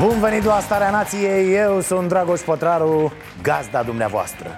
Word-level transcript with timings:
Bun 0.00 0.20
venit 0.20 0.44
la 0.44 0.60
Starea 0.60 0.90
Nației, 0.90 1.54
eu 1.54 1.80
sunt 1.80 2.08
Dragoș 2.08 2.40
Pătraru, 2.40 3.12
gazda 3.42 3.82
dumneavoastră 3.82 4.50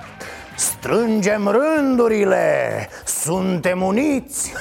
Strângem 0.56 1.48
rândurile, 1.48 2.88
suntem 3.04 3.82
uniți 3.82 4.52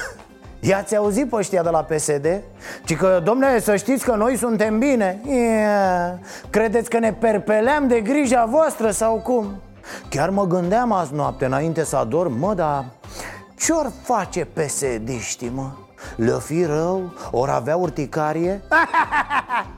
I-ați 0.60 0.96
auzit 0.96 1.28
pe 1.28 1.36
ăștia 1.36 1.62
de 1.62 1.68
la 1.68 1.82
PSD? 1.82 2.42
Ci 2.84 2.96
că, 2.96 3.20
domnule, 3.24 3.60
să 3.60 3.76
știți 3.76 4.04
că 4.04 4.14
noi 4.14 4.36
suntem 4.36 4.78
bine 4.78 5.20
yeah. 5.26 6.12
Credeți 6.50 6.90
că 6.90 6.98
ne 6.98 7.12
perpeleam 7.12 7.88
de 7.88 8.00
grija 8.00 8.44
voastră 8.44 8.90
sau 8.90 9.14
cum? 9.16 9.60
Chiar 10.08 10.30
mă 10.30 10.46
gândeam 10.46 10.92
azi 10.92 11.14
noapte 11.14 11.44
înainte 11.44 11.84
să 11.84 11.96
adorm, 11.96 12.32
mă, 12.38 12.54
dar 12.54 12.84
ce-or 13.56 13.92
face 14.02 14.44
PSD-știi, 14.44 15.52
mă? 15.54 15.70
Le-o 16.16 16.38
fi 16.38 16.64
rău? 16.64 17.12
Or 17.30 17.48
avea 17.48 17.76
urticarie? 17.76 18.62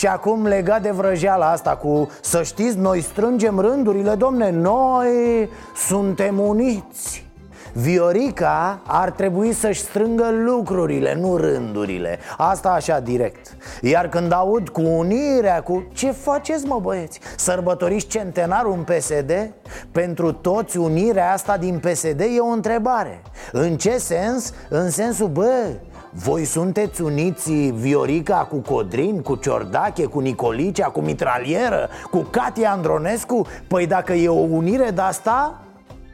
Și 0.00 0.06
acum 0.06 0.46
legat 0.46 0.82
de 0.82 0.90
vrăjeala 0.90 1.50
asta 1.50 1.76
cu 1.76 2.10
Să 2.20 2.42
știți, 2.42 2.78
noi 2.78 3.00
strângem 3.00 3.58
rândurile, 3.58 4.14
domne 4.14 4.50
Noi 4.50 5.48
suntem 5.76 6.38
uniți 6.38 7.26
Viorica 7.72 8.80
ar 8.86 9.10
trebui 9.10 9.52
să-și 9.52 9.80
strângă 9.80 10.30
lucrurile, 10.44 11.14
nu 11.14 11.36
rândurile 11.36 12.18
Asta 12.36 12.68
așa 12.68 13.00
direct 13.00 13.56
Iar 13.80 14.08
când 14.08 14.32
aud 14.32 14.68
cu 14.68 14.80
unirea, 14.80 15.62
cu... 15.62 15.86
Ce 15.92 16.10
faceți 16.10 16.66
mă 16.66 16.78
băieți? 16.82 17.20
Sărbătoriți 17.36 18.06
centenarul 18.06 18.72
în 18.72 18.82
PSD? 18.94 19.50
Pentru 19.92 20.32
toți 20.32 20.76
unirea 20.76 21.32
asta 21.32 21.56
din 21.56 21.78
PSD 21.78 22.20
e 22.20 22.38
o 22.40 22.46
întrebare 22.46 23.22
În 23.52 23.76
ce 23.76 23.98
sens? 23.98 24.52
În 24.68 24.90
sensul, 24.90 25.28
bă, 25.28 25.72
voi 26.12 26.44
sunteți 26.44 27.02
uniți 27.02 27.52
Viorica 27.52 28.46
cu 28.50 28.56
Codrin, 28.56 29.22
cu 29.22 29.34
Ciordache, 29.34 30.04
cu 30.04 30.18
Nicolicea, 30.18 30.86
cu 30.86 31.00
Mitralieră, 31.00 31.88
cu 32.10 32.18
Katia 32.18 32.70
Andronescu? 32.70 33.46
Păi 33.68 33.86
dacă 33.86 34.12
e 34.12 34.28
o 34.28 34.32
unire 34.32 34.90
de 34.90 35.00
asta, 35.00 35.60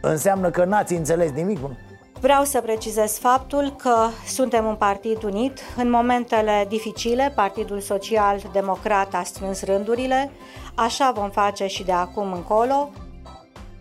înseamnă 0.00 0.50
că 0.50 0.64
n-ați 0.64 0.94
înțeles 0.94 1.30
nimic, 1.30 1.58
nu? 1.58 1.76
Vreau 2.20 2.44
să 2.44 2.60
precizez 2.60 3.18
faptul 3.18 3.74
că 3.82 3.94
suntem 4.26 4.64
un 4.64 4.74
partid 4.74 5.22
unit. 5.22 5.60
În 5.76 5.90
momentele 5.90 6.66
dificile, 6.68 7.32
Partidul 7.34 7.80
Social 7.80 8.42
Democrat 8.52 9.14
a 9.14 9.22
strâns 9.24 9.64
rândurile. 9.64 10.30
Așa 10.74 11.12
vom 11.14 11.30
face 11.30 11.66
și 11.66 11.84
de 11.84 11.92
acum 11.92 12.32
încolo. 12.32 12.90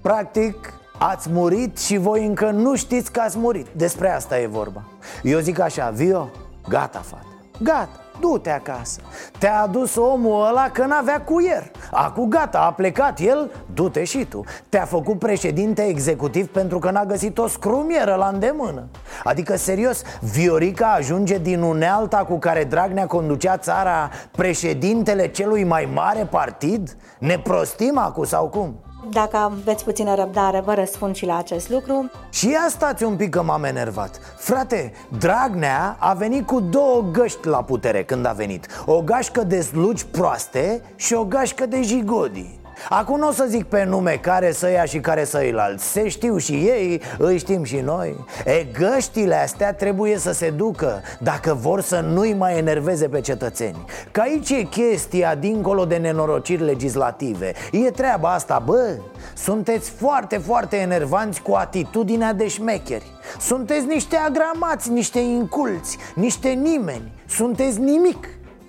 Practic, 0.02 0.74
ați 1.00 1.30
murit 1.32 1.80
și 1.80 1.98
voi 1.98 2.26
încă 2.26 2.50
nu 2.50 2.76
știți 2.76 3.12
că 3.12 3.20
ați 3.20 3.38
murit 3.38 3.68
Despre 3.72 4.10
asta 4.10 4.40
e 4.40 4.48
vorba 4.48 4.84
Eu 5.24 5.40
zic 5.40 5.60
așa, 5.60 5.90
Vio, 5.90 6.30
gata, 6.70 7.00
fată. 7.00 7.28
Gata, 7.62 8.00
du-te 8.20 8.50
acasă. 8.50 9.00
Te-a 9.40 9.62
adus 9.62 9.96
omul 9.96 10.48
ăla 10.48 10.70
că 10.70 10.86
n-avea 10.86 11.22
cuier 11.22 11.72
Acu 11.92 12.26
gata, 12.26 12.60
a 12.60 12.72
plecat 12.72 13.20
el, 13.20 13.52
du-te 13.74 14.04
și 14.04 14.26
tu. 14.26 14.44
Te-a 14.70 14.86
făcut 14.86 15.20
președinte 15.20 15.82
executiv 15.82 16.48
pentru 16.48 16.80
că 16.80 16.92
n-a 16.92 17.06
găsit 17.06 17.38
o 17.38 17.48
scrumieră 17.48 18.16
la 18.16 18.28
îndemână. 18.28 18.88
Adică, 19.24 19.56
serios, 19.56 20.02
Viorica 20.22 20.94
ajunge 20.94 21.38
din 21.38 21.62
unealta 21.62 22.18
cu 22.18 22.38
care 22.38 22.64
Dragnea 22.64 23.08
conducea 23.08 23.58
țara 23.58 24.10
Președintele 24.32 25.28
celui 25.28 25.64
mai 25.64 25.90
mare 25.94 26.28
partid? 26.30 26.98
Ne 27.20 27.40
prostim 27.40 27.98
acu 27.98 28.26
sau 28.26 28.48
cum? 28.48 28.85
Dacă 29.12 29.38
aveți 29.38 29.84
puțină 29.84 30.16
răbdare, 30.16 30.60
vă 30.60 30.74
răspund 30.74 31.16
și 31.16 31.26
la 31.26 31.38
acest 31.38 31.70
lucru. 31.70 32.12
Și 32.30 32.50
ia 32.50 32.66
stați 32.70 33.04
un 33.04 33.16
pic 33.16 33.30
că 33.30 33.44
m-am 33.44 33.64
enervat. 33.64 34.20
Frate, 34.38 34.92
Dragnea 35.18 35.96
a 36.00 36.14
venit 36.14 36.46
cu 36.46 36.60
două 36.60 37.02
găști 37.12 37.48
la 37.48 37.64
putere 37.64 38.04
când 38.04 38.26
a 38.26 38.32
venit. 38.32 38.68
O 38.86 39.02
gașcă 39.02 39.44
de 39.44 39.62
slugi 39.62 40.06
proaste 40.06 40.82
și 40.96 41.14
o 41.14 41.26
gașcă 41.26 41.66
de 41.66 41.82
jigodi 41.82 42.60
Acum 42.90 43.20
nu 43.20 43.28
o 43.28 43.32
să 43.32 43.46
zic 43.50 43.64
pe 43.64 43.84
nume 43.84 44.12
care 44.22 44.52
să 44.52 44.70
ia 44.70 44.86
și 44.86 45.00
care 45.00 45.24
să 45.24 45.38
îi 45.38 45.54
alți 45.58 45.92
Se 45.92 46.08
știu 46.08 46.38
și 46.38 46.54
ei, 46.54 47.02
îi 47.18 47.38
știm 47.38 47.64
și 47.64 47.76
noi. 47.76 48.26
E, 48.46 48.68
găștile 48.80 49.36
astea 49.36 49.74
trebuie 49.74 50.18
să 50.18 50.32
se 50.32 50.50
ducă 50.50 51.02
Dacă 51.20 51.54
vor 51.54 51.82
să 51.82 52.00
nu-i 52.00 52.34
mai 52.34 52.58
enerveze 52.58 53.08
pe 53.08 53.22
cetățeni. 53.22 53.86
Că 54.12 54.22
aici 54.22 54.50
e 54.50 54.64
chestia 54.64 55.36
dincolo 55.36 55.86
de 55.86 55.96
nenorociri 55.96 56.64
legislative. 56.64 57.54
E 57.72 57.92
treaba 57.92 58.34
asta, 58.34 58.64
bă. 58.66 58.98
Sunteți 59.36 59.90
foarte, 59.90 60.38
foarte 60.38 60.76
enervanți 60.78 61.42
cu 61.42 61.54
atitudinea 61.54 62.34
de 62.34 62.48
șmecheri. 62.48 63.06
Sunteți 63.40 63.86
niște 63.86 64.16
agramați, 64.16 64.92
niște 64.92 65.20
inculți, 65.20 65.98
niște 66.16 66.50
nimeni. 66.50 67.12
Sunteți 67.28 67.80
nimic. 67.80 68.28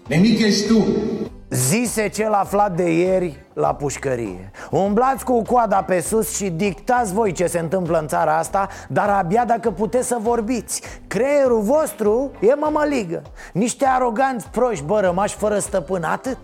Nimic 0.08 0.40
ești 0.40 0.66
tu. 0.66 0.86
Zise 1.50 2.08
cel 2.08 2.32
aflat 2.32 2.76
de 2.76 2.90
ieri 2.90 3.45
la 3.56 3.74
pușcărie 3.74 4.50
Umblați 4.70 5.24
cu 5.24 5.42
coada 5.42 5.82
pe 5.82 6.00
sus 6.00 6.36
și 6.36 6.50
dictați 6.50 7.12
voi 7.12 7.32
ce 7.32 7.46
se 7.46 7.58
întâmplă 7.58 7.98
în 7.98 8.06
țara 8.06 8.38
asta 8.38 8.68
Dar 8.88 9.08
abia 9.08 9.44
dacă 9.44 9.70
puteți 9.70 10.08
să 10.08 10.16
vorbiți 10.20 10.82
Creierul 11.06 11.60
vostru 11.60 12.30
e 12.40 12.54
mămăligă 12.54 13.22
Niște 13.52 13.86
aroganți 13.86 14.48
proști, 14.50 14.84
bă, 14.84 15.00
rămași 15.00 15.34
fără 15.34 15.58
stăpân, 15.58 16.02
atât 16.02 16.38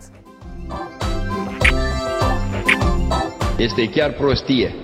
Este 3.59 3.89
chiar 3.89 4.13
prostie. 4.13 4.75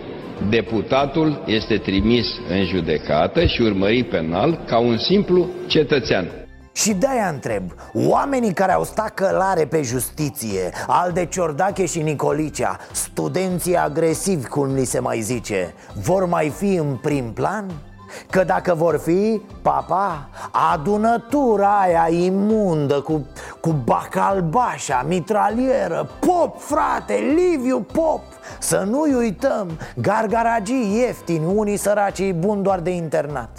Deputatul 0.51 1.43
este 1.47 1.77
trimis 1.77 2.27
în 2.49 2.65
judecată 2.65 3.47
și 3.47 3.63
urmărit 3.63 4.09
penal 4.09 4.65
ca 4.67 4.79
un 4.79 4.99
simplu 4.99 5.49
cetățean. 5.67 6.48
Și 6.79 6.95
de-aia 6.95 7.29
întreb 7.29 7.73
Oamenii 7.95 8.53
care 8.53 8.73
au 8.73 8.85
stat 8.85 9.09
călare 9.09 9.67
pe 9.67 9.83
justiție 9.83 10.71
Al 10.87 11.13
de 11.13 11.27
Ciordache 11.27 11.87
și 11.87 12.03
Nicolicea 12.03 12.79
Studenții 12.93 13.77
agresivi, 13.77 14.47
cum 14.47 14.75
li 14.75 14.85
se 14.85 14.99
mai 14.99 15.21
zice 15.21 15.75
Vor 16.03 16.27
mai 16.27 16.49
fi 16.49 16.75
în 16.75 16.97
prim 17.03 17.33
plan? 17.33 17.71
Că 18.31 18.45
dacă 18.45 18.75
vor 18.75 18.99
fi, 18.99 19.43
papa, 19.63 20.29
adunătura 20.73 21.81
aia 21.81 22.07
imundă 22.11 23.01
Cu, 23.01 23.27
cu 23.61 23.71
bacalbașa, 23.71 25.05
mitralieră, 25.09 26.11
pop, 26.21 26.61
frate, 26.61 27.15
Liviu 27.37 27.81
Pop 27.81 28.23
Să 28.59 28.87
nu-i 28.91 29.15
uităm, 29.15 29.79
gargaragii 29.97 30.97
ieftini, 30.97 31.55
unii 31.55 31.77
săracii 31.77 32.33
buni 32.33 32.63
doar 32.63 32.81
de 32.81 32.91
internat 32.91 33.51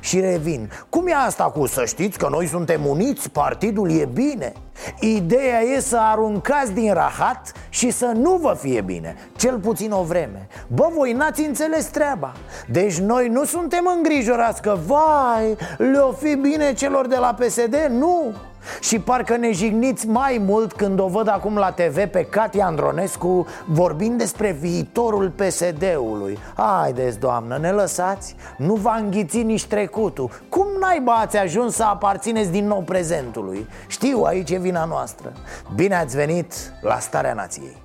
și 0.00 0.20
revin. 0.20 0.70
Cum 0.88 1.06
e 1.06 1.14
asta 1.14 1.44
cu 1.44 1.66
să 1.66 1.84
știți 1.84 2.18
că 2.18 2.28
noi 2.30 2.46
suntem 2.46 2.86
uniți, 2.86 3.30
partidul 3.30 3.90
e 3.90 4.08
bine? 4.12 4.52
Ideea 5.00 5.60
e 5.60 5.80
să 5.80 5.98
aruncați 6.00 6.72
din 6.72 6.92
rahat 6.92 7.52
și 7.68 7.90
să 7.90 8.12
nu 8.14 8.36
vă 8.36 8.56
fie 8.60 8.80
bine. 8.80 9.16
Cel 9.36 9.58
puțin 9.58 9.92
o 9.92 10.02
vreme. 10.02 10.48
Bă, 10.66 10.88
voi 10.96 11.12
n-ați 11.12 11.44
înțeles 11.44 11.84
treaba. 11.84 12.32
Deci 12.70 12.98
noi 12.98 13.28
nu 13.28 13.44
suntem 13.44 13.92
îngrijorați 13.96 14.62
că 14.62 14.78
Vai, 14.86 15.56
le-o 15.78 16.12
fi 16.12 16.34
bine 16.34 16.72
celor 16.72 17.06
de 17.06 17.16
la 17.16 17.34
PSD? 17.34 17.76
Nu 17.90 18.32
și 18.80 18.98
parcă 18.98 19.36
ne 19.36 19.52
jigniți 19.52 20.06
mai 20.06 20.42
mult 20.46 20.72
când 20.72 21.00
o 21.00 21.06
văd 21.06 21.28
acum 21.28 21.56
la 21.56 21.70
TV 21.70 22.06
pe 22.06 22.24
Katia 22.24 22.66
Andronescu 22.66 23.46
vorbind 23.66 24.18
despre 24.18 24.50
viitorul 24.50 25.30
PSD-ului 25.30 26.38
Haideți, 26.56 27.18
doamnă, 27.18 27.58
ne 27.58 27.70
lăsați? 27.70 28.36
Nu 28.58 28.74
v-a 28.74 28.94
înghițit 28.94 29.44
nici 29.44 29.66
trecutul 29.66 30.30
Cum 30.48 30.66
naiba 30.80 31.12
ați 31.12 31.36
ajuns 31.36 31.74
să 31.74 31.84
aparțineți 31.84 32.50
din 32.50 32.66
nou 32.66 32.80
prezentului? 32.80 33.66
Știu, 33.86 34.22
aici 34.22 34.50
e 34.50 34.58
vina 34.58 34.84
noastră 34.84 35.32
Bine 35.74 35.94
ați 35.94 36.16
venit 36.16 36.54
la 36.80 36.98
Starea 36.98 37.34
Nației 37.34 37.83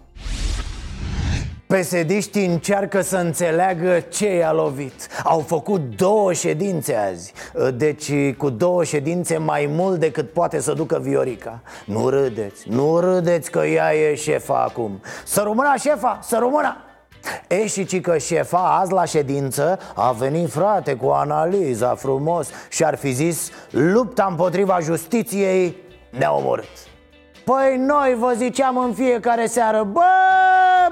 Pesediștii 1.73 2.45
încearcă 2.45 3.01
să 3.01 3.17
înțeleagă 3.17 3.99
ce 3.99 4.35
i-a 4.35 4.51
lovit. 4.51 5.07
Au 5.23 5.39
făcut 5.39 5.81
două 5.95 6.33
ședințe 6.33 6.95
azi. 6.95 7.33
Deci 7.75 8.11
cu 8.37 8.49
două 8.49 8.83
ședințe 8.83 9.37
mai 9.37 9.69
mult 9.71 9.99
decât 9.99 10.31
poate 10.31 10.59
să 10.59 10.73
ducă 10.73 10.99
Viorica. 11.01 11.61
Nu 11.85 12.09
râdeți, 12.09 12.69
nu 12.69 12.99
râdeți 12.99 13.51
că 13.51 13.59
ea 13.59 13.95
e 13.95 14.15
șefa 14.15 14.63
acum. 14.63 15.01
Să 15.25 15.41
rămână 15.41 15.73
șefa, 15.79 16.19
să 16.21 16.37
rămână! 16.39 16.77
E 17.47 17.67
și 17.67 17.85
ci 17.85 18.01
că 18.01 18.17
șefa 18.17 18.77
azi 18.81 18.91
la 18.91 19.05
ședință 19.05 19.79
a 19.95 20.11
venit 20.11 20.49
frate 20.49 20.93
cu 20.95 21.07
analiza 21.07 21.95
frumos 21.95 22.49
Și 22.69 22.83
ar 22.83 22.95
fi 22.95 23.11
zis 23.11 23.49
lupta 23.71 24.27
împotriva 24.29 24.79
justiției 24.79 25.75
ne-a 26.09 26.33
omorât 26.33 26.88
Păi 27.49 27.77
noi 27.77 28.15
vă 28.17 28.33
ziceam 28.35 28.77
în 28.77 28.93
fiecare 28.93 29.45
seară 29.45 29.83
Bă, 29.91 30.01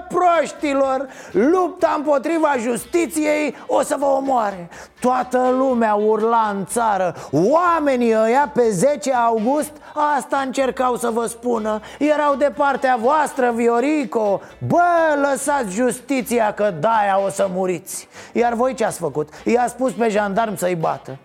proștilor 0.07 1.07
Lupta 1.31 1.93
împotriva 1.97 2.55
justiției 2.59 3.55
o 3.67 3.81
să 3.81 3.95
vă 3.99 4.05
omoare. 4.05 4.69
Toată 4.99 5.49
lumea 5.57 5.93
urla 5.93 6.53
în 6.57 6.65
țară. 6.65 7.15
Oamenii 7.31 8.15
ăia 8.15 8.51
pe 8.53 8.69
10 8.69 9.13
august 9.13 9.71
Asta 10.17 10.37
încercau 10.45 10.95
să 10.95 11.09
vă 11.09 11.25
spună. 11.25 11.79
Erau 11.99 12.35
de 12.35 12.51
partea 12.57 12.97
voastră, 13.01 13.51
Viorico. 13.55 14.41
Bă, 14.67 15.27
lăsați 15.29 15.73
justiția 15.73 16.53
că 16.53 16.73
de 16.79 16.87
o 17.25 17.29
să 17.29 17.49
muriți. 17.53 18.07
Iar 18.33 18.53
voi 18.53 18.73
ce 18.73 18.85
ați 18.85 18.99
făcut? 18.99 19.29
I-a 19.45 19.67
spus 19.67 19.91
pe 19.91 20.09
jandarm 20.09 20.55
să-i 20.55 20.75
bată 20.75 21.17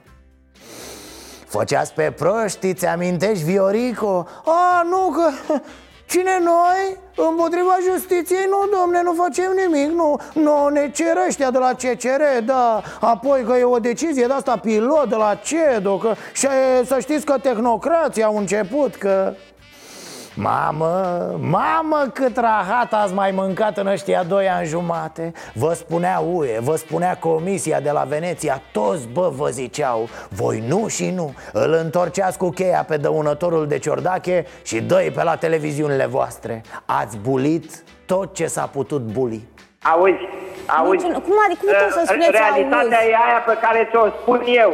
Făceați 1.53 1.93
pe 1.93 2.13
proști, 2.17 2.75
ți 2.75 2.87
amintești, 2.87 3.45
Viorico? 3.45 4.27
A, 4.45 4.83
nu, 4.83 5.09
că... 5.17 5.55
Cine 6.13 6.39
noi? 6.43 6.99
Împotriva 7.29 7.77
justiției? 7.91 8.47
Nu, 8.49 8.79
domne, 8.79 9.03
nu 9.03 9.13
facem 9.13 9.53
nimic 9.57 9.91
Nu, 9.91 10.21
nu 10.35 10.69
ne 10.69 10.91
cer 10.91 11.17
ăștia 11.29 11.51
de 11.51 11.59
la 11.59 11.73
CCR, 11.73 12.45
da 12.45 12.83
Apoi 13.01 13.43
că 13.43 13.57
e 13.57 13.65
o 13.65 13.79
decizie 13.79 14.27
de 14.27 14.33
asta 14.33 14.57
pilot 14.57 15.09
de 15.09 15.15
la 15.15 15.35
CEDO 15.35 15.97
că... 15.97 16.15
Și 16.33 16.47
să 16.85 16.99
știți 17.01 17.25
că 17.25 17.39
tehnocrații 17.43 18.23
au 18.23 18.37
început 18.37 18.95
Că 18.95 19.35
Mamă, 20.35 21.37
mamă 21.41 22.11
cât 22.13 22.37
rahat 22.37 22.93
ați 22.93 23.15
mai 23.15 23.31
mâncat 23.31 23.79
în 23.79 23.87
ăștia 23.87 24.23
doi 24.23 24.49
ani 24.49 24.67
jumate 24.67 25.33
Vă 25.55 25.73
spunea 25.73 26.23
UE, 26.33 26.59
vă 26.61 26.77
spunea 26.77 27.17
Comisia 27.17 27.81
de 27.81 27.91
la 27.91 28.01
Veneția 28.01 28.63
Toți 28.73 29.09
bă 29.09 29.33
vă 29.37 29.49
ziceau 29.49 30.09
Voi 30.29 30.65
nu 30.69 30.89
și 30.89 31.11
nu 31.11 31.35
Îl 31.53 31.73
întorceați 31.73 32.39
cu 32.39 32.49
cheia 32.49 32.85
pe 32.89 32.97
dăunătorul 32.97 33.67
de 33.67 33.79
ciordache 33.79 34.47
Și 34.63 34.81
doi 34.81 35.11
pe 35.15 35.23
la 35.23 35.37
televiziunile 35.37 36.07
voastre 36.07 36.63
Ați 36.85 37.17
bulit 37.17 37.85
tot 38.07 38.35
ce 38.35 38.47
s-a 38.47 38.67
putut 38.67 39.01
buli 39.01 39.49
Auzi, 39.83 40.29
auzi 40.79 41.05
Cum 41.05 41.35
adică, 41.47 41.61
cum 41.61 41.91
să 41.91 41.99
uh, 42.01 42.03
spuneți 42.07 42.31
Realitatea 42.31 42.99
auzi? 42.99 43.11
e 43.11 43.17
aia 43.27 43.43
pe 43.47 43.59
care 43.61 43.89
ți-o 43.91 44.07
spun 44.21 44.43
eu 44.47 44.73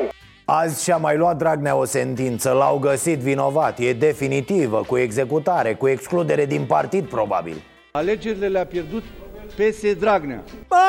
Azi 0.50 0.83
și-a 0.83 0.97
mai 0.97 1.17
luat 1.17 1.37
Dragnea 1.37 1.77
o 1.77 1.85
sentință, 1.85 2.50
l-au 2.50 2.79
găsit 2.79 3.19
vinovat. 3.19 3.79
E 3.79 3.93
definitivă, 3.93 4.85
cu 4.87 4.97
executare, 4.97 5.75
cu 5.75 5.89
excludere 5.89 6.47
din 6.47 6.65
partid 6.65 7.09
probabil. 7.09 7.62
Alegerile 7.93 8.49
le-a 8.49 8.67
pierdut 8.67 9.03
PS 9.56 9.99
Dragnea. 9.99 10.43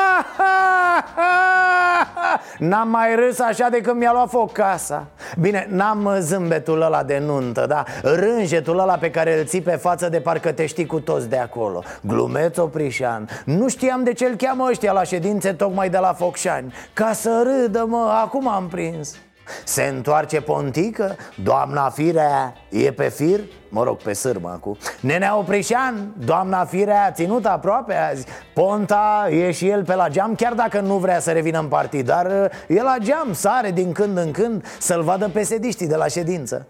N-am 2.58 2.88
mai 2.88 3.14
râs 3.14 3.40
așa 3.40 3.68
de 3.68 3.80
când 3.80 3.96
mi-a 3.96 4.12
luat 4.12 4.28
foc 4.28 4.52
casa. 4.52 5.06
Bine, 5.40 5.66
n-am 5.70 6.16
zâmbetul 6.18 6.82
ăla 6.82 7.02
de 7.02 7.18
nuntă, 7.18 7.66
da? 7.68 7.84
Rânjetul 8.02 8.78
ăla 8.78 8.94
pe 8.94 9.10
care 9.10 9.38
îl 9.38 9.44
ții 9.44 9.62
pe 9.62 9.76
față 9.76 10.08
de 10.08 10.20
parcă 10.20 10.52
te 10.52 10.66
știi 10.66 10.86
cu 10.86 11.00
toți 11.00 11.28
de 11.28 11.38
acolo. 11.38 11.82
Glumeț 12.00 12.56
Oprișan. 12.56 13.28
Nu 13.44 13.68
știam 13.68 14.04
de 14.04 14.12
ce 14.12 14.24
îl 14.24 14.34
cheamă 14.34 14.66
ăștia 14.70 14.92
la 14.92 15.02
ședințe 15.02 15.52
tocmai 15.52 15.90
de 15.90 15.98
la 15.98 16.12
Focșani. 16.12 16.72
Ca 16.92 17.12
să 17.12 17.42
râdă, 17.44 17.84
mă, 17.88 18.18
acum 18.22 18.48
am 18.48 18.68
prins 18.68 19.16
se 19.64 19.82
întoarce 19.82 20.40
Pontică? 20.40 21.16
Doamna 21.42 21.88
Firea 21.88 22.54
e 22.68 22.92
pe 22.92 23.08
fir? 23.08 23.40
Mă 23.68 23.82
rog, 23.82 23.96
pe 23.96 24.12
sârmă 24.12 24.48
acum 24.48 24.76
Nenea 25.00 25.36
Oprișan, 25.36 26.14
doamna 26.24 26.64
Firea 26.64 27.04
a 27.04 27.10
ținut 27.10 27.46
aproape 27.46 27.94
azi 27.94 28.26
Ponta 28.54 29.28
e 29.30 29.50
și 29.50 29.68
el 29.68 29.84
pe 29.84 29.94
la 29.94 30.08
geam 30.08 30.34
Chiar 30.34 30.52
dacă 30.52 30.80
nu 30.80 30.96
vrea 30.96 31.18
să 31.18 31.32
revină 31.32 31.58
în 31.58 31.66
partid 31.66 32.06
Dar 32.06 32.26
uh, 32.26 32.76
e 32.78 32.82
la 32.82 32.96
geam, 33.02 33.32
sare 33.32 33.70
din 33.70 33.92
când 33.92 34.18
în 34.18 34.30
când 34.30 34.66
Să-l 34.78 35.02
vadă 35.02 35.28
pe 35.28 35.42
sediștii 35.42 35.88
de 35.88 35.96
la 35.96 36.06
ședință 36.06 36.66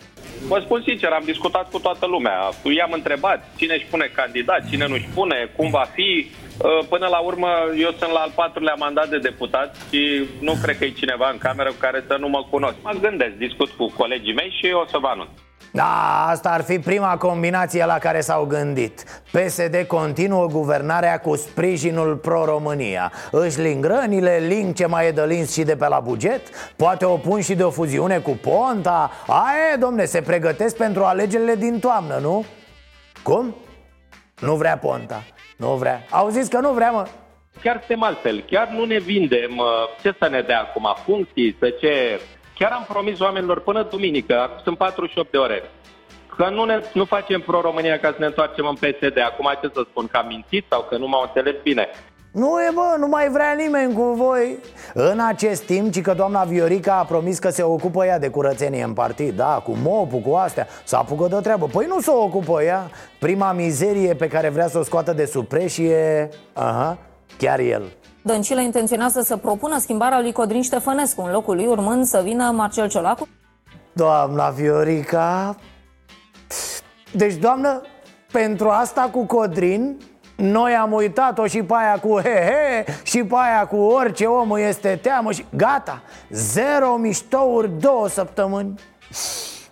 Vă 0.48 0.60
spun 0.64 0.82
sincer, 0.86 1.10
am 1.12 1.22
discutat 1.24 1.70
cu 1.70 1.78
toată 1.78 2.06
lumea 2.06 2.34
I-am 2.76 2.92
întrebat 2.92 3.44
cine 3.56 3.74
își 3.74 3.86
pune 3.90 4.10
candidat, 4.14 4.68
cine 4.68 4.86
nu 4.86 4.94
își 4.94 5.08
pune, 5.14 5.50
cum 5.56 5.70
va 5.70 5.86
fi 5.92 6.30
Uh, 6.30 6.49
până 6.88 7.06
la 7.06 7.18
urmă, 7.18 7.48
eu 7.76 7.90
sunt 7.98 8.10
la 8.10 8.18
al 8.18 8.32
patrulea 8.34 8.74
mandat 8.74 9.08
de 9.08 9.18
deputat 9.18 9.76
și 9.88 10.28
nu 10.40 10.52
cred 10.62 10.78
că 10.78 10.84
e 10.84 10.90
cineva 10.90 11.28
în 11.32 11.38
cameră 11.38 11.68
cu 11.68 11.76
care 11.78 12.04
să 12.06 12.16
nu 12.20 12.28
mă 12.28 12.46
cunosc. 12.50 12.76
Mă 12.82 12.92
gândesc, 13.00 13.32
discut 13.32 13.68
cu 13.68 13.92
colegii 13.96 14.34
mei 14.34 14.56
și 14.60 14.72
o 14.72 14.86
să 14.86 14.98
vă 15.00 15.06
anunț. 15.06 15.28
Da, 15.72 16.26
asta 16.26 16.50
ar 16.50 16.62
fi 16.62 16.78
prima 16.78 17.16
combinație 17.16 17.84
la 17.84 17.98
care 17.98 18.20
s-au 18.20 18.44
gândit 18.44 19.22
PSD 19.32 19.84
continuă 19.86 20.46
guvernarea 20.46 21.20
cu 21.20 21.36
sprijinul 21.36 22.16
pro-România 22.16 23.12
Își 23.30 23.60
ling 23.60 23.84
rănile, 23.84 24.36
ling 24.48 24.74
ce 24.74 24.86
mai 24.86 25.06
e 25.06 25.10
de 25.10 25.24
lins 25.24 25.52
și 25.52 25.62
de 25.62 25.76
pe 25.76 25.88
la 25.88 26.00
buget 26.00 26.42
Poate 26.76 27.04
o 27.04 27.16
pun 27.16 27.40
și 27.40 27.54
de 27.54 27.62
o 27.62 27.70
fuziune 27.70 28.18
cu 28.18 28.30
Ponta 28.30 29.10
Aie, 29.26 29.76
domne, 29.78 30.04
se 30.04 30.22
pregătesc 30.22 30.76
pentru 30.76 31.04
alegerile 31.04 31.54
din 31.54 31.78
toamnă, 31.78 32.18
nu? 32.22 32.44
Cum? 33.22 33.54
Nu 34.40 34.54
vrea 34.54 34.78
Ponta 34.78 35.22
nu 35.60 35.76
vrea. 35.76 36.04
Au 36.10 36.28
zis 36.28 36.48
că 36.48 36.58
nu 36.58 36.72
vrea, 36.72 36.90
mă. 36.90 37.06
Chiar 37.62 37.76
suntem 37.78 38.02
altfel. 38.02 38.40
Chiar 38.40 38.68
nu 38.68 38.84
ne 38.84 38.98
vindem. 38.98 39.62
Ce 40.02 40.14
să 40.18 40.28
ne 40.28 40.40
dea 40.40 40.60
acum? 40.60 40.94
Funcții? 41.04 41.56
Să 41.58 41.70
ce? 41.80 42.20
Chiar 42.60 42.72
am 42.72 42.84
promis 42.88 43.20
oamenilor 43.20 43.60
până 43.60 43.82
duminică, 43.82 44.40
acum 44.40 44.60
sunt 44.62 44.76
48 44.76 45.30
de 45.30 45.38
ore, 45.38 45.62
că 46.36 46.48
nu, 46.48 46.64
ne, 46.64 46.80
nu 46.92 47.04
facem 47.04 47.40
pro-România 47.40 47.98
ca 47.98 48.10
să 48.10 48.16
ne 48.18 48.26
întoarcem 48.26 48.66
în 48.66 48.74
PSD. 48.74 49.18
Acum 49.24 49.50
ce 49.60 49.70
să 49.74 49.84
spun, 49.90 50.06
că 50.06 50.16
am 50.16 50.26
mințit 50.26 50.64
sau 50.68 50.82
că 50.82 50.96
nu 50.96 51.08
m-au 51.08 51.22
înțeles 51.22 51.62
bine? 51.62 51.88
Nu 52.32 52.60
e 52.60 52.70
bă, 52.74 52.96
nu 52.98 53.06
mai 53.06 53.28
vrea 53.28 53.52
nimeni 53.52 53.94
cu 53.94 54.02
voi. 54.02 54.58
În 54.94 55.20
acest 55.20 55.62
timp, 55.62 55.92
ci 55.92 56.00
că 56.00 56.14
doamna 56.14 56.44
Viorica 56.44 56.94
a 56.98 57.04
promis 57.04 57.38
că 57.38 57.50
se 57.50 57.62
ocupă 57.62 58.04
ea 58.04 58.18
de 58.18 58.28
curățenie 58.28 58.82
în 58.82 58.92
partid 58.92 59.36
Da, 59.36 59.62
cu 59.64 59.76
mopul, 59.82 60.18
cu 60.18 60.34
astea. 60.34 60.66
S-a 60.84 60.98
apucă 60.98 61.26
de 61.28 61.40
treabă. 61.42 61.66
Păi 61.66 61.86
nu 61.86 62.00
se 62.00 62.10
ocupă 62.10 62.62
ea. 62.62 62.90
Prima 63.18 63.52
mizerie 63.52 64.14
pe 64.14 64.28
care 64.28 64.48
vrea 64.48 64.68
să 64.68 64.78
o 64.78 64.82
scoată 64.82 65.12
de 65.12 65.24
supreș 65.24 65.78
e... 65.78 66.28
Aha, 66.52 66.98
chiar 67.38 67.58
el. 67.58 67.82
Dăncilă 68.22 68.60
intenționează 68.60 69.20
să 69.20 69.36
propună 69.36 69.78
schimbarea 69.78 70.20
lui 70.20 70.32
Codrin 70.32 70.62
Ștefănescu 70.62 71.22
În 71.22 71.32
locul 71.32 71.56
lui 71.56 71.66
urmând 71.66 72.04
să 72.04 72.20
vină 72.24 72.50
Marcel 72.50 72.88
Ciolacu. 72.88 73.28
Doamna 73.92 74.48
Viorica 74.48 75.56
Deci, 77.12 77.34
doamnă, 77.34 77.82
pentru 78.32 78.68
asta 78.68 79.08
cu 79.12 79.24
Codrin 79.24 79.96
noi 80.40 80.72
am 80.74 80.92
uitat-o 80.92 81.46
și 81.46 81.62
pe 81.62 81.74
aia 81.76 81.98
cu 81.98 82.20
he-he 82.20 82.84
Și 83.02 83.24
pe 83.24 83.34
aia 83.36 83.66
cu 83.66 83.76
orice 83.76 84.24
om 84.24 84.56
este 84.56 84.98
teamă 85.02 85.32
și 85.32 85.44
gata. 85.56 86.02
Zero 86.30 86.96
miștouri 86.96 87.70
două 87.80 88.08
săptămâni. 88.08 88.74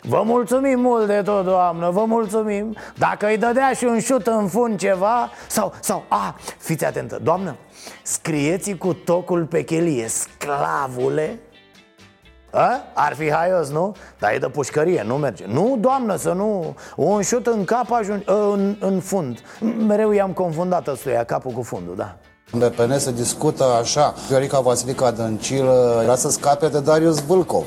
Vă 0.03 0.23
mulțumim 0.25 0.81
mult 0.81 1.07
de 1.07 1.23
tot, 1.23 1.45
doamnă, 1.45 1.91
vă 1.91 2.05
mulțumim. 2.05 2.77
Dacă 2.95 3.27
îi 3.27 3.37
dădea 3.37 3.73
și 3.73 3.85
un 3.85 4.01
șut 4.01 4.27
în 4.27 4.49
fund 4.49 4.79
ceva 4.79 5.31
Sau, 5.47 5.73
sau, 5.81 6.05
a, 6.09 6.35
fiți 6.59 6.85
atentă, 6.85 7.19
doamnă 7.23 7.57
Scrieți 8.03 8.73
cu 8.73 8.93
tocul 8.93 9.45
pe 9.45 9.63
chelie 9.63 10.09
Sclavule 10.09 11.39
a? 12.51 12.83
Ar 12.95 13.15
fi 13.15 13.31
haios, 13.31 13.71
nu? 13.71 13.95
Dar 14.19 14.33
e 14.33 14.39
de 14.39 14.49
pușcărie, 14.49 15.03
nu 15.07 15.15
merge. 15.15 15.45
Nu, 15.47 15.77
doamnă, 15.81 16.17
să 16.17 16.33
nu. 16.33 16.75
Un 16.97 17.23
șut 17.23 17.47
în 17.47 17.65
cap 17.65 17.93
ajunge 17.93 18.25
în, 18.27 18.77
în 18.81 19.01
fund. 19.01 19.39
Mereu 19.87 20.13
i-am 20.13 20.33
confundat 20.33 20.89
ăstuia 20.89 21.25
capul 21.25 21.51
cu 21.51 21.63
fundul, 21.63 21.97
da. 21.97 22.17
BPN 22.53 22.99
se 22.99 23.13
discută 23.13 23.65
așa. 23.81 24.15
Viorica 24.29 24.61
Vasilica 24.61 25.11
Dăncilă 25.11 26.01
era 26.03 26.15
să 26.15 26.31
scape 26.31 26.69
de 26.69 26.81
Darius 26.81 27.21
Vâlcov 27.27 27.67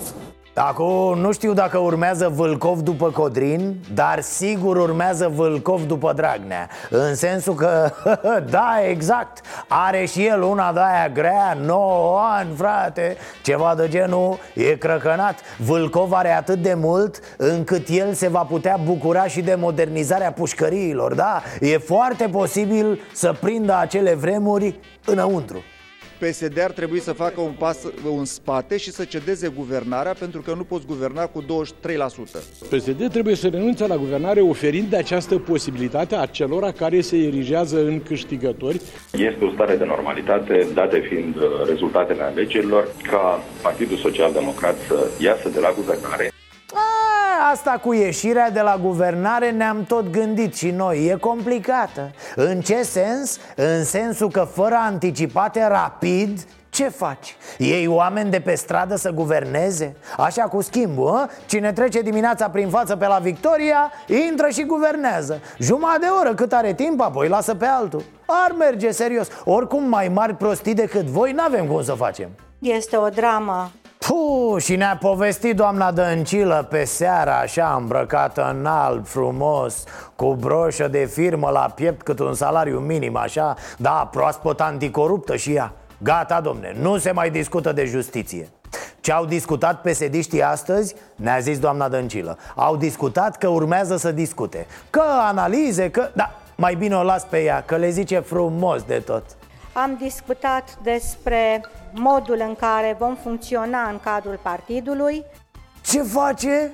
Acum 0.56 1.20
nu 1.20 1.32
știu 1.32 1.54
dacă 1.54 1.78
urmează 1.78 2.32
Vâlcov 2.36 2.80
după 2.80 3.10
Codrin 3.10 3.76
Dar 3.94 4.22
sigur 4.22 4.78
urmează 4.78 5.32
Vâlcov 5.36 5.84
după 5.84 6.14
Dragnea. 6.14 6.70
În 6.90 7.16
sensul 7.16 7.56
că, 7.56 7.92
da, 8.50 8.76
exact 8.90 9.46
Are 9.68 10.06
și 10.06 10.26
el 10.26 10.42
una 10.42 10.74
de 10.74 10.80
aia 10.80 11.10
grea 11.10 11.58
9 11.62 12.20
ani, 12.38 12.56
frate 12.56 13.18
Ceva 13.44 13.76
de 13.76 13.88
genul, 13.88 14.38
e 14.56 14.76
crăcănat. 14.76 15.40
Vâlcov 15.58 16.14
are 16.14 16.32
atât 16.32 16.62
de 16.62 16.74
mult 16.74 17.20
Încât 17.38 17.88
el 17.88 18.14
se 18.14 18.28
va 18.28 18.44
putea 18.44 18.80
bucura 18.84 19.24
și 19.24 19.42
de 19.42 19.56
modernizarea 19.56 20.32
pușcăriilor 20.32 21.14
Da, 21.14 21.42
e 21.60 21.78
foarte 21.78 22.28
posibil 22.28 23.00
să 23.14 23.36
prindă 23.40 23.78
acele 23.78 24.14
vremuri 24.14 24.80
înăuntru 25.06 25.64
PSD 26.26 26.60
ar 26.64 26.72
trebui 26.72 27.00
să 27.00 27.14
facă 27.14 27.42
un 27.42 27.52
pas 27.58 27.78
în 28.18 28.26
spate 28.26 28.78
și 28.78 28.92
să 28.92 29.04
cedeze 29.04 29.48
guvernarea 29.56 30.14
pentru 30.20 30.42
că 30.42 30.54
nu 30.54 30.64
poți 30.64 30.86
guverna 30.86 31.26
cu 31.26 31.44
23%. 31.44 31.46
PSD 32.70 33.10
trebuie 33.10 33.36
să 33.36 33.48
renunțe 33.48 33.88
la 33.88 33.98
guvernare 33.98 34.42
oferind 34.42 34.90
de 34.90 34.98
această 34.98 35.38
posibilitate 35.38 36.16
a 36.16 36.26
celor 36.26 36.72
care 36.72 37.02
se 37.02 37.18
erigează 37.18 37.86
în 37.86 38.02
câștigători. 38.02 38.82
Este 39.12 39.46
o 39.46 39.52
stare 39.52 39.76
de 39.76 39.86
normalitate, 39.86 40.68
date 40.74 41.00
fiind 41.00 41.36
uh, 41.36 41.44
rezultatele 41.68 42.24
alegerilor, 42.24 42.88
ca 43.12 43.44
Partidul 43.62 43.98
Social 43.98 44.32
Democrat 44.32 44.76
să 44.88 45.08
iasă 45.20 45.50
de 45.50 45.60
la 45.60 45.74
guvernare 45.76 46.31
asta 47.50 47.72
cu 47.72 47.94
ieșirea 47.94 48.52
de 48.52 48.62
la 48.62 48.78
guvernare 48.82 49.52
ne-am 49.52 49.84
tot 49.84 50.10
gândit 50.10 50.56
și 50.56 50.72
noi 50.72 51.06
E 51.06 51.16
complicată 51.16 52.12
În 52.36 52.62
ce 52.62 52.84
sens? 52.84 53.38
În 53.56 53.84
sensul 53.84 54.30
că 54.30 54.48
fără 54.54 54.76
anticipate 54.76 55.68
rapid 55.68 56.40
Ce 56.70 56.90
faci? 56.90 57.36
Ei 57.58 57.88
oameni 57.88 58.30
de 58.30 58.40
pe 58.40 58.56
stradă 58.56 58.96
să 58.96 59.10
guverneze? 59.10 59.96
Așa 60.18 60.44
cu 60.44 60.62
schimbul, 60.62 61.08
a? 61.08 61.30
Cine 61.46 61.74
trece 61.74 62.02
dimineața 62.02 62.50
prin 62.50 62.70
față 62.70 62.96
pe 62.96 63.08
la 63.08 63.18
Victoria, 63.18 63.92
intră 64.30 64.50
și 64.50 64.66
guvernează 64.66 65.42
Jumătate 65.60 66.00
de 66.00 66.08
oră 66.20 66.34
cât 66.34 66.54
are 66.54 66.74
timp, 66.74 67.02
apoi 67.02 67.28
lasă 67.28 67.56
pe 67.56 67.66
altul 67.66 68.04
Ar 68.26 68.56
merge 68.58 68.92
serios 68.92 69.28
Oricum 69.44 69.84
mai 69.90 70.08
mari 70.08 70.36
prostii 70.36 70.74
decât 70.74 71.06
voi, 71.06 71.32
n-avem 71.32 71.66
cum 71.66 71.84
să 71.84 71.94
facem 71.94 72.30
Este 72.60 72.98
o 72.98 73.10
dramă 73.10 73.72
Puh, 74.08 74.62
și 74.62 74.76
ne-a 74.76 74.98
povestit 75.00 75.56
doamna 75.56 75.92
Dăncilă 75.92 76.68
pe 76.70 76.84
seara 76.84 77.40
așa 77.40 77.76
îmbrăcată 77.80 78.54
în 78.58 78.66
alb 78.66 79.06
frumos 79.06 79.84
Cu 80.16 80.36
broșă 80.36 80.88
de 80.88 81.06
firmă 81.06 81.50
la 81.50 81.72
piept 81.76 82.02
cât 82.02 82.20
un 82.20 82.34
salariu 82.34 82.80
minim 82.80 83.16
așa 83.16 83.56
Da, 83.78 84.10
proaspăt 84.12 84.62
anticoruptă 84.62 85.36
și 85.36 85.54
ea. 85.54 85.74
Gata, 85.98 86.42
domne, 86.42 86.76
nu 86.80 86.98
se 86.98 87.12
mai 87.12 87.30
discută 87.30 87.72
de 87.72 87.86
justiție. 87.86 88.50
Ce 89.02 89.12
au 89.12 89.26
discutat 89.26 89.82
pesediștii 89.82 90.44
astăzi, 90.44 90.96
ne-a 91.16 91.40
zis 91.40 91.60
doamna 91.60 91.90
Dăncilă. 91.90 92.38
Au 92.56 92.76
discutat 92.76 93.38
că 93.38 93.48
urmează 93.48 93.98
să 93.98 94.12
discute 94.12 94.68
Că 94.90 95.02
analize, 95.28 95.90
că... 95.90 96.10
Da, 96.14 96.32
mai 96.56 96.76
bine 96.76 96.96
o 96.96 97.04
las 97.04 97.24
pe 97.24 97.44
ea, 97.44 97.64
că 97.66 97.76
le 97.76 97.90
zice 97.90 98.20
frumos 98.20 98.84
de 98.84 99.00
tot 99.06 99.24
Am 99.74 99.98
discutat 100.00 100.78
despre 100.84 101.62
modul 101.92 102.44
în 102.48 102.56
care 102.60 102.96
vom 103.00 103.16
funcționa 103.16 103.90
în 103.90 104.00
cadrul 104.04 104.40
partidului. 104.42 105.26
Ce 105.82 106.02
face? 106.02 106.72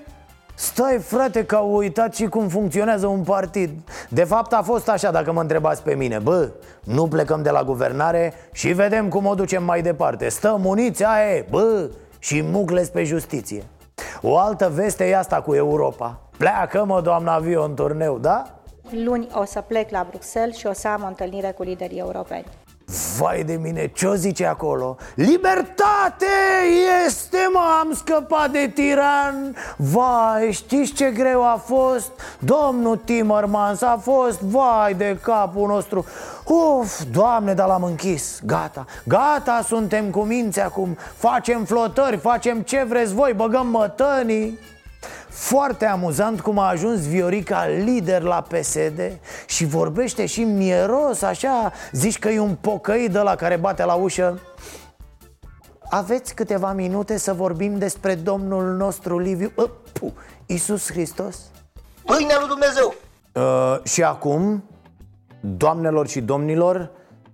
Stai 0.56 0.98
frate 0.98 1.46
că 1.46 1.56
au 1.56 1.76
uitat 1.76 2.16
și 2.16 2.26
cum 2.26 2.48
funcționează 2.48 3.08
un 3.08 3.24
partid 3.24 3.72
De 4.10 4.24
fapt 4.24 4.54
a 4.54 4.62
fost 4.62 4.90
așa 4.90 5.12
dacă 5.12 5.32
mă 5.32 5.42
întrebați 5.42 5.84
pe 5.84 5.96
mine 5.96 6.20
Bă, 6.20 6.50
nu 6.84 7.08
plecăm 7.08 7.42
de 7.42 7.50
la 7.50 7.64
guvernare 7.64 8.34
și 8.52 8.68
vedem 8.68 9.10
cum 9.10 9.26
o 9.26 9.34
ducem 9.34 9.64
mai 9.64 9.82
departe 9.82 10.30
Stăm 10.30 10.66
uniți, 10.66 11.04
aia 11.04 11.36
e, 11.36 11.46
bă, 11.50 11.90
și 12.20 12.42
mucles 12.42 12.90
pe 12.90 13.04
justiție 13.04 13.64
O 14.22 14.38
altă 14.38 14.72
veste 14.74 15.06
e 15.06 15.18
asta 15.18 15.42
cu 15.42 15.56
Europa 15.56 16.20
Pleacă 16.38 16.86
mă 16.86 17.02
doamna 17.02 17.34
avion 17.34 17.76
turneu, 17.76 18.18
da? 18.18 18.60
Luni 18.90 19.28
o 19.34 19.46
să 19.46 19.62
plec 19.62 19.90
la 19.90 20.06
Bruxelles 20.10 20.56
și 20.56 20.68
o 20.68 20.74
să 20.74 20.88
am 20.88 21.04
o 21.04 21.08
întâlnire 21.08 21.52
cu 21.52 21.64
liderii 21.64 22.00
europeni 22.00 22.46
Vai 23.18 23.44
de 23.44 23.54
mine, 23.54 23.92
ce-o 23.94 24.16
zice 24.16 24.46
acolo? 24.46 24.98
Libertate 25.16 26.26
este, 27.06 27.38
mă, 27.54 27.60
am 27.80 27.94
scăpat 27.94 28.52
de 28.52 28.72
tiran. 28.74 29.56
Vai, 29.78 30.52
știți 30.52 30.94
ce 30.94 31.12
greu 31.12 31.46
a 31.46 31.62
fost? 31.66 32.12
Domnul 32.40 32.98
Timmermans 32.98 33.82
a 33.82 34.00
fost, 34.02 34.42
vai 34.42 34.94
de 34.94 35.18
capul 35.22 35.68
nostru. 35.68 36.06
Uf, 36.46 37.02
doamne, 37.12 37.54
dar 37.54 37.68
l-am 37.68 37.84
închis, 37.84 38.40
gata. 38.46 38.86
Gata, 39.04 39.62
suntem 39.68 40.10
cu 40.10 40.20
minți 40.20 40.60
acum. 40.60 40.98
Facem 41.16 41.66
flotări, 41.66 42.18
facem 42.18 42.62
ce 42.62 42.84
vreți 42.84 43.14
voi, 43.14 43.34
băgăm 43.34 43.68
mătănii 43.68 44.60
foarte 45.30 45.86
amuzant 45.86 46.42
cum 46.42 46.60
a 46.60 46.68
ajuns 46.68 47.08
Viorica 47.08 47.66
lider 47.68 48.22
la 48.22 48.42
PSD 48.42 49.20
Și 49.46 49.66
vorbește 49.66 50.26
și 50.26 50.44
mieros 50.44 51.22
așa 51.22 51.72
Zici 51.92 52.20
că 52.20 52.30
e 52.30 52.40
un 52.40 52.56
pocăit 52.56 53.12
de 53.12 53.20
la 53.20 53.36
care 53.36 53.56
bate 53.56 53.86
la 53.86 53.94
ușă. 53.94 54.40
Aveți 55.90 56.34
câteva 56.34 56.74
minute 56.74 57.18
să 57.18 57.34
vorbim 57.34 57.78
despre 57.78 58.16
Domnul 58.16 58.76
nostru 58.76 59.20
Liviu? 59.20 59.52
Uh, 59.56 59.70
puh, 59.94 60.12
Iisus 60.46 60.92
Hristos? 60.92 61.38
Pâinea 62.06 62.38
lui 62.40 62.48
Dumnezeu! 62.48 62.94
Uh, 63.34 63.84
Și 63.84 64.04
acum, 64.04 64.64
doamnelor 65.40 66.08
și 66.08 66.22
domnilor 66.22 66.92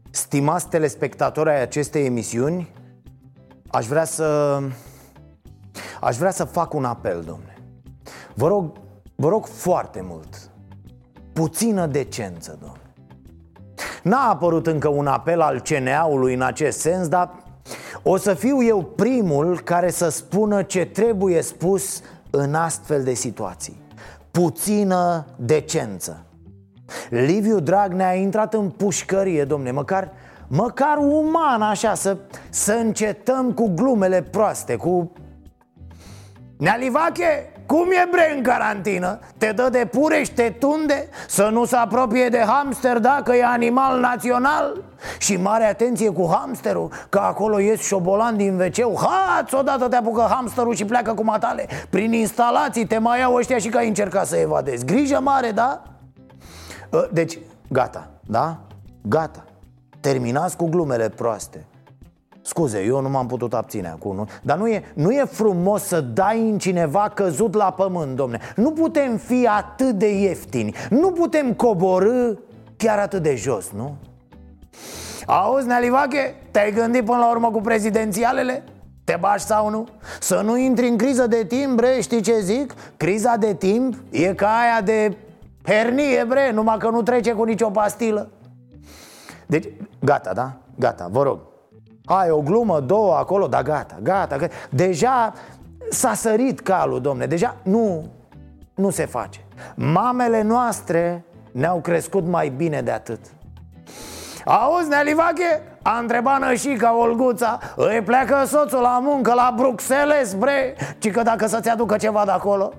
Stimați 0.09 0.67
telespectatori 0.67 1.49
ai 1.49 1.61
acestei 1.61 2.05
emisiuni 2.05 2.71
Aș 3.71 3.85
vrea 3.85 4.05
să... 4.05 4.59
Aș 6.01 6.17
vrea 6.17 6.31
să 6.31 6.43
fac 6.43 6.73
un 6.73 6.85
apel, 6.85 7.21
domnule 7.21 7.52
Vă 8.33 8.47
rog, 8.47 8.71
vă 9.15 9.29
rog 9.29 9.45
foarte 9.45 10.01
mult. 10.03 10.49
Puțină 11.33 11.85
decență, 11.85 12.57
domnule 12.59 12.81
N-a 14.03 14.29
apărut 14.29 14.67
încă 14.67 14.87
un 14.87 15.07
apel 15.07 15.41
al 15.41 15.61
CNA-ului 15.61 16.33
în 16.33 16.41
acest 16.41 16.79
sens, 16.79 17.07
dar 17.07 17.31
o 18.03 18.17
să 18.17 18.33
fiu 18.33 18.63
eu 18.63 18.83
primul 18.83 19.59
care 19.59 19.89
să 19.89 20.09
spună 20.09 20.63
ce 20.63 20.85
trebuie 20.85 21.41
spus 21.41 22.01
în 22.29 22.53
astfel 22.53 23.03
de 23.03 23.13
situații. 23.13 23.81
Puțină 24.31 25.25
decență. 25.35 26.25
Liviu 27.09 27.59
Dragnea 27.59 28.09
a 28.09 28.13
intrat 28.13 28.53
în 28.53 28.69
pușcărie, 28.69 29.43
domne, 29.43 29.71
măcar, 29.71 30.11
măcar 30.47 30.97
uman 30.97 31.61
așa, 31.61 31.93
să, 31.93 32.17
să 32.49 32.73
încetăm 32.73 33.51
cu 33.51 33.67
glumele 33.67 34.21
proaste, 34.21 34.75
cu... 34.75 35.11
Nealivache, 36.57 37.52
cum 37.73 37.91
e 37.91 38.07
bre 38.11 38.33
în 38.35 38.43
carantină? 38.43 39.19
Te 39.37 39.51
dă 39.51 39.69
de 39.71 39.87
pure 39.91 40.23
și 40.23 40.31
te 40.31 40.49
tunde? 40.49 41.09
Să 41.27 41.49
nu 41.51 41.65
se 41.65 41.75
apropie 41.75 42.29
de 42.29 42.43
hamster 42.47 42.99
dacă 42.99 43.35
e 43.35 43.45
animal 43.45 43.99
național? 43.99 44.83
Și 45.17 45.35
mare 45.35 45.63
atenție 45.63 46.09
cu 46.09 46.29
hamsterul 46.31 46.91
Că 47.09 47.19
acolo 47.19 47.59
ies 47.59 47.81
șobolan 47.81 48.37
din 48.37 48.59
wc 48.59 48.99
Hați, 48.99 49.55
odată 49.55 49.87
te 49.87 49.95
apucă 49.95 50.27
hamsterul 50.29 50.75
și 50.75 50.85
pleacă 50.85 51.13
cu 51.13 51.23
matale 51.23 51.67
Prin 51.89 52.13
instalații 52.13 52.85
te 52.85 52.97
mai 52.97 53.19
iau 53.19 53.33
ăștia 53.33 53.57
și 53.57 53.69
că 53.69 53.77
ai 53.77 53.87
încercat 53.87 54.27
să 54.27 54.35
evadezi 54.35 54.85
Grijă 54.85 55.19
mare, 55.21 55.51
da? 55.51 55.81
Ă, 56.93 57.07
deci, 57.11 57.39
gata, 57.67 58.07
da? 58.21 58.57
Gata 59.01 59.43
Terminați 59.99 60.57
cu 60.57 60.69
glumele 60.69 61.09
proaste 61.09 61.65
Scuze, 62.45 62.83
eu 62.83 63.01
nu 63.01 63.09
m-am 63.09 63.27
putut 63.27 63.53
abține 63.53 63.87
acum 63.87 64.15
nu? 64.15 64.27
Dar 64.41 64.57
nu 64.57 64.67
e, 64.67 64.83
nu 64.93 65.11
e 65.11 65.25
frumos 65.25 65.83
să 65.83 66.01
dai 66.01 66.49
în 66.49 66.57
cineva 66.57 67.11
căzut 67.13 67.53
la 67.55 67.71
pământ, 67.71 68.15
domne 68.15 68.39
Nu 68.55 68.71
putem 68.71 69.17
fi 69.17 69.47
atât 69.47 69.91
de 69.91 70.19
ieftini 70.19 70.75
Nu 70.89 71.11
putem 71.11 71.53
coborâ 71.53 72.33
chiar 72.77 72.99
atât 72.99 73.21
de 73.21 73.35
jos, 73.35 73.71
nu? 73.71 73.95
Auzi, 75.25 75.67
Nealivache, 75.67 76.35
te-ai 76.51 76.71
gândit 76.71 77.05
până 77.05 77.17
la 77.17 77.29
urmă 77.29 77.51
cu 77.51 77.61
prezidențialele? 77.61 78.63
Te 79.03 79.17
bași 79.19 79.45
sau 79.45 79.69
nu? 79.69 79.87
Să 80.19 80.41
nu 80.45 80.57
intri 80.57 80.87
în 80.87 80.97
criză 80.97 81.27
de 81.27 81.45
timp, 81.47 81.75
bre, 81.75 82.01
știi 82.01 82.21
ce 82.21 82.39
zic? 82.39 82.73
Criza 82.97 83.35
de 83.35 83.53
timp 83.53 83.95
e 84.09 84.33
ca 84.33 84.47
aia 84.47 84.81
de 84.81 85.17
hernie, 85.63 86.25
bre, 86.27 86.51
numai 86.51 86.77
că 86.77 86.89
nu 86.89 87.01
trece 87.01 87.31
cu 87.31 87.43
nicio 87.43 87.69
pastilă 87.69 88.29
Deci, 89.45 89.67
gata, 89.99 90.33
da? 90.33 90.53
Gata, 90.75 91.07
vă 91.11 91.23
rog 91.23 91.39
ai 92.05 92.29
o 92.29 92.41
glumă, 92.41 92.79
două 92.79 93.15
acolo, 93.15 93.47
dar 93.47 93.61
gata, 93.61 93.97
gata, 94.01 94.35
gata. 94.35 94.53
Deja 94.69 95.33
s-a 95.89 96.13
sărit 96.13 96.59
calul, 96.59 97.01
domne, 97.01 97.25
deja 97.25 97.55
nu, 97.63 98.09
nu 98.73 98.89
se 98.89 99.05
face 99.05 99.39
Mamele 99.75 100.41
noastre 100.41 101.25
ne-au 101.51 101.79
crescut 101.79 102.25
mai 102.25 102.49
bine 102.49 102.81
de 102.81 102.91
atât 102.91 103.19
Auzi, 104.45 104.89
Nelivache? 104.89 105.61
A 105.81 105.97
întrebat 105.97 106.39
Nășica 106.39 106.97
Olguța 106.97 107.59
Îi 107.75 108.01
pleacă 108.01 108.43
soțul 108.45 108.81
la 108.81 108.99
muncă 109.01 109.33
la 109.33 109.53
Bruxelles, 109.55 110.33
bre 110.33 110.75
Ci 110.99 111.11
că 111.11 111.21
dacă 111.21 111.47
să-ți 111.47 111.69
aducă 111.69 111.97
ceva 111.97 112.25
de 112.25 112.31
acolo 112.31 112.73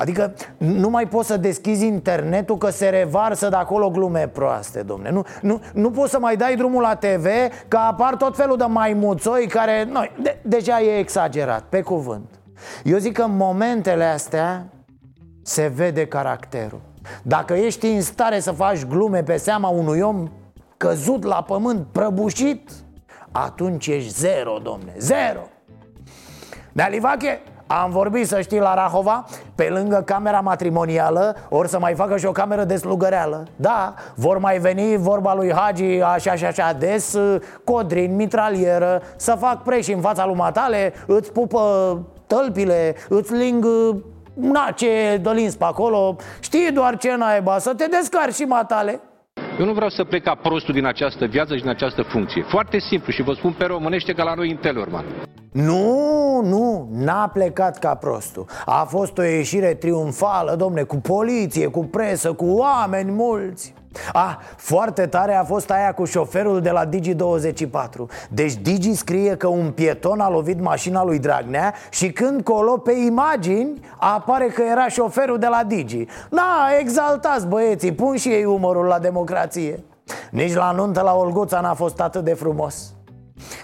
Adică 0.00 0.34
nu 0.56 0.88
mai 0.88 1.08
poți 1.08 1.26
să 1.26 1.36
deschizi 1.36 1.86
internetul 1.86 2.56
că 2.56 2.70
se 2.70 2.88
revarsă 2.88 3.48
de 3.48 3.56
acolo 3.56 3.90
glume 3.90 4.28
proaste, 4.28 4.82
domne. 4.82 5.10
Nu, 5.10 5.24
nu, 5.42 5.60
nu 5.72 5.90
poți 5.90 6.10
să 6.10 6.18
mai 6.18 6.36
dai 6.36 6.56
drumul 6.56 6.82
la 6.82 6.94
TV 6.94 7.26
că 7.68 7.76
apar 7.76 8.16
tot 8.16 8.36
felul 8.36 8.56
de 8.56 8.64
maimuțoi 8.64 9.46
care... 9.46 9.88
Noi, 9.90 10.12
de, 10.22 10.38
deja 10.42 10.80
e 10.80 10.98
exagerat, 10.98 11.62
pe 11.62 11.80
cuvânt. 11.80 12.40
Eu 12.84 12.98
zic 12.98 13.12
că 13.12 13.22
în 13.22 13.36
momentele 13.36 14.04
astea 14.04 14.66
se 15.42 15.66
vede 15.74 16.06
caracterul. 16.06 16.80
Dacă 17.22 17.54
ești 17.54 17.86
în 17.86 18.02
stare 18.02 18.40
să 18.40 18.50
faci 18.50 18.84
glume 18.84 19.22
pe 19.22 19.36
seama 19.36 19.68
unui 19.68 20.00
om 20.00 20.28
căzut 20.76 21.24
la 21.24 21.42
pământ, 21.42 21.86
prăbușit 21.92 22.70
Atunci 23.32 23.86
ești 23.86 24.10
zero, 24.10 24.58
domne, 24.62 24.94
zero. 24.98 25.48
Nealivache, 26.72 27.40
am 27.70 27.90
vorbit, 27.90 28.26
să 28.26 28.40
știi, 28.40 28.58
la 28.58 28.74
Rahova 28.74 29.24
Pe 29.54 29.68
lângă 29.72 30.02
camera 30.04 30.40
matrimonială 30.40 31.36
Or 31.48 31.66
să 31.66 31.78
mai 31.78 31.94
facă 31.94 32.16
și 32.16 32.26
o 32.26 32.32
cameră 32.32 32.64
de 32.64 32.76
slugăreală 32.76 33.46
Da, 33.56 33.94
vor 34.14 34.38
mai 34.38 34.58
veni 34.58 34.96
vorba 34.96 35.34
lui 35.34 35.52
Hagi 35.52 36.00
Așa 36.00 36.34
și 36.34 36.44
așa 36.44 36.72
des 36.72 37.16
Codrin, 37.64 38.16
mitralieră 38.16 39.02
Să 39.16 39.36
fac 39.38 39.62
preși 39.62 39.92
în 39.92 40.00
fața 40.00 40.26
lui 40.26 40.34
Matale 40.34 40.92
Îți 41.06 41.32
pupă 41.32 41.62
tălpile 42.26 42.94
Îți 43.08 43.32
ling 43.32 43.66
Na, 44.34 44.70
ce 44.74 45.18
dălins 45.22 45.54
pe 45.54 45.64
acolo. 45.64 46.16
Știi 46.40 46.72
doar 46.72 46.96
ce 46.96 47.14
naiba 47.14 47.58
Să 47.58 47.74
te 47.74 47.86
descarci 47.86 48.34
și 48.34 48.42
matale 48.42 49.00
eu 49.58 49.64
nu 49.64 49.72
vreau 49.72 49.88
să 49.88 50.04
plec 50.04 50.22
ca 50.22 50.34
prostul 50.34 50.74
din 50.74 50.86
această 50.86 51.26
viață 51.26 51.54
și 51.54 51.60
din 51.60 51.70
această 51.70 52.02
funcție. 52.02 52.42
Foarte 52.48 52.78
simplu 52.78 53.12
și 53.12 53.22
vă 53.22 53.32
spun 53.32 53.52
pe 53.52 53.64
românește 53.64 54.12
ca 54.12 54.22
la 54.22 54.34
noi 54.34 54.50
în 54.50 54.56
Telorman. 54.56 55.04
Nu, 55.52 56.40
nu, 56.44 56.88
n-a 56.92 57.30
plecat 57.32 57.78
ca 57.78 57.94
prostul 57.94 58.44
A 58.64 58.84
fost 58.88 59.18
o 59.18 59.22
ieșire 59.22 59.74
triumfală, 59.74 60.54
domne, 60.54 60.82
cu 60.82 60.96
poliție, 60.96 61.66
cu 61.66 61.84
presă, 61.84 62.32
cu 62.32 62.46
oameni 62.46 63.10
mulți 63.10 63.74
Ah, 64.12 64.36
foarte 64.56 65.06
tare 65.06 65.34
a 65.34 65.44
fost 65.44 65.70
aia 65.70 65.94
cu 65.94 66.04
șoferul 66.04 66.60
de 66.60 66.70
la 66.70 66.88
Digi24. 66.88 68.28
Deci 68.30 68.54
Digi 68.54 68.94
scrie 68.94 69.36
că 69.36 69.46
un 69.46 69.70
pieton 69.70 70.20
a 70.20 70.28
lovit 70.28 70.60
mașina 70.60 71.04
lui 71.04 71.18
Dragnea 71.18 71.74
Și 71.90 72.12
când 72.12 72.42
colo 72.42 72.76
pe 72.76 72.92
imagini 72.92 73.80
apare 73.98 74.46
că 74.46 74.62
era 74.70 74.88
șoferul 74.88 75.38
de 75.38 75.46
la 75.46 75.64
Digi. 75.66 76.06
Na, 76.30 76.68
exaltați 76.80 77.46
băieții, 77.46 77.92
pun 77.92 78.16
și 78.16 78.28
ei 78.28 78.44
umorul 78.44 78.84
la 78.84 78.98
democrație. 78.98 79.84
Nici 80.30 80.54
la 80.54 80.70
nuntă 80.70 81.00
la 81.00 81.14
Olguța 81.14 81.60
n-a 81.60 81.74
fost 81.74 82.00
atât 82.00 82.24
de 82.24 82.34
frumos. 82.34 82.92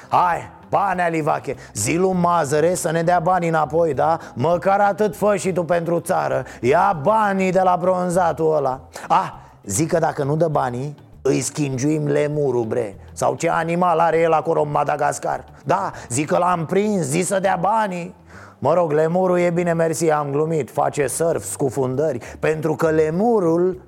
Hai, 0.08 0.52
Bani, 0.68 1.00
Alivache, 1.00 1.54
zilu 1.74 2.10
mazăre 2.10 2.74
să 2.74 2.90
ne 2.90 3.02
dea 3.02 3.18
banii 3.18 3.48
înapoi, 3.48 3.94
da? 3.94 4.18
Măcar 4.34 4.80
atât 4.80 5.16
fă 5.16 5.36
și 5.36 5.52
tu 5.52 5.64
pentru 5.64 6.00
țară. 6.00 6.44
Ia 6.60 7.00
banii 7.02 7.52
de 7.52 7.60
la 7.60 7.76
bronzatul 7.80 8.56
ăla. 8.56 8.80
Ah, 9.08 9.32
zic 9.64 9.88
că 9.88 9.98
dacă 9.98 10.24
nu 10.24 10.36
dă 10.36 10.48
banii, 10.48 10.94
îi 11.22 11.40
schingiuim 11.40 12.06
lemurul, 12.06 12.64
bre. 12.64 12.96
Sau 13.12 13.34
ce 13.34 13.50
animal 13.50 13.98
are 13.98 14.20
el 14.20 14.32
acolo 14.32 14.60
în 14.60 14.70
Madagascar. 14.70 15.44
Da, 15.64 15.92
zic 16.08 16.26
că 16.26 16.38
l-am 16.38 16.66
prins, 16.66 17.04
zi 17.06 17.20
să 17.20 17.38
dea 17.40 17.58
banii. 17.60 18.14
Mă 18.58 18.74
rog, 18.74 18.92
lemurul 18.92 19.38
e 19.38 19.50
bine 19.50 19.72
mersi, 19.72 20.10
am 20.10 20.30
glumit. 20.30 20.70
Face 20.70 21.06
surf, 21.06 21.44
scufundări 21.44 22.18
Pentru 22.40 22.74
că 22.74 22.90
lemurul 22.90 23.80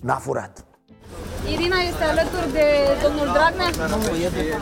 n-a 0.00 0.14
furat. 0.14 0.64
Irina 1.52 1.76
este 1.90 2.04
alături 2.04 2.52
de 2.52 2.64
domnul 3.02 3.26
Dragnea? 3.32 3.86
Nu, 3.88 4.16
e 4.16 4.28
de... 4.28 4.60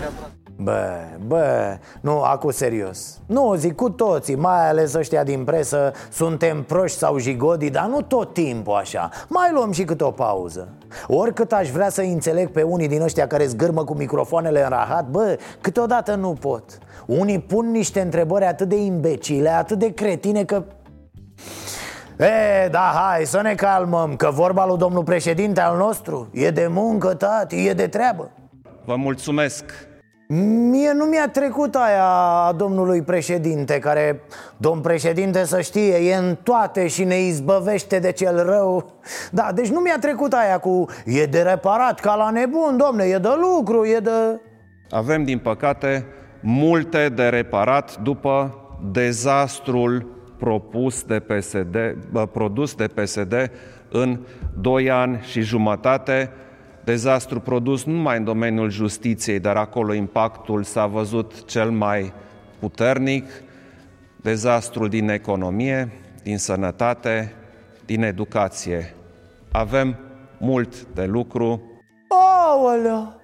Bă, 0.63 0.91
bă, 1.27 1.77
nu, 2.01 2.23
acum 2.23 2.51
serios. 2.51 3.21
Nu, 3.27 3.55
zic 3.55 3.75
cu 3.75 3.91
toții, 3.91 4.35
mai 4.35 4.69
ales 4.69 4.95
ăștia 4.95 5.25
din 5.25 5.45
presă 5.45 5.93
Suntem 6.11 6.63
proști 6.63 6.99
sau 6.99 7.19
jigodi, 7.19 7.71
dar 7.71 7.87
nu 7.87 8.03
tot 8.03 8.33
timpul 8.33 8.75
așa. 8.75 9.11
Mai 9.29 9.51
luăm 9.53 9.73
și 9.73 9.85
câte 9.85 10.05
o 10.05 10.11
pauză. 10.11 10.69
Oricât 11.07 11.53
aș 11.53 11.71
vrea 11.71 11.89
să 11.89 12.01
înțeleg 12.01 12.51
pe 12.51 12.63
unii 12.63 12.89
din 12.89 13.03
ăștia 13.03 13.27
care 13.27 13.47
zgârmă 13.47 13.85
cu 13.85 13.95
microfoanele 13.95 14.63
în 14.63 14.69
rahat 14.69 15.09
Bă, 15.09 15.39
câteodată 15.61 16.15
nu 16.15 16.33
pot. 16.33 16.65
Unii 17.07 17.41
pun 17.41 17.71
niște 17.71 18.01
întrebări 18.01 18.45
atât 18.45 18.69
de 18.69 18.77
imbecile, 18.77 19.49
atât 19.49 19.79
de 19.79 19.95
cretine 19.95 20.45
că 20.45 20.63
E, 22.19 22.69
da, 22.71 22.93
hai 22.95 23.25
să 23.25 23.41
ne 23.41 23.55
calmăm 23.55 24.17
Că 24.17 24.31
vorba 24.33 24.67
lui 24.67 24.79
domnul 24.79 25.03
președinte 25.03 25.61
al 25.61 25.77
nostru 25.77 26.29
E 26.33 26.51
de 26.51 26.67
muncă, 26.71 27.15
tati, 27.15 27.67
e 27.67 27.73
de 27.73 27.87
treabă. 27.87 28.31
Vă 28.85 28.97
mulțumesc 28.97 29.88
Mie 30.31 30.93
nu 30.93 31.05
mi-a 31.05 31.29
trecut 31.29 31.75
aia 31.75 32.05
a 32.47 32.53
domnului 32.53 33.03
președinte 33.03 33.79
Care, 33.79 34.21
domn 34.57 34.81
președinte 34.81 35.45
să 35.45 35.61
știe, 35.61 35.97
e 35.97 36.15
în 36.15 36.37
toate 36.43 36.87
și 36.87 37.05
ne 37.05 37.21
izbăvește 37.21 37.99
de 37.99 38.13
cel 38.13 38.45
rău. 38.45 38.93
Da, 39.31 39.51
deci 39.55 39.69
nu 39.69 39.81
mi-a 39.81 39.99
trecut 40.01 40.33
aia 40.33 40.59
cu 40.59 40.85
E 41.05 41.25
de 41.25 41.43
reparat 41.43 42.01
ca 42.01 42.15
la 42.15 42.31
nebun, 42.31 42.77
domne, 42.77 43.05
e 43.05 43.19
de 43.19 43.29
lucru, 43.41 43.85
e 43.85 43.99
de... 43.99 44.41
Avem, 44.91 45.25
din 45.25 45.39
păcate, 45.39 46.07
multe 46.41 47.09
de 47.09 47.29
reparat 47.29 47.97
după 48.03 48.55
dezastrul 48.93 50.07
propus 50.39 51.03
de 51.03 51.21
PSD, 51.21 51.77
produs 52.33 52.75
de 52.75 52.87
PSD 52.87 53.51
în 53.91 54.21
doi 54.61 54.91
ani 54.91 55.21
și 55.23 55.41
jumătate 55.41 56.31
dezastru 56.89 57.41
produs 57.41 57.85
nu 57.85 57.93
numai 57.93 58.17
în 58.17 58.25
domeniul 58.25 58.71
justiției, 58.71 59.39
dar 59.41 59.57
acolo 59.57 59.93
impactul 59.93 60.63
s-a 60.63 60.87
văzut 60.87 61.45
cel 61.45 61.71
mai 61.71 62.13
puternic, 62.59 63.25
dezastrul 64.17 64.89
din 64.89 65.09
economie, 65.09 65.93
din 66.23 66.39
sănătate, 66.39 67.33
din 67.87 68.03
educație. 68.03 68.95
Avem 69.53 69.97
mult 70.39 70.87
de 70.95 71.05
lucru. 71.05 71.63
Aoleu! 72.09 73.18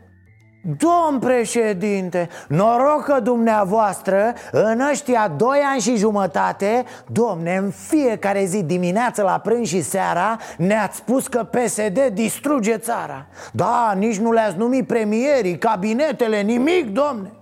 Domn 0.67 1.19
președinte, 1.19 2.29
noroc 2.49 3.05
că 3.05 3.21
dumneavoastră 3.21 4.35
în 4.53 4.81
ăștia 4.91 5.29
doi 5.37 5.59
ani 5.73 5.81
și 5.81 5.97
jumătate 5.97 6.85
Domne, 7.07 7.57
în 7.57 7.71
fiecare 7.71 8.45
zi 8.45 8.63
dimineață 8.63 9.23
la 9.23 9.39
prânz 9.39 9.69
și 9.69 9.83
seara 9.83 10.37
Ne-ați 10.57 10.97
spus 10.97 11.27
că 11.27 11.45
PSD 11.45 12.11
distruge 12.13 12.77
țara. 12.77 13.27
Da, 13.53 13.95
nici 13.99 14.19
nu 14.19 14.33
le-ați 14.33 14.57
numit 14.57 14.87
premierii, 14.87 15.59
cabinetele, 15.59 16.41
nimic, 16.41 16.93
domne. 16.93 17.33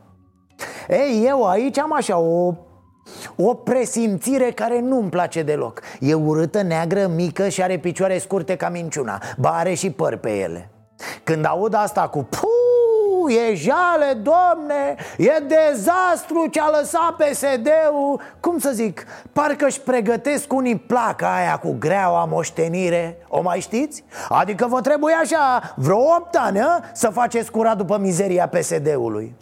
Ei, 0.88 1.25
eu 1.27 1.49
aici 1.49 1.79
am 1.79 1.92
așa 1.92 2.18
o 2.18 2.55
o 3.37 3.55
presimțire 3.55 4.51
care 4.51 4.81
nu-mi 4.81 5.11
place 5.11 5.42
deloc. 5.42 5.81
E 6.01 6.14
urâtă, 6.14 6.62
neagră, 6.62 7.07
mică 7.07 7.49
și 7.49 7.62
are 7.62 7.79
picioare 7.79 8.18
scurte 8.18 8.57
ca 8.57 8.68
minciuna. 8.68 9.23
Ba 9.38 9.51
are 9.51 9.75
și 9.75 9.90
păr 9.90 10.16
pe 10.16 10.31
ele. 10.31 10.70
Când 11.25 11.47
aud 11.47 11.75
asta 11.75 12.09
cu 12.09 12.29
puu 13.23 13.31
e 13.31 13.55
jale, 13.55 14.13
domne, 14.23 14.97
e 15.19 15.43
dezastru 15.47 16.47
ce 16.51 16.61
a 16.61 16.79
lăsat 16.79 17.17
PSD-ul 17.17 18.21
Cum 18.41 18.59
să 18.59 18.71
zic, 18.73 19.05
parcă 19.33 19.67
își 19.67 19.81
pregătesc 19.81 20.53
unii 20.53 20.77
placa 20.77 21.35
aia 21.35 21.57
cu 21.57 21.77
greaua 21.79 22.25
moștenire 22.25 23.19
O 23.29 23.43
mai 23.43 23.61
știți? 23.61 24.05
Adică 24.29 24.67
vă 24.67 24.81
trebuie 24.81 25.15
așa 25.15 25.75
vreo 25.77 25.99
8 25.99 26.37
ani 26.37 26.61
a? 26.61 26.81
să 26.93 27.09
faceți 27.09 27.51
curat 27.51 27.77
după 27.77 27.99
mizeria 27.99 28.49
PSD-ului 28.49 29.35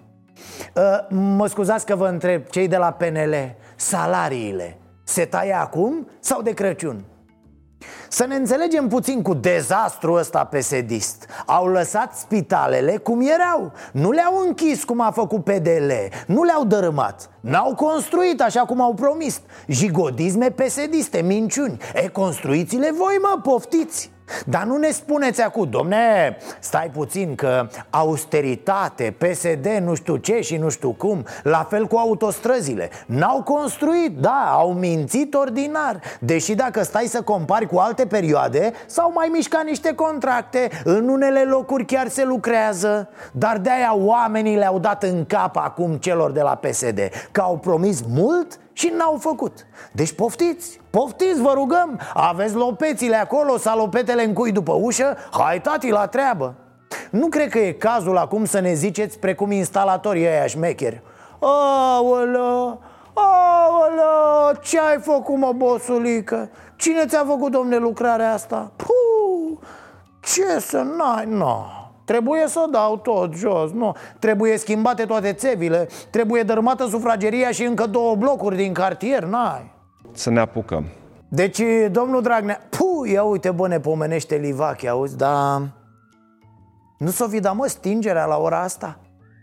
uh, 0.75 0.83
Mă 1.09 1.47
scuzați 1.47 1.87
că 1.87 1.97
vă 1.97 2.07
întreb, 2.07 2.45
cei 2.45 2.69
de 2.69 2.77
la 2.77 2.91
PNL, 2.91 3.35
salariile 3.77 4.79
se 5.05 5.25
taie 5.25 5.53
acum 5.53 6.09
sau 6.21 6.43
de 6.43 6.51
Crăciun? 6.51 7.05
Să 8.09 8.27
ne 8.27 8.35
înțelegem 8.35 8.89
puțin 8.89 9.23
cu 9.23 9.35
dezastrul 9.35 10.19
ăsta 10.19 10.45
pesedist. 10.45 11.27
Au 11.47 11.67
lăsat 11.67 12.17
spitalele 12.17 12.97
cum 12.97 13.21
erau. 13.21 13.73
Nu 13.93 14.11
le-au 14.11 14.43
închis 14.47 14.85
cum 14.85 15.01
a 15.01 15.11
făcut 15.11 15.45
PDL 15.45 15.93
Nu 16.27 16.43
le-au 16.43 16.65
dărâmat. 16.65 17.31
N-au 17.41 17.75
construit 17.75 18.41
așa 18.41 18.61
cum 18.61 18.81
au 18.81 18.95
promis. 18.95 19.41
Jigodisme 19.67 20.51
pesediste, 20.51 21.23
minciuni. 21.23 21.77
E, 21.95 22.09
construiți-le 22.09 22.91
voi 22.93 23.19
mă, 23.21 23.41
poftiți 23.43 24.11
dar 24.47 24.65
nu 24.65 24.77
ne 24.77 24.91
spuneți 24.91 25.43
acum, 25.43 25.69
domne, 25.71 26.37
stai 26.59 26.91
puțin 26.93 27.35
că 27.35 27.69
austeritate, 27.91 29.17
PSD, 29.19 29.67
nu 29.85 29.95
știu 29.95 30.17
ce 30.17 30.41
și 30.41 30.57
nu 30.57 30.69
știu 30.69 30.91
cum 30.93 31.25
La 31.43 31.67
fel 31.71 31.87
cu 31.87 31.97
autostrăzile. 31.97 32.91
N-au 33.07 33.43
construit, 33.43 34.17
da, 34.17 34.51
au 34.53 34.73
mințit 34.73 35.35
ordinar. 35.35 36.01
Deși 36.21 36.55
dacă 36.55 36.83
stai 36.83 37.05
să 37.05 37.23
compari 37.23 37.67
cu 37.67 37.79
alte 37.79 38.07
perioade 38.07 38.73
S-au 38.87 39.13
mai 39.15 39.29
mișcat 39.33 39.65
niște 39.65 39.95
contracte. 39.95 40.71
În 40.85 41.09
unele 41.09 41.43
locuri 41.43 41.85
chiar 41.85 42.09
se 42.09 42.25
lucrează. 42.25 43.09
Dar 43.33 43.59
de-aia 43.59 43.97
oamenii 43.97 44.57
le-au 44.57 44.79
dat 44.79 45.03
în 45.03 45.25
cap 45.27 45.57
acum 45.57 45.97
celor 45.97 46.31
de 46.31 46.41
la 46.41 46.55
PSD 46.55 47.01
Că 47.31 47.41
au 47.41 47.57
promis 47.57 48.03
mult 48.09 48.59
și 48.73 48.93
n-au 48.97 49.17
făcut 49.21 49.67
Deci 49.93 50.13
poftiți, 50.13 50.81
poftiți, 50.91 51.41
vă 51.41 51.53
rugăm 51.55 52.01
Aveți 52.15 52.55
lopețile 52.55 53.17
acolo, 53.17 53.57
salopetele 53.57 54.25
în 54.25 54.33
cui 54.33 54.53
după 54.53 54.73
ușă 54.73 55.17
Hai 55.31 55.61
tati 55.61 55.91
la 55.91 56.07
treabă 56.07 56.55
Nu 57.11 57.27
cred 57.27 57.49
că 57.49 57.59
e 57.59 57.73
cazul 57.73 58.17
acum 58.17 58.45
să 58.45 58.61
ne 58.61 58.73
ziceți 58.73 59.19
precum 59.19 59.51
instalatorii 59.51 60.27
ăia 60.27 60.47
șmecheri 60.47 61.03
Aolă, 61.41 62.79
aolă, 63.15 64.59
ce 64.63 64.81
ai 64.81 64.99
făcut 65.01 65.37
mă, 65.37 65.53
bosulică? 65.57 66.51
Cine 66.77 67.07
ți-a 67.07 67.25
făcut, 67.27 67.51
domne, 67.51 67.77
lucrarea 67.77 68.33
asta? 68.33 68.73
Puh, 68.77 69.59
ce 70.21 70.61
să 70.61 70.77
n-ai, 70.77 71.25
no. 71.29 71.65
Trebuie 72.11 72.45
să 72.47 72.67
dau 72.71 72.97
tot 72.97 73.35
jos, 73.35 73.71
nu 73.73 73.95
Trebuie 74.19 74.57
schimbate 74.57 75.05
toate 75.05 75.33
țevile 75.33 75.89
Trebuie 76.11 76.43
dărmată 76.43 76.87
sufrageria 76.87 77.51
și 77.51 77.65
încă 77.65 77.87
două 77.87 78.15
blocuri 78.15 78.57
din 78.57 78.73
cartier, 78.73 79.25
n-ai 79.25 79.73
Să 80.13 80.31
ne 80.31 80.41
apucăm 80.41 80.85
Deci, 81.29 81.63
domnul 81.91 82.23
Dragnea 82.23 82.61
Puh, 82.71 83.11
ia 83.11 83.23
uite, 83.23 83.51
bă, 83.51 83.69
ne 83.69 83.81
pomenește 83.81 84.37
Livache, 84.37 84.89
auzi, 84.89 85.17
dar... 85.17 85.63
Nu 86.99 87.11
s-o 87.11 87.29
fi 87.29 87.41
dat, 87.41 87.55
mă, 87.55 87.67
stingerea 87.67 88.25
la 88.25 88.37
ora 88.37 88.61
asta? 88.63 88.99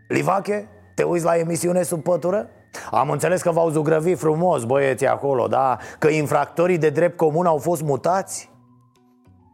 Livache, 0.08 0.68
te 0.96 1.04
uiți 1.04 1.26
la 1.26 1.38
emisiune 1.38 1.84
sub 1.84 2.04
pătură? 2.04 2.48
Am 2.92 3.10
înțeles 3.10 3.42
că 3.42 3.52
v-au 3.52 3.70
zugrăvit 3.70 4.18
frumos 4.18 4.64
băieții 4.64 5.08
acolo, 5.08 5.48
da? 5.48 5.78
Că 6.00 6.08
infractorii 6.08 6.78
de 6.78 6.90
drept 6.90 7.18
comun 7.18 7.46
au 7.46 7.58
fost 7.58 7.82
mutați? 7.82 8.50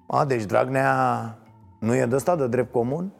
A, 0.07 0.25
deci 0.25 0.43
Dragnea 0.43 1.37
nu 1.83 1.95
e 1.95 2.05
de 2.05 2.15
ăsta 2.15 2.35
de 2.35 2.47
drept 2.47 2.71
comun? 2.71 3.11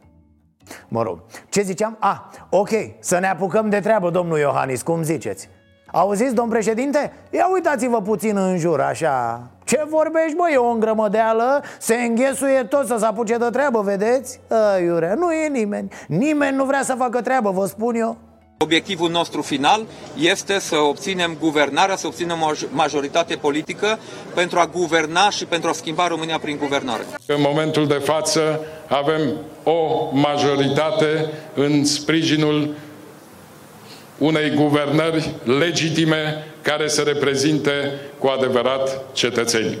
Mă 0.88 1.02
rog, 1.02 1.18
ce 1.48 1.62
ziceam? 1.62 1.96
A, 2.00 2.30
ok, 2.50 2.70
să 2.98 3.18
ne 3.18 3.26
apucăm 3.26 3.68
de 3.68 3.80
treabă, 3.80 4.10
domnul 4.10 4.38
Iohannis, 4.38 4.82
cum 4.82 5.02
ziceți? 5.02 5.48
Auziți, 5.92 6.34
domn 6.34 6.50
președinte? 6.50 7.12
Ia 7.30 7.48
uitați-vă 7.52 8.00
puțin 8.00 8.36
în 8.36 8.58
jur, 8.58 8.80
așa 8.80 9.42
Ce 9.64 9.84
vorbești, 9.88 10.36
băi, 10.36 10.50
e 10.52 10.56
o 10.56 10.70
îngrămădeală 10.70 11.62
Se 11.78 11.94
înghesuie 11.94 12.62
tot 12.62 12.86
să 12.86 12.96
se 12.98 13.06
apuce 13.06 13.36
de 13.36 13.48
treabă, 13.52 13.80
vedeți? 13.80 14.40
Aiurea, 14.74 15.14
nu 15.14 15.32
e 15.32 15.48
nimeni 15.48 15.88
Nimeni 16.08 16.56
nu 16.56 16.64
vrea 16.64 16.82
să 16.82 16.94
facă 16.94 17.20
treabă, 17.20 17.50
vă 17.50 17.66
spun 17.66 17.94
eu 17.94 18.16
Obiectivul 18.58 19.10
nostru 19.10 19.42
final 19.42 19.86
este 20.18 20.58
să 20.58 20.76
obținem 20.76 21.36
guvernarea, 21.40 21.96
să 21.96 22.06
obținem 22.06 22.42
o 22.42 22.50
majoritate 22.70 23.36
politică 23.36 23.98
pentru 24.34 24.58
a 24.58 24.66
guverna 24.66 25.30
și 25.30 25.44
pentru 25.44 25.68
a 25.68 25.72
schimba 25.72 26.06
România 26.06 26.38
prin 26.38 26.56
guvernare. 26.56 27.02
În 27.26 27.40
momentul 27.40 27.86
de 27.86 27.94
față 28.04 28.60
avem 28.88 29.20
o 29.62 30.10
majoritate 30.12 31.30
în 31.54 31.84
sprijinul 31.84 32.74
unei 34.18 34.50
guvernări 34.50 35.34
legitime 35.44 36.46
care 36.62 36.88
să 36.88 37.02
reprezinte 37.02 38.00
cu 38.18 38.26
adevărat 38.26 39.04
cetățenii. 39.12 39.78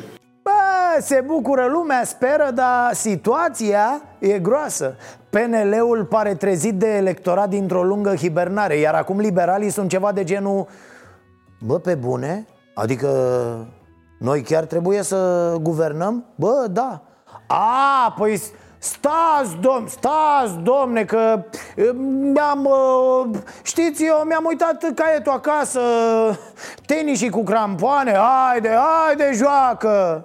Bă, 0.94 1.00
se 1.00 1.22
bucură 1.26 1.66
lumea, 1.66 2.04
speră, 2.04 2.50
dar 2.54 2.92
situația 2.92 4.02
e 4.18 4.38
groasă 4.38 4.96
PNL-ul 5.30 6.04
pare 6.04 6.34
trezit 6.34 6.74
de 6.74 6.96
electorat 6.96 7.48
dintr-o 7.48 7.82
lungă 7.82 8.14
hibernare 8.14 8.76
Iar 8.76 8.94
acum 8.94 9.18
liberalii 9.18 9.70
sunt 9.70 9.88
ceva 9.88 10.12
de 10.12 10.24
genul 10.24 10.66
Bă, 11.60 11.78
pe 11.78 11.94
bune? 11.94 12.46
Adică 12.74 13.08
noi 14.18 14.42
chiar 14.42 14.64
trebuie 14.64 15.02
să 15.02 15.52
guvernăm? 15.60 16.24
Bă, 16.34 16.66
da 16.70 17.02
A, 17.46 18.14
păi 18.18 18.42
Stați, 18.78 19.56
domn, 19.60 19.86
stați, 19.88 20.58
domne, 20.62 21.04
că 21.04 21.44
mi-am, 22.32 22.68
știți, 23.62 24.04
eu 24.04 24.22
mi-am 24.26 24.44
uitat 24.44 24.84
caietul 24.94 25.32
acasă 25.32 25.80
Tenisii 26.86 27.30
cu 27.30 27.42
crampoane, 27.42 28.12
haide, 28.12 28.68
haide, 28.68 29.30
joacă 29.34 30.24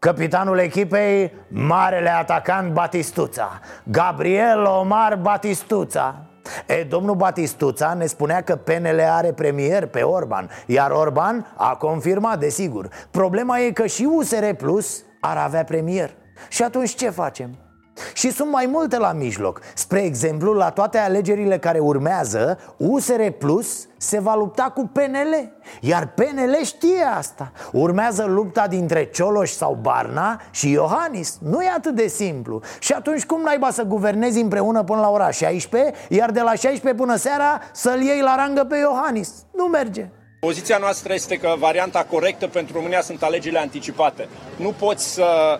Capitanul 0.00 0.58
echipei, 0.58 1.32
marele 1.48 2.10
atacant 2.10 2.72
Batistuța. 2.72 3.60
Gabriel 3.84 4.64
Omar 4.64 5.16
Batistuța. 5.16 6.22
E, 6.66 6.82
domnul 6.82 7.14
Batistuța 7.14 7.94
ne 7.94 8.06
spunea 8.06 8.40
că 8.40 8.56
PNL 8.56 9.00
are 9.00 9.32
premier 9.32 9.86
pe 9.86 10.02
Orban 10.02 10.50
Iar 10.66 10.90
Orban 10.90 11.54
a 11.56 11.76
confirmat, 11.76 12.38
desigur. 12.38 12.88
Problema 13.10 13.58
e 13.58 13.70
că 13.70 13.86
și 13.86 14.04
USR 14.04 14.50
Plus 14.56 15.02
ar 15.20 15.36
avea 15.36 15.64
premier. 15.64 16.10
Și 16.48 16.62
atunci 16.62 16.94
ce 16.94 17.10
facem? 17.10 17.67
Și 18.12 18.30
sunt 18.30 18.50
mai 18.50 18.66
multe 18.66 18.98
la 18.98 19.12
mijloc. 19.12 19.60
Spre 19.74 20.02
exemplu, 20.02 20.52
la 20.52 20.70
toate 20.70 20.98
alegerile 20.98 21.58
care 21.58 21.78
urmează 21.78 22.58
USR 22.76 23.22
Plus 23.38 23.86
se 23.96 24.20
va 24.20 24.34
lupta 24.34 24.62
cu 24.74 24.90
PNL 24.92 25.58
Iar 25.80 26.12
PNL 26.14 26.64
știe 26.64 27.02
asta. 27.16 27.52
Urmează 27.72 28.24
lupta 28.24 28.66
dintre 28.66 29.04
Cioloș 29.04 29.50
sau 29.50 29.78
Barna 29.82 30.40
și 30.50 30.70
Iohannis. 30.70 31.38
Nu 31.42 31.62
e 31.62 31.68
atât 31.76 31.94
de 31.94 32.06
simplu. 32.06 32.60
Și 32.78 32.92
atunci 32.92 33.26
cum 33.26 33.42
naiba 33.42 33.70
să 33.70 33.82
guvernezi 33.82 34.40
împreună 34.40 34.82
până 34.82 35.00
la 35.00 35.10
ora 35.10 35.30
16 35.30 35.92
Iar 36.08 36.30
de 36.30 36.40
la 36.40 36.54
16 36.54 37.02
până 37.02 37.16
seara 37.16 37.60
să-l 37.72 38.00
iei 38.00 38.20
la 38.20 38.34
rangă 38.34 38.64
pe 38.64 38.76
Iohannis? 38.76 39.32
Nu 39.54 39.64
merge. 39.64 40.08
Poziția 40.40 40.78
noastră 40.78 41.14
este 41.14 41.36
că 41.36 41.54
varianta 41.58 42.06
corectă 42.10 42.46
pentru 42.46 42.76
România 42.76 43.00
sunt 43.00 43.22
alegerile 43.22 43.60
anticipate. 43.60 44.28
Nu 44.56 44.74
poți 44.78 45.14
să 45.14 45.58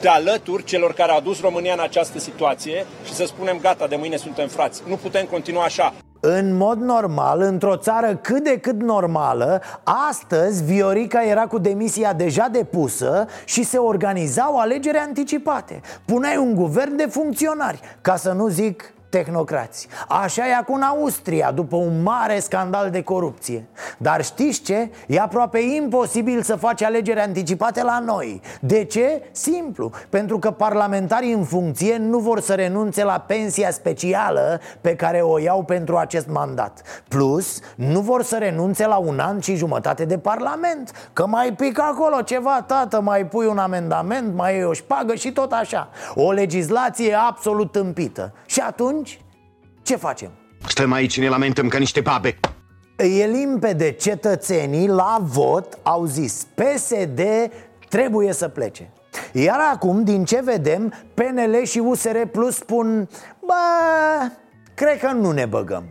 te 0.00 0.08
alături 0.08 0.64
celor 0.64 0.92
care 0.92 1.10
au 1.10 1.16
adus 1.16 1.40
România 1.40 1.72
în 1.72 1.80
această 1.80 2.18
situație 2.18 2.86
și 3.04 3.14
să 3.14 3.24
spunem 3.24 3.58
gata, 3.60 3.86
de 3.86 3.96
mâine 3.96 4.16
suntem 4.16 4.48
frați. 4.48 4.82
Nu 4.88 4.94
putem 4.94 5.24
continua 5.24 5.64
așa. 5.64 5.94
În 6.22 6.56
mod 6.56 6.78
normal, 6.78 7.40
într-o 7.40 7.76
țară 7.76 8.16
cât 8.16 8.44
de 8.44 8.58
cât 8.58 8.80
normală 8.82 9.62
Astăzi 10.08 10.64
Viorica 10.64 11.24
era 11.24 11.46
cu 11.46 11.58
demisia 11.58 12.12
deja 12.12 12.48
depusă 12.52 13.26
Și 13.44 13.62
se 13.62 13.78
organizau 13.78 14.58
alegeri 14.58 14.96
anticipate 14.96 15.80
Puneai 16.04 16.36
un 16.36 16.54
guvern 16.54 16.96
de 16.96 17.06
funcționari 17.10 17.80
Ca 18.00 18.16
să 18.16 18.32
nu 18.32 18.48
zic 18.48 18.94
tehnocrați. 19.10 19.88
Așa 20.08 20.48
e 20.48 20.54
acum 20.54 20.74
în 20.74 20.82
Austria, 20.82 21.50
după 21.50 21.76
un 21.76 22.02
mare 22.02 22.38
scandal 22.38 22.90
de 22.90 23.02
corupție. 23.02 23.66
Dar 23.98 24.24
știți 24.24 24.62
ce? 24.62 24.90
E 25.06 25.20
aproape 25.20 25.58
imposibil 25.58 26.42
să 26.42 26.56
faci 26.56 26.82
alegeri 26.82 27.20
anticipate 27.20 27.82
la 27.82 27.98
noi. 27.98 28.40
De 28.60 28.84
ce? 28.84 29.22
Simplu. 29.32 29.90
Pentru 30.08 30.38
că 30.38 30.50
parlamentarii 30.50 31.32
în 31.32 31.44
funcție 31.44 31.96
nu 31.96 32.18
vor 32.18 32.40
să 32.40 32.54
renunțe 32.54 33.04
la 33.04 33.24
pensia 33.26 33.70
specială 33.70 34.60
pe 34.80 34.96
care 34.96 35.20
o 35.20 35.38
iau 35.38 35.62
pentru 35.62 35.96
acest 35.96 36.28
mandat. 36.28 36.82
Plus, 37.08 37.60
nu 37.76 38.00
vor 38.00 38.22
să 38.22 38.36
renunțe 38.36 38.86
la 38.86 38.96
un 38.96 39.18
an 39.18 39.40
și 39.40 39.56
jumătate 39.56 40.04
de 40.04 40.18
parlament. 40.18 41.10
Că 41.12 41.26
mai 41.26 41.52
pică 41.52 41.82
acolo 41.82 42.20
ceva, 42.20 42.64
tată, 42.66 43.00
mai 43.00 43.26
pui 43.26 43.46
un 43.46 43.58
amendament, 43.58 44.34
mai 44.34 44.58
e 44.58 44.64
o 44.64 44.72
șpagă 44.72 45.14
și 45.14 45.32
tot 45.32 45.52
așa. 45.52 45.88
O 46.14 46.32
legislație 46.32 47.14
absolut 47.28 47.72
tâmpită 47.72 48.32
Și 48.46 48.60
atunci 48.60 48.99
ce 49.82 49.96
facem? 49.96 50.30
Stăm 50.66 50.92
aici, 50.92 51.20
ne 51.20 51.28
lamentăm 51.28 51.68
ca 51.68 51.78
niște 51.78 52.00
babe 52.00 52.38
E 52.96 53.26
limpede, 53.26 53.90
cetățenii 53.90 54.88
la 54.88 55.18
vot 55.20 55.78
au 55.82 56.04
zis 56.04 56.46
PSD 56.54 57.20
trebuie 57.88 58.32
să 58.32 58.48
plece 58.48 58.92
Iar 59.32 59.58
acum, 59.72 60.04
din 60.04 60.24
ce 60.24 60.40
vedem, 60.44 60.92
PNL 61.14 61.64
și 61.64 61.78
USR 61.78 62.18
Plus 62.32 62.54
spun 62.54 63.08
Bă, 63.40 64.32
cred 64.74 64.98
că 64.98 65.12
nu 65.12 65.30
ne 65.30 65.46
băgăm 65.46 65.84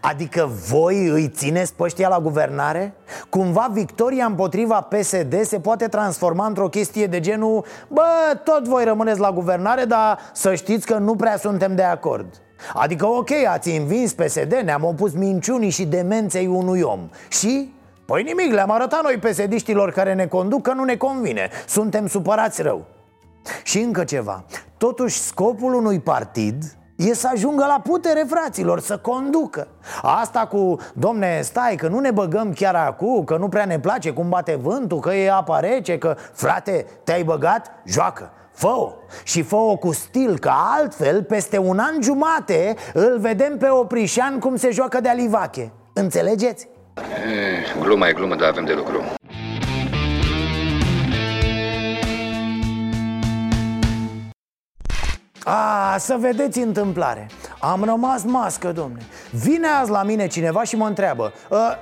Adică 0.00 0.50
voi 0.68 1.06
îi 1.06 1.28
țineți 1.28 1.74
pe 1.74 1.82
ăștia 1.82 2.08
la 2.08 2.20
guvernare? 2.20 2.94
Cumva 3.28 3.70
victoria 3.72 4.24
împotriva 4.24 4.80
PSD 4.80 5.42
se 5.42 5.60
poate 5.60 5.88
transforma 5.88 6.46
într-o 6.46 6.68
chestie 6.68 7.06
de 7.06 7.20
genul 7.20 7.64
Bă, 7.88 8.40
tot 8.44 8.68
voi 8.68 8.84
rămâneți 8.84 9.20
la 9.20 9.32
guvernare, 9.32 9.84
dar 9.84 10.18
să 10.32 10.54
știți 10.54 10.86
că 10.86 10.98
nu 10.98 11.16
prea 11.16 11.36
suntem 11.36 11.74
de 11.74 11.82
acord 11.82 12.42
Adică 12.74 13.06
ok, 13.06 13.30
ați 13.48 13.70
învins 13.76 14.12
PSD, 14.12 14.52
ne-am 14.64 14.84
opus 14.84 15.12
minciunii 15.12 15.70
și 15.70 15.84
demenței 15.84 16.46
unui 16.46 16.80
om. 16.80 17.08
Și? 17.28 17.74
Păi 18.04 18.22
nimic, 18.22 18.52
le-am 18.52 18.70
arătat 18.70 19.02
noi 19.02 19.18
psd 19.18 19.72
care 19.92 20.14
ne 20.14 20.26
conduc 20.26 20.62
că 20.62 20.72
nu 20.72 20.84
ne 20.84 20.96
convine. 20.96 21.50
Suntem 21.66 22.06
supărați 22.06 22.62
rău. 22.62 22.84
Și 23.62 23.78
încă 23.78 24.04
ceva. 24.04 24.44
Totuși 24.76 25.20
scopul 25.20 25.74
unui 25.74 26.00
partid 26.00 26.64
E 26.96 27.14
să 27.14 27.28
ajungă 27.32 27.64
la 27.66 27.80
putere, 27.82 28.24
fraților, 28.28 28.80
să 28.80 28.98
conducă. 28.98 29.68
Asta 30.02 30.46
cu, 30.46 30.76
domne, 30.94 31.40
stai, 31.42 31.76
că 31.76 31.88
nu 31.88 31.98
ne 31.98 32.10
băgăm 32.10 32.52
chiar 32.52 32.74
acum 32.74 33.24
Că 33.24 33.36
nu 33.36 33.48
prea 33.48 33.64
ne 33.64 33.78
place 33.78 34.10
cum 34.10 34.28
bate 34.28 34.54
vântul 34.54 34.98
Că 34.98 35.12
e 35.12 35.30
apa 35.30 35.60
rece, 35.60 35.98
că, 35.98 36.16
frate, 36.32 36.86
te-ai 37.04 37.22
băgat? 37.22 37.70
Joacă 37.84 38.30
fă 38.60 38.94
Și 39.24 39.42
fă 39.42 39.76
cu 39.80 39.92
stil, 39.92 40.38
că 40.38 40.50
altfel, 40.78 41.22
peste 41.22 41.58
un 41.58 41.78
an 41.78 42.02
jumate 42.02 42.76
Îl 42.92 43.18
vedem 43.20 43.56
pe 43.56 43.68
Oprișan 43.68 44.38
cum 44.38 44.56
se 44.56 44.70
joacă 44.70 45.00
de 45.00 45.08
alivache. 45.08 45.72
Înțelegeți? 45.92 46.68
E, 46.96 47.80
gluma 47.80 48.08
e 48.08 48.12
glumă, 48.12 48.34
dar 48.34 48.48
avem 48.48 48.64
de 48.64 48.72
lucru. 48.72 49.04
A, 55.44 55.96
să 55.98 56.16
vedeți 56.20 56.58
întâmplare. 56.58 57.26
Am 57.60 57.84
rămas 57.84 58.22
mască, 58.24 58.72
domne. 58.72 59.00
Vine 59.30 59.66
azi 59.80 59.90
la 59.90 60.02
mine 60.02 60.26
cineva 60.26 60.62
și 60.62 60.76
mă 60.76 60.86
întreabă 60.86 61.32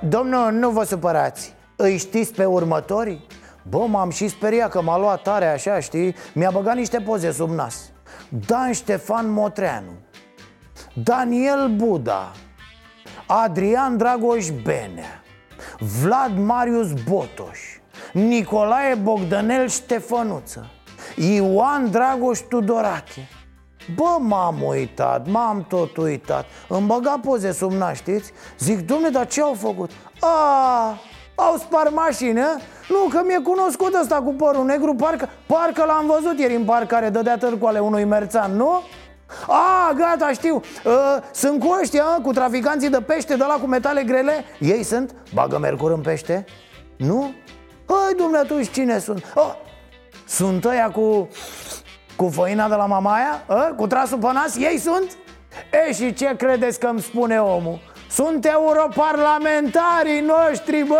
Domnul, 0.09 0.51
nu 0.51 0.69
vă 0.69 0.83
supărați. 0.83 1.53
Îi 1.75 1.97
știți 1.97 2.33
pe 2.33 2.45
următorii? 2.45 3.27
Bă, 3.69 3.85
m-am 3.87 4.09
și 4.09 4.27
speriat 4.27 4.69
că 4.69 4.81
m-a 4.81 4.97
luat 4.97 5.21
tare 5.21 5.47
așa, 5.47 5.79
știi? 5.79 6.15
Mi-a 6.33 6.51
băgat 6.51 6.75
niște 6.75 6.99
poze 6.99 7.31
sub 7.31 7.49
nas 7.49 7.91
Dan 8.47 8.71
Ștefan 8.71 9.31
Motreanu 9.31 9.91
Daniel 10.93 11.67
Buda 11.75 12.31
Adrian 13.27 13.97
Dragoș 13.97 14.47
Benea 14.63 15.23
Vlad 16.01 16.37
Marius 16.37 16.93
Botoș 17.09 17.59
Nicolae 18.13 18.95
Bogdanel 18.95 19.67
Ștefănuță 19.67 20.69
Ioan 21.15 21.91
Dragoș 21.91 22.39
Tudorache 22.39 23.27
Bă, 23.95 24.17
m-am 24.19 24.61
uitat, 24.63 25.27
m-am 25.27 25.63
tot 25.63 25.97
uitat 25.97 26.45
Îmi 26.67 26.87
băga 26.87 27.19
poze 27.23 27.51
sub 27.51 27.71
nas, 27.71 27.95
știți? 27.95 28.31
Zic, 28.59 28.79
domne, 28.79 29.09
dar 29.09 29.27
ce 29.27 29.41
au 29.41 29.53
făcut? 29.53 29.91
A, 30.19 30.97
au 31.39 31.57
spart 31.57 31.95
mașină 31.95 32.57
Nu, 32.89 33.09
că 33.09 33.21
mi-e 33.25 33.39
cunoscut 33.43 33.95
ăsta 34.01 34.15
cu 34.15 34.33
părul 34.33 34.65
negru 34.65 34.95
Parcă, 34.95 35.29
parcă 35.45 35.83
l-am 35.85 36.05
văzut 36.05 36.39
ieri 36.39 36.55
în 36.55 36.63
parc 36.63 36.87
care 36.87 37.09
dădea 37.09 37.37
târcoale 37.37 37.79
unui 37.79 38.03
merțan, 38.03 38.55
nu? 38.55 38.81
A, 39.47 39.93
gata, 39.93 40.31
știu 40.31 40.55
uh, 40.55 40.93
Sunt 41.31 41.59
cu 41.59 41.77
ăștia, 41.81 42.03
cu 42.03 42.31
traficanții 42.31 42.89
de 42.89 43.01
pește 43.01 43.35
De 43.35 43.43
la 43.47 43.57
cu 43.61 43.67
metale 43.67 44.03
grele 44.03 44.45
Ei 44.59 44.83
sunt? 44.83 45.15
Bagă 45.33 45.57
mercur 45.57 45.91
în 45.91 46.01
pește? 46.01 46.45
Nu? 46.97 47.33
Hai, 47.87 48.13
dumne, 48.17 48.37
atunci 48.37 48.71
cine 48.71 48.99
sunt? 48.99 49.33
Oh, 49.35 49.53
sunt 50.27 50.65
ăia 50.65 50.91
cu... 50.91 51.27
Cu 52.15 52.29
făina 52.29 52.67
de 52.67 52.75
la 52.75 52.85
mamaia? 52.85 53.45
Uh? 53.49 53.69
Cu 53.75 53.87
trasul 53.87 54.17
pe 54.17 54.27
nas? 54.33 54.57
Ei 54.57 54.77
sunt? 54.77 55.17
E, 55.87 55.93
și 55.93 56.13
ce 56.13 56.35
credeți 56.37 56.79
că 56.79 56.87
îmi 56.87 57.01
spune 57.01 57.41
omul? 57.41 57.79
Sunt 58.25 58.45
europarlamentarii 58.45 60.21
noștri, 60.21 60.83
bă! 60.87 60.97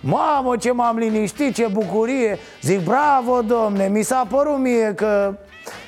Mamă, 0.00 0.56
ce 0.56 0.72
m-am 0.72 0.96
liniștit, 0.96 1.54
ce 1.54 1.68
bucurie! 1.72 2.38
Zic, 2.62 2.80
bravo, 2.80 3.42
domne, 3.42 3.88
mi 3.88 4.02
s-a 4.02 4.26
părut 4.30 4.58
mie 4.58 4.92
că... 4.96 5.34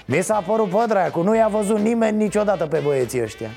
Mi 0.04 0.22
s-a 0.22 0.42
părut 0.46 0.68
pe 0.68 0.84
dracu, 0.86 1.22
nu 1.22 1.36
i-a 1.36 1.48
văzut 1.48 1.78
nimeni 1.78 2.16
niciodată 2.16 2.66
pe 2.66 2.80
băieții 2.84 3.22
ăștia. 3.22 3.48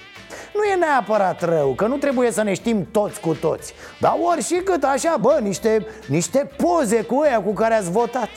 Nu 0.53 0.63
e 0.63 0.75
neapărat 0.75 1.41
rău, 1.41 1.73
că 1.73 1.87
nu 1.87 1.95
trebuie 1.95 2.31
să 2.31 2.43
ne 2.43 2.53
știm 2.53 2.87
toți 2.91 3.19
cu 3.19 3.33
toți. 3.33 3.73
Dar 3.99 4.17
ori 4.31 4.43
și 4.43 4.55
cât 4.55 4.83
așa, 4.83 5.17
bă, 5.21 5.39
niște, 5.41 5.85
niște 6.07 6.49
poze 6.57 7.01
cu 7.01 7.23
ea 7.25 7.41
cu 7.41 7.53
care 7.53 7.73
ați 7.73 7.91
votat. 7.91 8.29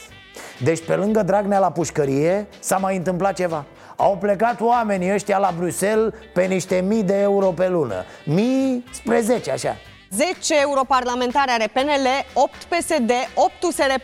Deci 0.62 0.85
pe 0.85 0.94
lângă 0.94 1.22
Dragnea 1.22 1.59
la 1.59 1.70
pușcărie 1.70 2.46
s-a 2.61 2.77
mai 2.77 2.96
întâmplat 2.96 3.35
ceva 3.35 3.64
au 4.00 4.16
plecat 4.16 4.61
oamenii 4.61 5.12
ăștia 5.12 5.38
la 5.38 5.54
Bruxelles 5.56 6.12
pe 6.32 6.44
niște 6.44 6.80
mii 6.80 7.02
de 7.02 7.20
euro 7.20 7.46
pe 7.46 7.68
lună 7.68 8.04
Mii 8.24 8.84
spre 8.92 9.20
10, 9.20 9.50
așa 9.50 9.76
10 10.11 10.61
europarlamentari 10.61 11.50
are 11.50 11.66
PNL, 11.72 12.06
8 12.34 12.54
PSD, 12.54 13.11
8 13.34 13.62
USR+, 13.62 13.94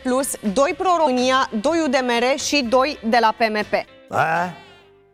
2 0.53 0.73
Pro-România, 0.77 1.49
2 1.61 1.71
UDMR 1.85 2.39
și 2.39 2.63
2 2.69 2.99
de 3.03 3.17
la 3.21 3.33
PMP. 3.37 3.73
A? 4.09 4.53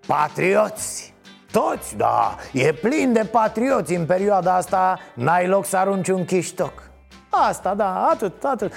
Patrioți! 0.07 1.13
Toți, 1.51 1.95
da, 1.95 2.35
e 2.53 2.73
plin 2.73 3.13
de 3.13 3.25
patrioți 3.31 3.93
în 3.93 4.05
perioada 4.05 4.55
asta 4.55 4.99
N-ai 5.13 5.47
loc 5.47 5.65
să 5.65 5.77
arunci 5.77 6.07
un 6.07 6.25
chiștoc 6.25 6.90
Asta, 7.33 7.73
da, 7.73 8.07
atât, 8.11 8.43
atât. 8.43 8.73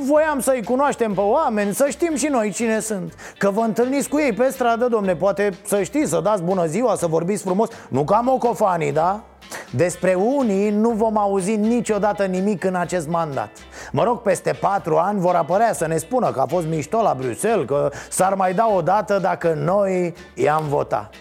Voiam 0.00 0.40
să-i 0.40 0.62
cunoaștem 0.62 1.14
pe 1.14 1.20
oameni, 1.20 1.74
să 1.74 1.86
știm 1.88 2.16
și 2.16 2.26
noi 2.26 2.50
cine 2.50 2.80
sunt. 2.80 3.14
Că 3.38 3.50
vă 3.50 3.60
întâlniți 3.60 4.08
cu 4.08 4.18
ei 4.18 4.32
pe 4.32 4.48
stradă, 4.50 4.86
domne 4.86 5.16
Poate 5.16 5.50
să 5.66 5.82
știți, 5.82 6.10
să 6.10 6.20
dați 6.20 6.42
bună 6.42 6.66
ziua, 6.66 6.94
să 6.94 7.06
vorbiți 7.06 7.42
frumos. 7.42 7.68
Nu 7.88 8.04
ca 8.04 8.20
mocofanii, 8.24 8.92
da? 8.92 9.20
Despre 9.70 10.14
unii 10.14 10.70
nu 10.70 10.90
vom 10.90 11.18
auzi 11.18 11.56
niciodată 11.56 12.24
nimic 12.24 12.64
în 12.64 12.74
acest 12.74 13.08
mandat. 13.08 13.50
Mă 13.92 14.02
rog, 14.02 14.18
peste 14.18 14.52
patru 14.60 14.96
ani 14.96 15.20
vor 15.20 15.34
apărea 15.34 15.72
să 15.72 15.86
ne 15.86 15.96
spună 15.96 16.30
că 16.30 16.40
a 16.40 16.46
fost 16.46 16.66
mișto 16.66 17.02
la 17.02 17.14
Bruxelles 17.18 17.66
Că 17.66 17.90
s-ar 18.10 18.34
mai 18.34 18.54
da 18.54 18.68
o 18.74 18.82
dată 18.82 19.18
dacă 19.18 19.54
noi 19.64 20.14
i-am 20.34 20.64
votat. 20.68 21.14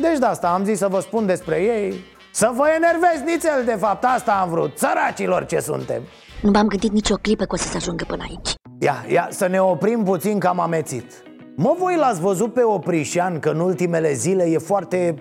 Deci 0.00 0.18
de 0.18 0.26
asta 0.26 0.48
am 0.48 0.64
zis 0.64 0.78
să 0.78 0.88
vă 0.88 1.00
spun 1.00 1.26
despre 1.26 1.56
ei 1.56 2.04
Să 2.36 2.50
vă 2.54 2.64
enervezi 2.76 3.24
nițel 3.32 3.64
de 3.64 3.76
fapt, 3.78 4.04
asta 4.04 4.32
am 4.32 4.48
vrut. 4.48 4.78
Săracilor 4.78 5.44
ce 5.44 5.58
suntem? 5.60 6.02
Nu 6.42 6.50
m-am 6.50 6.66
gândit 6.66 6.92
nicio 6.92 7.14
clipă 7.14 7.44
că 7.44 7.54
o 7.54 7.56
să 7.56 7.68
se 7.68 7.76
ajungă 7.76 8.04
până 8.08 8.22
aici. 8.22 8.54
Ia, 8.80 9.04
ia, 9.08 9.28
să 9.30 9.46
ne 9.46 9.60
oprim 9.60 10.02
puțin 10.04 10.38
că 10.38 10.46
am 10.46 10.60
amețit. 10.60 11.22
Mă, 11.56 11.74
voi 11.78 11.96
l-ați 11.96 12.20
văzut 12.20 12.52
pe 12.52 12.62
Oprișan 12.62 13.38
că 13.38 13.48
în 13.48 13.60
ultimele 13.60 14.12
zile 14.12 14.44
e 14.44 14.58
foarte, 14.58 15.14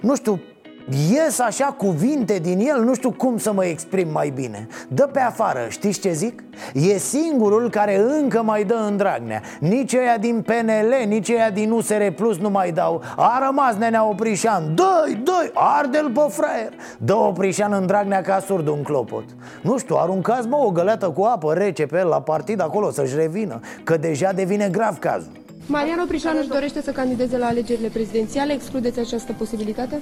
nu 0.00 0.16
știu, 0.16 0.40
Ies 0.90 1.38
așa 1.38 1.64
cuvinte 1.64 2.38
din 2.38 2.58
el, 2.58 2.82
nu 2.82 2.94
știu 2.94 3.10
cum 3.10 3.38
să 3.38 3.52
mă 3.52 3.64
exprim 3.64 4.08
mai 4.12 4.32
bine. 4.34 4.68
Dă 4.88 5.08
pe 5.12 5.20
afară, 5.20 5.66
știți 5.68 6.00
ce 6.00 6.12
zic? 6.12 6.42
E 6.72 6.98
singurul 6.98 7.70
care 7.70 8.00
încă 8.00 8.42
mai 8.42 8.64
dă 8.64 8.74
în 8.88 8.96
Dragnea. 8.96 9.40
Nici 9.60 9.92
ăia 9.94 10.16
din 10.18 10.42
PNL, 10.42 11.06
nici 11.06 11.28
ăia 11.28 11.50
din 11.50 11.70
USR 11.70 12.06
Plus 12.16 12.38
nu 12.38 12.50
mai 12.50 12.72
dau. 12.72 13.02
A 13.16 13.42
rămas 13.46 13.76
nenea 13.76 14.08
Oprișan. 14.08 14.74
Dă-i, 14.74 15.14
dă 15.14 15.50
arde-l 15.54 16.10
pe 16.10 16.26
fraier. 16.28 16.72
Dă 16.98 17.14
Oprișan 17.14 17.72
în 17.72 17.86
Dragnea 17.86 18.20
ca 18.20 18.40
surd 18.40 18.68
un 18.68 18.82
clopot. 18.82 19.24
Nu 19.62 19.78
știu, 19.78 19.96
aruncați 19.96 20.48
mă 20.48 20.56
o 20.56 20.70
găleată 20.70 21.10
cu 21.10 21.22
apă 21.22 21.52
rece 21.52 21.86
pe 21.86 21.98
el 21.98 22.08
la 22.08 22.20
partid 22.20 22.60
acolo 22.60 22.90
să-și 22.90 23.16
revină 23.16 23.60
Că 23.84 23.96
deja 23.96 24.32
devine 24.32 24.68
grav 24.68 24.98
cazul 24.98 25.43
Marian 25.66 25.98
Oprișan 25.98 26.36
își 26.38 26.48
dorește 26.48 26.82
să 26.82 26.90
candideze 26.90 27.38
la 27.38 27.46
alegerile 27.46 27.88
prezidențiale. 27.88 28.52
Excludeți 28.52 28.98
această 28.98 29.32
posibilitate? 29.38 30.00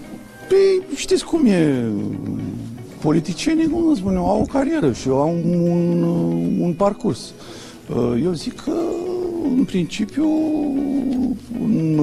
Păi, 0.48 0.82
știți 0.94 1.24
cum 1.24 1.46
e? 1.46 1.84
Politicienii, 3.00 3.68
cum 3.68 3.94
spune, 3.94 4.16
au 4.16 4.40
o 4.40 4.52
carieră 4.52 4.92
și 4.92 5.08
au 5.08 5.28
un, 5.28 6.02
un 6.60 6.74
parcurs. 6.74 7.32
Eu 8.22 8.32
zic 8.32 8.60
că, 8.60 8.72
în 9.56 9.64
principiu, 9.64 10.28
în 11.60 12.00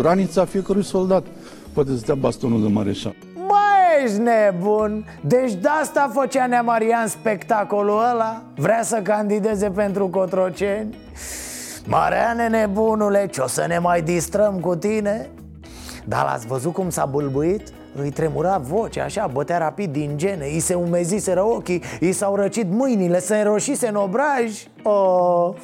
ranița 0.00 0.44
fiecărui 0.44 0.84
soldat 0.84 1.26
poate 1.72 1.90
să 1.96 2.02
dea 2.06 2.14
bastonul 2.14 2.62
de 2.62 2.68
mareșal. 2.68 3.14
Mai 3.34 4.04
ești 4.04 4.18
nebun? 4.18 5.04
Deci 5.20 5.52
de 5.52 5.68
asta 5.80 6.10
făcea 6.14 6.46
Nea 6.46 6.62
Marian 6.62 7.06
spectacolul 7.06 7.98
ăla? 8.12 8.42
Vrea 8.56 8.82
să 8.82 9.00
candideze 9.02 9.70
pentru 9.70 10.08
Cotroceni? 10.08 10.94
Mareane 11.90 12.48
nebunule, 12.48 13.26
ce 13.26 13.40
o 13.40 13.46
să 13.46 13.64
ne 13.68 13.78
mai 13.78 14.02
distrăm 14.02 14.60
cu 14.60 14.76
tine? 14.76 15.30
Dar 16.04 16.24
l-ați 16.24 16.46
văzut 16.46 16.72
cum 16.72 16.90
s-a 16.90 17.06
bâlbuit? 17.06 17.72
Îi 17.94 18.10
tremura 18.10 18.58
vocea 18.58 19.04
așa, 19.04 19.26
bătea 19.32 19.58
rapid 19.58 19.92
din 19.92 20.12
gene 20.16 20.44
Îi 20.44 20.60
se 20.60 20.74
umeziseră 20.74 21.42
ochii, 21.42 21.82
îi 22.00 22.12
s-au 22.12 22.34
răcit 22.34 22.70
mâinile, 22.70 23.20
se 23.20 23.36
înroșise 23.36 23.88
în 23.88 23.94
obraj 23.94 24.66
oh, 24.82 25.54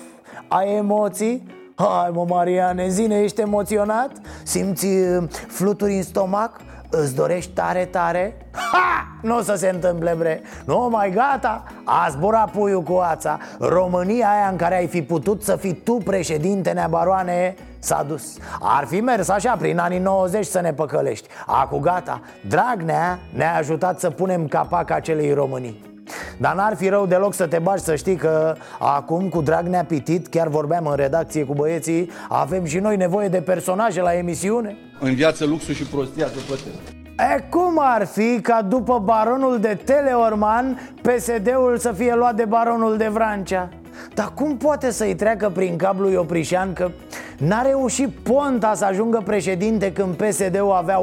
Ai 0.48 0.76
emoții? 0.76 1.46
Hai 1.74 2.10
mă 2.12 2.24
Mariane, 2.28 2.88
zine, 2.88 3.22
ești 3.22 3.40
emoționat? 3.40 4.10
Simți 4.42 4.86
uh, 4.86 5.24
fluturi 5.48 5.96
în 5.96 6.02
stomac? 6.02 6.60
Îți 7.02 7.14
dorești 7.14 7.52
tare, 7.52 7.84
tare? 7.84 8.36
Ha! 8.52 9.06
Nu 9.22 9.36
o 9.36 9.40
să 9.40 9.54
se 9.54 9.68
întâmple, 9.68 10.14
bre. 10.18 10.42
Nu, 10.64 10.88
mai 10.90 11.10
gata, 11.10 11.62
a 11.84 12.08
zburat 12.10 12.50
puiul 12.50 12.82
cu 12.82 12.94
ața 12.96 13.38
România 13.58 14.28
aia 14.28 14.48
în 14.50 14.56
care 14.56 14.76
ai 14.76 14.86
fi 14.86 15.02
putut 15.02 15.42
să 15.42 15.56
fii 15.56 15.74
tu 15.74 15.92
președinte, 15.92 16.70
neabaroane 16.70 17.54
S-a 17.78 18.02
dus. 18.02 18.36
Ar 18.60 18.84
fi 18.84 19.00
mers 19.00 19.28
așa 19.28 19.56
prin 19.56 19.78
anii 19.78 19.98
90 19.98 20.46
să 20.46 20.60
ne 20.60 20.72
păcălești. 20.72 21.28
Acu 21.46 21.78
gata. 21.78 22.20
Dragnea 22.48 23.18
ne-a 23.34 23.56
ajutat 23.56 24.00
să 24.00 24.10
punem 24.10 24.48
capac 24.48 24.90
acelei 24.90 25.32
Românii 25.32 25.92
dar 26.38 26.54
n-ar 26.54 26.76
fi 26.76 26.88
rău 26.88 27.06
deloc 27.06 27.34
să 27.34 27.46
te 27.46 27.58
bagi 27.58 27.82
să 27.82 27.94
știi 27.94 28.16
că 28.16 28.54
acum 28.78 29.28
cu 29.28 29.40
Dragnea 29.40 29.84
Pitit, 29.84 30.28
chiar 30.28 30.48
vorbeam 30.48 30.86
în 30.86 30.96
redacție 30.96 31.44
cu 31.44 31.54
băieții, 31.54 32.10
avem 32.28 32.64
și 32.64 32.78
noi 32.78 32.96
nevoie 32.96 33.28
de 33.28 33.40
personaje 33.40 34.00
la 34.00 34.14
emisiune. 34.14 34.76
În 35.04 35.14
viață 35.14 35.44
luxul 35.44 35.74
și 35.74 35.82
prostia 35.82 36.26
se 36.26 36.40
plătesc. 36.46 36.78
E 37.18 37.40
cum 37.50 37.78
ar 37.80 38.06
fi 38.06 38.40
ca 38.40 38.62
după 38.62 38.98
baronul 38.98 39.60
de 39.60 39.78
Teleorman 39.84 40.92
PSD-ul 41.02 41.76
să 41.78 41.92
fie 41.92 42.14
luat 42.14 42.34
de 42.34 42.44
baronul 42.44 42.96
de 42.96 43.08
Vrancea? 43.08 43.68
Dar 44.14 44.32
cum 44.34 44.56
poate 44.56 44.90
să-i 44.90 45.14
treacă 45.14 45.50
prin 45.50 45.76
cablul 45.76 46.12
Ioprișan 46.12 46.72
că 46.72 46.90
n-a 47.38 47.62
reușit 47.62 48.08
Ponta 48.08 48.74
să 48.74 48.84
ajungă 48.84 49.22
președinte 49.24 49.92
când 49.92 50.14
PSD-ul 50.14 50.72
avea 50.72 51.00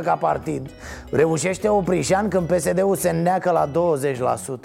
800% 0.00 0.02
ca 0.04 0.16
partid? 0.20 0.70
Reușește 1.10 1.68
Oprișan 1.68 2.28
când 2.28 2.46
PSD-ul 2.46 2.96
se 2.96 3.10
neacă 3.10 3.50
la 3.50 3.70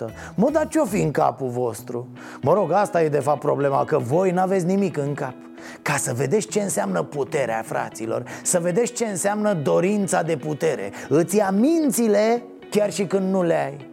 20%? 0.09 0.13
Mă, 0.35 0.49
dar 0.51 0.67
ce-o 0.67 0.85
fi 0.85 1.01
în 1.01 1.11
capul 1.11 1.49
vostru? 1.49 2.07
Mă 2.41 2.53
rog, 2.53 2.71
asta 2.71 3.03
e 3.03 3.09
de 3.09 3.19
fapt 3.19 3.39
problema, 3.39 3.85
că 3.85 3.97
voi 3.97 4.31
n-aveți 4.31 4.65
nimic 4.65 4.97
în 4.97 5.13
cap 5.13 5.33
ca 5.81 5.95
să 5.97 6.13
vedeți 6.15 6.47
ce 6.47 6.61
înseamnă 6.61 7.03
puterea, 7.03 7.63
fraților 7.65 8.23
Să 8.43 8.59
vedeți 8.59 8.91
ce 8.91 9.05
înseamnă 9.05 9.53
dorința 9.53 10.23
de 10.23 10.37
putere 10.37 10.91
Îți 11.09 11.35
ia 11.35 11.49
mințile 11.49 12.43
chiar 12.69 12.91
și 12.91 13.05
când 13.05 13.31
nu 13.31 13.43
le 13.43 13.63
ai 13.65 13.92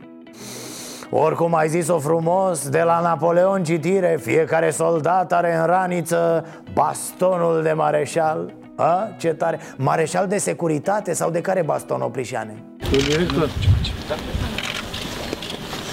oricum 1.11 1.55
ai 1.55 1.69
zis-o 1.69 1.99
frumos, 1.99 2.69
de 2.69 2.83
la 2.83 3.01
Napoleon 3.01 3.65
citire 3.65 4.19
Fiecare 4.21 4.71
soldat 4.71 5.33
are 5.33 5.57
în 5.57 5.67
raniță 5.67 6.45
bastonul 6.73 7.63
de 7.63 7.73
mareșal 7.73 8.55
a? 8.77 9.09
Ce 9.19 9.29
tare 9.29 9.59
Mareșal 9.77 10.27
de 10.27 10.39
securitate 10.39 11.13
sau 11.13 11.31
de 11.31 11.41
care 11.41 11.63
baston, 11.63 12.01
Oprișane? 12.01 12.63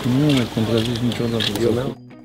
Nu 0.03 0.33
mai 0.33 0.47
contrazici 0.53 0.97
niciodată 0.97 1.43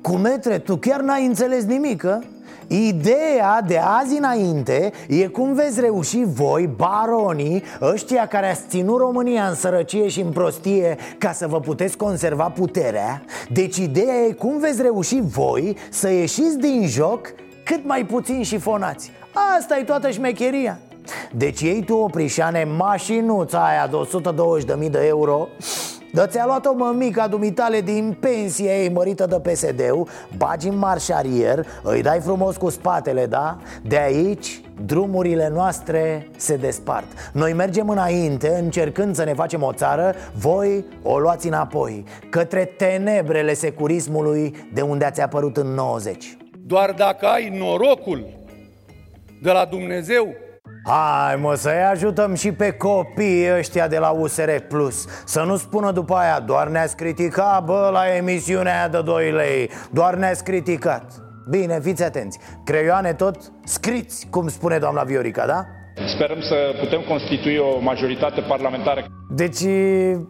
Cu 0.01 0.15
metre, 0.15 0.57
tu 0.57 0.77
chiar 0.77 0.99
n-ai 0.99 1.25
înțeles 1.25 1.63
nimic, 1.63 2.03
a? 2.03 2.19
Ideea 2.67 3.61
de 3.67 3.77
azi 3.77 4.17
înainte 4.17 4.91
e 5.07 5.27
cum 5.27 5.53
veți 5.53 5.79
reuși 5.79 6.23
voi, 6.25 6.69
baronii, 6.75 7.63
ăștia 7.81 8.27
care 8.27 8.49
ați 8.49 8.61
ținut 8.67 8.97
România 8.97 9.47
în 9.47 9.55
sărăcie 9.55 10.07
și 10.07 10.19
în 10.21 10.31
prostie 10.31 10.97
ca 11.17 11.31
să 11.31 11.47
vă 11.47 11.59
puteți 11.59 11.97
conserva 11.97 12.49
puterea? 12.49 13.23
Deci 13.49 13.77
ideea 13.77 14.15
e 14.15 14.31
cum 14.31 14.59
veți 14.59 14.81
reuși 14.81 15.21
voi 15.21 15.77
să 15.89 16.09
ieșiți 16.09 16.57
din 16.57 16.87
joc 16.87 17.27
cât 17.63 17.85
mai 17.85 18.05
puțin 18.05 18.43
și 18.43 18.57
fonați. 18.57 19.11
Asta 19.57 19.77
e 19.77 19.83
toată 19.83 20.09
șmecheria. 20.09 20.79
Deci 21.31 21.61
ei 21.61 21.83
tu, 21.83 21.95
Oprișane, 21.95 22.67
mașinuța 22.77 23.65
aia 23.65 23.87
de 23.87 23.97
120.000 24.85 24.89
de 24.89 25.05
euro 25.07 25.47
dar 26.13 26.27
ți-a 26.27 26.45
luat-o 26.45 26.73
mămica 26.73 27.27
dumitale 27.27 27.81
din 27.81 28.17
pensie 28.19 28.81
ei 28.81 28.89
mărită 28.89 29.25
de 29.25 29.39
PSD-ul 29.49 30.07
Bagi 30.37 30.67
în 30.67 30.77
marșarier, 30.77 31.65
îi 31.83 32.01
dai 32.01 32.19
frumos 32.19 32.57
cu 32.57 32.69
spatele, 32.69 33.25
da? 33.25 33.57
De 33.81 33.97
aici 33.97 34.61
drumurile 34.85 35.49
noastre 35.53 36.29
se 36.37 36.55
despart. 36.55 37.07
Noi 37.31 37.53
mergem 37.53 37.89
înainte, 37.89 38.59
încercând 38.61 39.15
să 39.15 39.23
ne 39.23 39.33
facem 39.33 39.63
o 39.63 39.73
țară 39.73 40.15
Voi 40.37 40.85
o 41.03 41.19
luați 41.19 41.47
înapoi 41.47 42.05
Către 42.29 42.65
tenebrele 42.65 43.53
securismului 43.53 44.55
de 44.73 44.81
unde 44.81 45.05
ați 45.05 45.21
apărut 45.21 45.57
în 45.57 45.67
90 45.67 46.37
Doar 46.65 46.91
dacă 46.91 47.25
ai 47.25 47.57
norocul 47.57 48.25
de 49.41 49.51
la 49.51 49.65
Dumnezeu 49.65 50.27
Hai 50.85 51.35
mă, 51.35 51.55
să-i 51.55 51.83
ajutăm 51.91 52.35
și 52.35 52.51
pe 52.51 52.71
copiii 52.71 53.57
ăștia 53.57 53.87
de 53.87 53.97
la 53.97 54.09
USR 54.09 54.49
Plus. 54.67 55.07
Să 55.25 55.41
nu 55.41 55.55
spună 55.55 55.91
după 55.91 56.15
aia, 56.15 56.39
doar 56.39 56.67
ne-ați 56.67 56.95
criticat, 56.95 57.63
bă, 57.65 57.89
la 57.93 58.15
emisiunea 58.15 58.77
aia 58.77 58.87
de 58.87 59.01
2 59.01 59.31
lei. 59.31 59.69
Doar 59.91 60.15
ne-ați 60.15 60.43
criticat. 60.43 61.11
Bine, 61.49 61.79
fiți 61.81 62.03
atenți. 62.03 62.39
Creioane 62.65 63.13
tot 63.13 63.37
scriți, 63.63 64.27
cum 64.29 64.47
spune 64.47 64.77
doamna 64.77 65.03
Viorica, 65.03 65.45
da? 65.45 65.65
Sperăm 66.15 66.41
să 66.41 66.55
putem 66.79 67.01
constitui 67.07 67.57
o 67.57 67.79
majoritate 67.79 68.41
parlamentară. 68.41 69.05
Deci, 69.29 69.63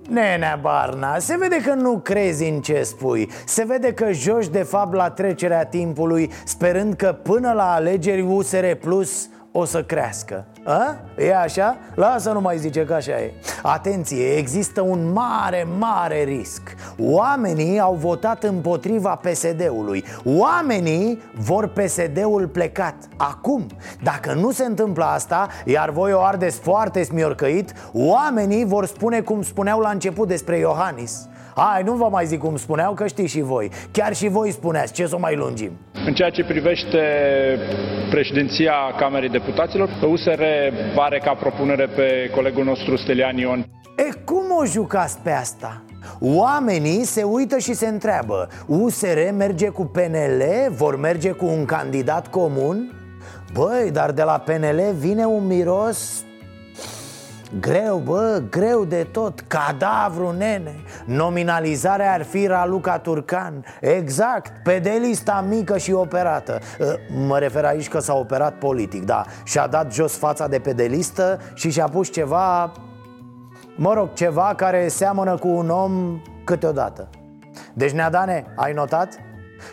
nenea 0.09 0.59
Barna, 0.61 1.17
se 1.17 1.37
vede 1.39 1.57
că 1.65 1.73
nu 1.73 1.99
crezi 1.99 2.49
în 2.49 2.61
ce 2.61 2.81
spui. 2.81 3.29
Se 3.45 3.63
vede 3.67 3.93
că 3.93 4.11
joci 4.11 4.47
de 4.47 4.63
fapt 4.63 4.93
la 4.93 5.09
trecerea 5.09 5.65
timpului 5.65 6.31
Sperând 6.45 6.93
că 6.93 7.17
până 7.23 7.51
la 7.51 7.73
alegeri 7.73 8.21
USR 8.21 8.65
Plus 8.79 9.27
o 9.55 9.65
să 9.65 9.83
crească. 9.83 10.45
A? 10.63 10.95
E 11.17 11.35
așa? 11.35 11.77
Lasă 11.95 12.31
nu 12.31 12.41
mai 12.41 12.57
zice 12.57 12.85
că 12.85 12.93
așa 12.93 13.11
e. 13.11 13.33
Atenție, 13.61 14.35
există 14.35 14.81
un 14.81 15.11
mare, 15.11 15.67
mare 15.77 16.23
risc. 16.23 16.61
Oamenii 16.99 17.79
au 17.79 17.93
votat 17.93 18.43
împotriva 18.43 19.15
PSD-ului 19.15 20.05
Oamenii 20.25 21.21
vor 21.35 21.67
PSD-ul 21.67 22.47
plecat 22.47 22.95
Acum, 23.17 23.67
dacă 24.03 24.33
nu 24.33 24.51
se 24.51 24.65
întâmplă 24.65 25.03
asta 25.03 25.47
Iar 25.65 25.89
voi 25.89 26.13
o 26.13 26.21
ardeți 26.21 26.59
foarte 26.59 27.03
smiorcăit 27.03 27.73
Oamenii 27.93 28.65
vor 28.65 28.85
spune 28.85 29.21
cum 29.21 29.41
spuneau 29.41 29.79
la 29.79 29.89
început 29.89 30.27
despre 30.27 30.57
Iohannis. 30.57 31.27
Hai, 31.55 31.83
nu 31.83 31.93
vă 31.93 32.07
mai 32.11 32.25
zic 32.25 32.39
cum 32.39 32.57
spuneau, 32.57 32.93
că 32.93 33.07
știți 33.07 33.31
și 33.31 33.41
voi. 33.41 33.71
Chiar 33.91 34.13
și 34.13 34.27
voi 34.27 34.51
spuneați, 34.51 34.93
ce 34.93 35.07
să 35.07 35.15
o 35.15 35.19
mai 35.19 35.35
lungim 35.35 35.71
În 36.05 36.13
ceea 36.13 36.29
ce 36.29 36.43
privește 36.43 36.99
președinția 38.09 38.73
Camerei 38.97 39.29
Deputaților 39.29 39.89
USR 40.09 40.41
pare 40.95 41.21
ca 41.23 41.33
propunere 41.33 41.85
pe 41.85 42.29
colegul 42.35 42.63
nostru 42.63 42.95
Stelian 42.95 43.37
Ion 43.37 43.65
E, 43.97 44.13
cum 44.25 44.43
o 44.61 44.65
jucați 44.65 45.19
pe 45.19 45.31
asta? 45.31 45.83
Oamenii 46.19 47.03
se 47.03 47.23
uită 47.23 47.57
și 47.57 47.73
se 47.73 47.87
întreabă 47.87 48.47
USR 48.67 49.17
merge 49.37 49.67
cu 49.67 49.85
PNL? 49.85 50.43
Vor 50.69 50.99
merge 50.99 51.31
cu 51.31 51.45
un 51.45 51.65
candidat 51.65 52.27
comun? 52.27 52.91
Băi, 53.53 53.91
dar 53.91 54.11
de 54.11 54.23
la 54.23 54.43
PNL 54.45 54.81
vine 54.99 55.25
un 55.25 55.47
miros 55.47 56.25
Greu, 57.59 57.97
bă, 57.97 58.41
greu 58.49 58.85
de 58.85 59.07
tot. 59.11 59.39
Cadavru, 59.47 60.31
nene. 60.37 60.75
Nominalizarea 61.05 62.13
ar 62.13 62.23
fi 62.23 62.47
Raluca 62.47 62.99
Turcan. 62.99 63.65
Exact, 63.81 64.63
pe 64.63 64.79
de 64.79 64.97
lista 65.01 65.45
mică 65.47 65.77
și 65.77 65.91
operată. 65.91 66.59
Ă, 66.79 66.95
Mă 67.27 67.37
refer 67.37 67.65
aici 67.65 67.89
că 67.89 67.99
s-a 67.99 68.13
operat 68.13 68.53
politic, 68.53 69.05
da. 69.05 69.25
Și-a 69.43 69.67
dat 69.67 69.93
jos 69.93 70.17
fața 70.17 70.47
de 70.47 70.59
pe 70.59 70.73
de 70.73 70.83
listă 70.83 71.39
Și 71.53 71.71
și-a 71.71 71.87
pus 71.87 72.11
ceva 72.11 72.71
Mă 73.75 73.93
rog, 73.93 74.13
ceva 74.13 74.53
care 74.55 74.87
seamănă 74.87 75.37
cu 75.37 75.47
un 75.47 75.69
om 75.69 76.21
câteodată. 76.43 77.09
Deci, 77.73 77.91
Neadane, 77.91 78.45
ai 78.55 78.73
notat? 78.73 79.19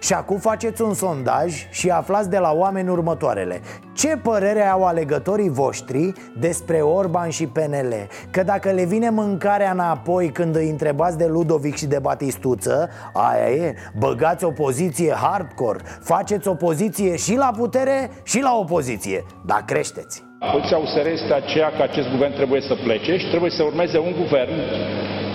Și 0.01 0.13
acum 0.13 0.39
faceți 0.39 0.83
un 0.83 0.95
sondaj 0.95 1.69
și 1.71 1.91
aflați 1.91 2.31
de 2.31 2.39
la 2.39 2.53
oameni 2.53 2.89
următoarele. 2.89 3.61
Ce 3.93 4.17
părere 4.17 4.67
au 4.67 4.85
alegătorii 4.85 5.51
voștri 5.51 6.13
despre 6.39 6.81
Orban 6.81 7.31
și 7.31 7.47
PNL? 7.47 7.95
Că 8.31 8.43
dacă 8.43 8.71
le 8.71 8.85
vine 8.85 9.11
mâncarea 9.11 9.71
înapoi 9.71 10.31
când 10.31 10.57
îi 10.57 10.69
întrebați 10.69 11.19
de 11.19 11.27
Ludovic 11.27 11.77
și 11.77 11.87
de 11.87 11.99
Batistuță 11.99 12.89
Aia 13.13 13.51
e, 13.51 13.75
băgați 13.99 14.45
opoziție 14.45 15.13
hardcore 15.13 15.79
Faceți 16.01 16.49
opoziție 16.49 17.17
și 17.17 17.35
la 17.37 17.51
putere 17.57 18.11
și 18.23 18.41
la 18.41 18.57
opoziție. 18.57 19.25
Dar 19.47 19.63
creșteți. 19.67 20.23
Poziția 20.53 20.77
USR 20.77 21.07
este 21.07 21.33
aceea 21.33 21.69
că 21.77 21.83
acest 21.83 22.09
guvern 22.09 22.35
trebuie 22.35 22.61
să 22.61 22.75
plece 22.85 23.17
și 23.17 23.29
trebuie 23.29 23.51
să 23.51 23.63
urmeze 23.63 23.99
un 23.99 24.13
guvern 24.23 24.55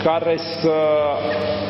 care 0.05 0.37
să 0.61 0.75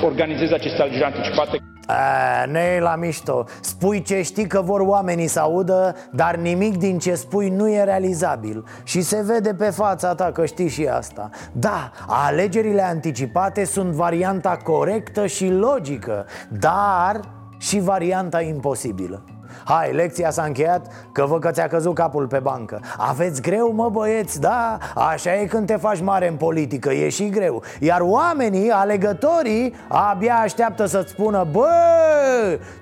organizeze 0.04 0.54
aceste 0.54 0.82
alegeri 0.82 1.04
anticipate. 1.04 1.58
A, 1.88 2.46
nu 2.46 2.58
e 2.58 2.80
la 2.80 2.96
mișto. 2.96 3.44
Spui 3.62 4.02
ce 4.02 4.22
știi 4.22 4.48
că 4.48 4.62
vor 4.62 4.80
oamenii 4.80 5.28
să 5.28 5.40
audă 5.40 5.96
Dar 6.12 6.36
nimic 6.36 6.78
din 6.78 7.00
ce 7.00 7.16
spui 7.16 7.50
nu 7.50 7.70
e 7.70 7.84
realizabil. 7.84 8.64
Și 8.84 9.02
se 9.02 9.24
vede 9.26 9.54
pe 9.54 9.70
fața 9.70 10.16
ta 10.16 10.32
că 10.32 10.46
știi 10.46 10.70
și 10.70 10.86
asta. 10.86 11.30
Da, 11.52 11.92
alegerile 12.08 12.82
anticipate 12.82 13.66
sunt 13.66 13.92
varianta 13.92 14.58
corectă 14.64 15.26
și 15.26 15.50
logică 15.50 16.26
Dar 16.50 17.20
și 17.58 17.80
varianta 17.80 18.42
imposibilă 18.42 19.24
Hai, 19.64 19.94
lecția 19.94 20.32
s-a 20.32 20.44
încheiat 20.44 20.88
Că 21.12 21.26
văd 21.26 21.42
că 21.42 21.52
ți-a 21.52 21.68
căzut 21.68 21.94
capul 21.94 22.28
pe 22.28 22.40
bancă. 22.40 22.80
Aveți 22.98 23.42
greu, 23.42 23.72
mă 23.74 23.90
băieți, 23.90 24.40
da? 24.40 24.78
Așa 24.96 25.36
e 25.36 25.46
când 25.46 25.68
te 25.68 25.76
faci 25.76 26.02
mare 26.02 26.28
în 26.28 26.36
politică, 26.36 26.92
e 26.92 27.10
și 27.10 27.30
greu. 27.30 27.64
Iar 27.80 28.02
oamenii, 28.02 28.70
alegătorii, 28.70 29.74
abia 29.88 30.36
așteaptă 30.36 30.86
să-ți 30.86 31.12
spună 31.12 31.48
Bă, 31.52 31.68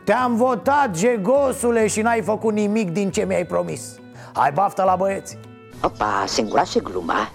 te-am 0.03 0.35
votat, 0.35 0.95
jegosule, 0.95 1.87
și 1.87 2.01
n-ai 2.01 2.21
făcut 2.21 2.53
nimic 2.53 2.91
din 2.91 3.11
ce 3.11 3.25
mi-ai 3.25 3.45
promis. 3.45 3.81
Hai 4.33 4.51
baftă 4.53 4.83
la 4.83 4.95
băieți! 4.95 5.37
Opa, 5.83 6.23
se 6.25 6.41
îngroașă 6.41 6.79
gluma 6.79 7.29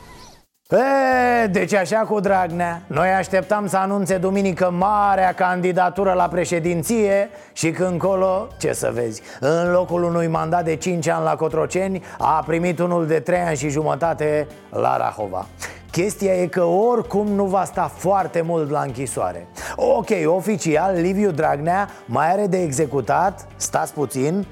E, 0.71 1.47
deci 1.47 1.75
așa 1.75 1.99
cu 1.99 2.21
Dragnea 2.21 2.83
Noi 2.87 3.09
așteptam 3.09 3.67
să 3.67 3.77
anunțe 3.77 4.17
duminică 4.17 4.71
marea 4.71 5.33
candidatură 5.33 6.13
la 6.13 6.29
președinție 6.29 7.31
Și 7.53 7.71
când 7.71 7.99
colo, 7.99 8.49
ce 8.59 8.73
să 8.73 8.91
vezi 8.95 9.23
În 9.41 9.71
locul 9.73 10.03
unui 10.03 10.27
mandat 10.27 10.65
de 10.65 10.77
5 10.77 11.09
ani 11.09 11.25
la 11.25 11.35
Cotroceni 11.37 12.03
A 12.19 12.43
primit 12.47 12.79
unul 12.79 13.07
de 13.07 13.21
3 13.21 13.39
ani 13.39 13.57
și 13.57 13.69
jumătate 13.69 14.47
la 14.71 14.97
Rahova 14.97 15.47
Chestia 15.91 16.35
e 16.35 16.47
că 16.47 16.65
oricum 16.65 17.27
nu 17.27 17.45
va 17.45 17.65
sta 17.65 17.91
foarte 17.97 18.41
mult 18.41 18.71
la 18.71 18.81
închisoare 18.81 19.47
Ok, 19.77 20.09
oficial, 20.27 20.95
Liviu 21.01 21.31
Dragnea 21.31 21.89
mai 22.05 22.33
are 22.33 22.47
de 22.47 22.63
executat, 22.63 23.47
stați 23.57 23.93
puțin, 23.93 24.47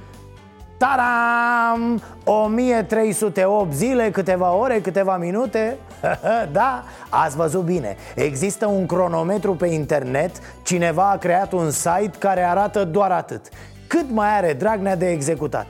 Taram! 0.78 2.02
1308 2.24 3.72
zile, 3.72 4.10
câteva 4.10 4.54
ore, 4.54 4.80
câteva 4.80 5.16
minute 5.16 5.76
Da, 6.52 6.84
ați 7.08 7.36
văzut 7.36 7.62
bine. 7.62 7.96
Există 8.14 8.66
un 8.66 8.86
cronometru 8.86 9.54
pe 9.54 9.66
internet 9.66 10.36
Cineva 10.62 11.10
a 11.10 11.16
creat 11.16 11.52
un 11.52 11.70
site 11.70 12.10
care 12.18 12.42
arată 12.42 12.84
doar 12.84 13.10
atât. 13.10 13.48
Cât 13.86 14.10
mai 14.10 14.36
are 14.36 14.52
Dragnea 14.52 14.96
de 14.96 15.10
executat? 15.10 15.66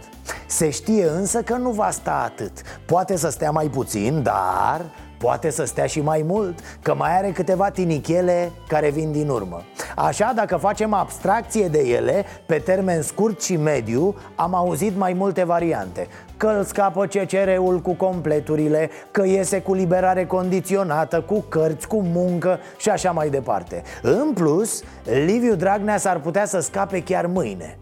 Se 0.47 0.71
știe 0.71 1.09
însă 1.09 1.43
că 1.43 1.57
nu 1.57 1.71
va 1.71 1.91
sta 1.91 2.23
atât. 2.25 2.53
Poate 2.87 3.17
să 3.17 3.31
stea 3.31 3.51
mai 3.51 3.67
puțin, 3.67 4.23
dar 4.23 4.81
Poate 5.19 5.51
să 5.51 5.65
stea 5.65 5.87
și 5.87 6.01
mai 6.01 6.25
mult, 6.27 6.59
că 6.83 6.95
mai 6.95 7.17
are 7.17 7.31
câteva 7.31 7.71
tinichele 7.71 8.53
care 8.69 8.91
vin 8.91 9.13
din 9.13 9.29
urmă. 9.29 9.63
Așa, 9.97 10.33
dacă 10.35 10.57
facem 10.57 10.93
abstracție 10.93 11.69
de 11.69 11.79
ele, 11.79 12.25
pe 12.47 12.59
termen 12.59 13.03
scurt 13.03 13.43
și 13.43 13.57
mediu, 13.57 14.15
am 14.35 14.55
auzit 14.55 14.97
mai 14.97 15.13
multe 15.13 15.45
variante. 15.45 16.07
Că 16.37 16.47
îl 16.47 16.65
scapă 16.65 17.07
CCR-ul 17.07 17.81
cu 17.81 17.93
completurile, 17.93 18.91
că 19.11 19.27
iese 19.27 19.61
cu 19.61 19.75
liberare 19.75 20.27
condiționată, 20.27 21.21
cu 21.21 21.45
cărți, 21.49 21.89
cu 21.89 22.03
muncă 22.03 22.59
și 22.77 22.91
așa 22.91 23.11
mai 23.11 23.29
departe. 23.29 23.83
În 24.03 24.33
plus, 24.35 24.83
Liviu 25.25 25.55
Dragnea 25.55 25.97
s-ar 25.97 26.21
putea 26.21 26.47
să 26.47 26.61
scape 26.61 27.03
chiar 27.03 27.27
mâine. 27.27 27.79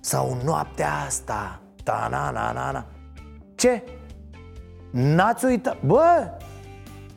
Sau 0.00 0.36
noaptea 0.44 0.88
asta. 1.06 1.60
Ta-na-na-na-na. 1.84 2.86
Ce? 3.54 3.82
N-ați 4.90 5.44
uitat? 5.44 5.76
Bă, 5.86 6.30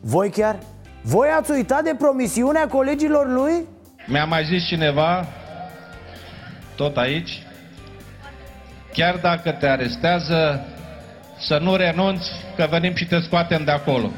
voi 0.07 0.29
chiar? 0.29 0.59
Voi 1.01 1.27
ați 1.37 1.51
uitat 1.51 1.83
de 1.83 1.95
promisiunea 1.97 2.67
colegilor 2.67 3.27
lui? 3.27 3.65
Mi-a 4.05 4.25
mai 4.25 4.43
zis 4.43 4.67
cineva, 4.67 5.25
tot 6.75 6.97
aici, 6.97 7.43
chiar 8.93 9.15
dacă 9.15 9.51
te 9.51 9.67
arestează, 9.67 10.65
să 11.39 11.57
nu 11.57 11.75
renunți, 11.75 12.29
că 12.55 12.67
venim 12.69 12.95
și 12.95 13.05
te 13.05 13.19
scoatem 13.19 13.63
de 13.63 13.71
acolo. 13.71 14.11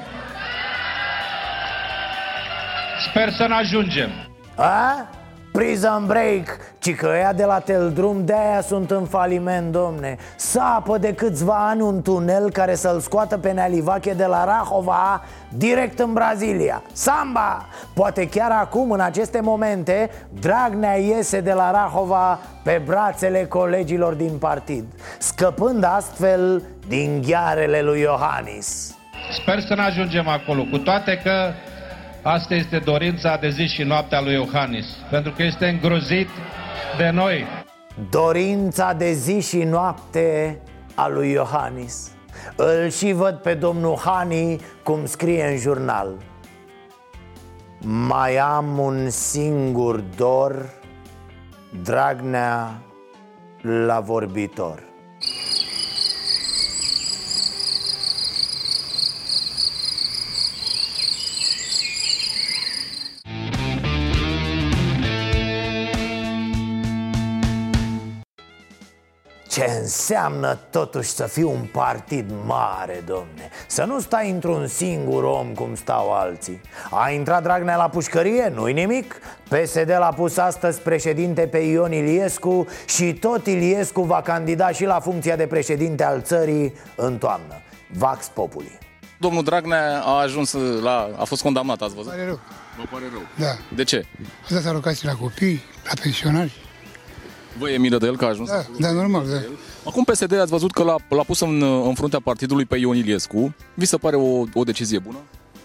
Sper 3.10 3.32
să 3.32 3.48
ne 3.48 3.54
ajungem. 3.54 4.10
A? 4.56 5.10
Prison 5.52 6.06
break 6.06 6.48
Ci 6.88 6.96
că 6.96 7.08
ăia 7.14 7.34
de 7.34 7.44
la 7.44 7.60
Teldrum 7.60 8.26
de-aia 8.26 8.62
sunt 8.62 8.92
în 8.92 9.06
faliment, 9.06 9.72
domne. 9.72 10.18
Sapă 10.36 10.98
de 10.98 11.14
câțiva 11.14 11.68
ani 11.70 11.82
un 11.82 12.02
tunel 12.02 12.52
care 12.52 12.76
să-l 12.76 13.00
scoată 13.00 13.38
pe 13.38 13.52
Nealivache 13.52 14.14
de 14.14 14.26
la 14.26 14.46
Rahova 14.46 15.24
Direct 15.50 16.00
în 16.00 16.14
Brazilia. 16.14 16.84
Samba! 16.92 17.66
Poate 17.94 18.30
chiar 18.30 18.52
acum, 18.52 18.92
în 18.92 19.00
aceste 19.00 19.42
momente 19.42 20.10
Dragnea 20.40 20.98
iese 20.98 21.42
de 21.42 21.54
la 21.54 21.72
Rahova 21.72 22.40
pe 22.64 22.82
brațele 22.86 23.46
colegilor 23.46 24.14
din 24.14 24.38
partid 24.38 24.84
Scăpând 25.18 25.84
astfel 25.84 26.64
din 26.88 27.22
ghearele 27.28 27.82
lui 27.82 28.00
Iohannis. 28.00 28.96
Sper 29.42 29.60
să 29.60 29.74
ne 29.76 29.82
ajungem 29.82 30.28
acolo, 30.28 30.64
cu 30.72 30.78
toate 30.78 31.20
că 31.24 31.32
Asta 32.22 32.56
este 32.56 32.78
dorința 32.78 33.38
de 33.42 33.50
zi 33.50 33.68
și 33.68 33.84
noaptea 33.84 34.22
lui 34.22 34.34
Iohannis, 34.34 34.86
pentru 35.10 35.32
că 35.32 35.44
este 35.44 35.68
îngrozit 35.68 36.30
de 36.98 37.10
noi. 37.10 37.46
Dorința 38.10 38.94
de 38.94 39.12
zi 39.12 39.40
și 39.40 39.58
noapte 39.58 40.60
a 40.96 41.08
lui 41.08 41.32
Iohannis. 41.32 42.12
Îl 42.56 42.90
și 42.90 43.12
văd 43.12 43.36
pe 43.36 43.54
domnul 43.54 43.98
Hani 44.06 44.60
cum 44.84 45.06
scrie 45.06 45.46
în 45.46 45.58
jurnal. 45.58 46.16
Mai 48.08 48.38
am 48.38 48.78
un 48.78 49.10
singur 49.10 50.00
dor 50.00 50.70
Dragnea 51.84 52.82
la 53.62 54.00
vorbitor 54.00 54.87
înseamnă 69.88 70.58
totuși 70.70 71.10
să 71.10 71.24
fii 71.24 71.44
un 71.44 71.68
partid 71.72 72.32
mare, 72.46 73.04
domne 73.06 73.50
Să 73.68 73.84
nu 73.84 74.00
stai 74.00 74.30
într-un 74.30 74.68
singur 74.68 75.24
om 75.24 75.54
cum 75.54 75.76
stau 75.76 76.14
alții 76.14 76.62
A 76.92 77.10
intrat 77.10 77.44
Dragnea 77.44 77.76
la 77.76 77.90
pușcărie? 77.90 78.52
Nu-i 78.56 78.74
nimic 78.74 79.16
PSD 79.50 79.90
l-a 79.90 80.14
pus 80.16 80.38
astăzi 80.38 80.82
președinte 80.82 81.42
pe 81.42 81.58
Ion 81.58 81.92
Iliescu 81.92 82.68
Și 82.86 83.14
tot 83.14 83.46
Iliescu 83.46 84.02
va 84.02 84.22
candida 84.22 84.72
și 84.72 84.86
la 84.86 85.00
funcția 85.00 85.36
de 85.36 85.48
președinte 85.48 86.04
al 86.04 86.22
țării 86.22 86.74
în 86.96 87.18
toamnă 87.18 87.62
Vax 87.98 88.26
Populi 88.34 88.78
Domnul 89.20 89.44
Dragnea 89.44 90.02
a 90.04 90.20
ajuns 90.22 90.54
la... 90.82 91.10
a 91.18 91.24
fost 91.24 91.42
condamnat, 91.42 91.82
ați 91.82 91.96
văzut? 91.96 92.12
Pare 92.12 92.26
rău. 92.26 92.40
Vă 92.78 92.84
pare 92.92 93.06
rău. 93.12 93.22
Da. 93.36 93.76
De 93.76 93.84
ce? 93.84 94.06
A 94.50 94.54
dat 94.54 94.66
alocații 94.66 95.08
la 95.08 95.14
copii, 95.14 95.62
la 95.84 95.92
pensionari. 96.02 96.67
Vă 97.60 97.70
e 97.70 97.78
milă 97.78 97.98
de 97.98 98.06
el 98.06 98.18
că 98.18 98.26
a 98.26 98.28
ajuns? 98.28 98.50
Da, 98.50 98.66
da, 98.80 98.92
normal, 98.92 99.26
da. 99.30 99.42
Acum 99.86 100.04
PSD 100.04 100.40
ați 100.40 100.52
văzut 100.52 100.72
că 100.72 100.84
l-a, 100.84 100.96
l-a 101.10 101.24
pus 101.24 101.40
în, 101.40 101.62
în 101.62 101.94
fruntea 101.94 102.20
partidului 102.24 102.66
pe 102.66 102.78
Ion 102.78 102.96
Iliescu. 102.96 103.56
Vi 103.74 103.86
se 103.86 103.98
pare 103.98 104.16
o, 104.16 104.44
o 104.54 104.64
decizie 104.64 105.00
bună? 105.00 105.18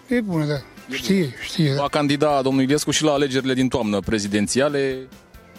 E 0.08 0.20
bună, 0.20 0.44
da. 0.44 0.54
Știe, 0.90 1.34
știe. 1.42 1.74
Da. 1.74 1.80
Va 1.80 1.88
candida 1.88 2.42
domnul 2.42 2.62
Iliescu 2.62 2.90
și 2.90 3.02
la 3.02 3.12
alegerile 3.12 3.54
din 3.54 3.68
toamnă 3.68 4.00
prezidențiale. 4.00 4.98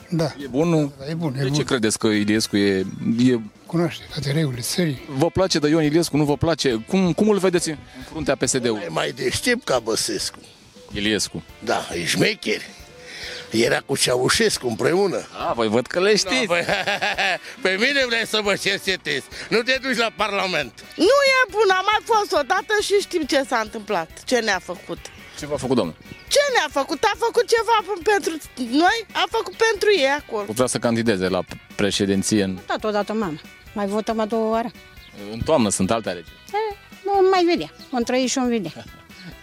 Da. 0.09 0.23
E 0.43 0.47
bun? 0.49 0.91
Da, 0.99 1.05
e 1.09 1.13
bun, 1.13 1.34
e 1.36 1.41
De 1.41 1.43
bun. 1.47 1.53
ce 1.53 1.63
credeți 1.63 1.99
că 1.99 2.07
Iliescu 2.07 2.57
e, 2.57 2.86
e... 3.19 3.39
Cunoaște 3.65 4.03
toate 4.11 4.31
regulile 4.31 4.61
țării. 4.61 5.01
Vă 5.17 5.29
place 5.29 5.59
de 5.59 5.67
Ion 5.69 5.84
Iliescu? 5.84 6.17
Nu 6.17 6.23
vă 6.23 6.38
place? 6.38 6.84
Cum, 6.88 7.13
cum 7.13 7.29
îl 7.29 7.38
vedeți 7.38 7.69
în 7.69 7.77
fruntea 8.09 8.36
PSD-ului? 8.36 8.81
E 8.86 8.89
mai 8.89 9.11
deștept 9.11 9.63
ca 9.63 9.79
Băsescu. 9.84 10.38
Iliescu. 10.93 11.43
Da, 11.63 11.88
e 12.01 12.05
șmecher. 12.05 12.61
Era 13.53 13.79
cu 13.79 13.97
Ceaușescu 13.97 14.67
împreună. 14.67 15.27
A, 15.47 15.53
voi 15.53 15.67
văd 15.67 15.87
că 15.87 15.99
le 15.99 16.15
știți. 16.15 16.45
Da, 16.45 16.53
păi, 16.53 16.65
pe 17.63 17.69
mine 17.79 18.05
vrei 18.07 18.27
să 18.27 18.39
mă 18.43 18.55
cercetezi. 18.55 19.25
Nu 19.49 19.61
te 19.61 19.77
duci 19.81 19.97
la 19.97 20.11
Parlament. 20.15 20.83
Nu 20.95 21.17
e 21.37 21.41
bun, 21.51 21.69
am 21.69 21.85
mai 21.91 22.01
fost 22.03 22.31
odată 22.31 22.73
și 22.81 22.93
știm 23.01 23.21
ce 23.21 23.43
s-a 23.47 23.59
întâmplat, 23.63 24.09
ce 24.25 24.39
ne-a 24.39 24.59
făcut. 24.63 24.97
Ce 25.39 25.45
v-a 25.45 25.57
făcut, 25.57 25.75
domnul? 25.75 25.95
Ce 26.27 26.39
ne-a 26.53 26.67
făcut? 26.71 27.03
A 27.03 27.11
făcut 27.17 27.47
ceva 27.47 27.93
pentru 28.03 28.37
noi, 28.69 29.05
a 29.13 29.23
făcut 29.29 29.53
pentru 29.55 29.89
ei 29.97 30.09
acolo. 30.19 30.45
Vrea 30.47 30.67
să 30.67 30.77
candideze 30.77 31.27
la 31.27 31.41
președinție 31.75 32.43
în, 32.43 32.59
Dat 32.67 32.83
odată, 32.83 33.13
mamă. 33.13 33.39
Mai 33.73 33.85
votăm 33.85 34.19
a 34.19 34.25
doua 34.25 34.49
oară. 34.49 34.71
în 35.31 35.39
toamnă, 35.39 35.69
sunt 35.69 35.91
alte 35.91 36.09
alegeri. 36.09 36.35
E, 36.53 36.75
nu 37.05 37.29
mai 37.31 37.43
vedea. 37.43 37.71
Vom 37.89 38.03
trăi 38.03 38.25
și 38.27 38.37
vom 38.37 38.47
vedea. 38.47 38.71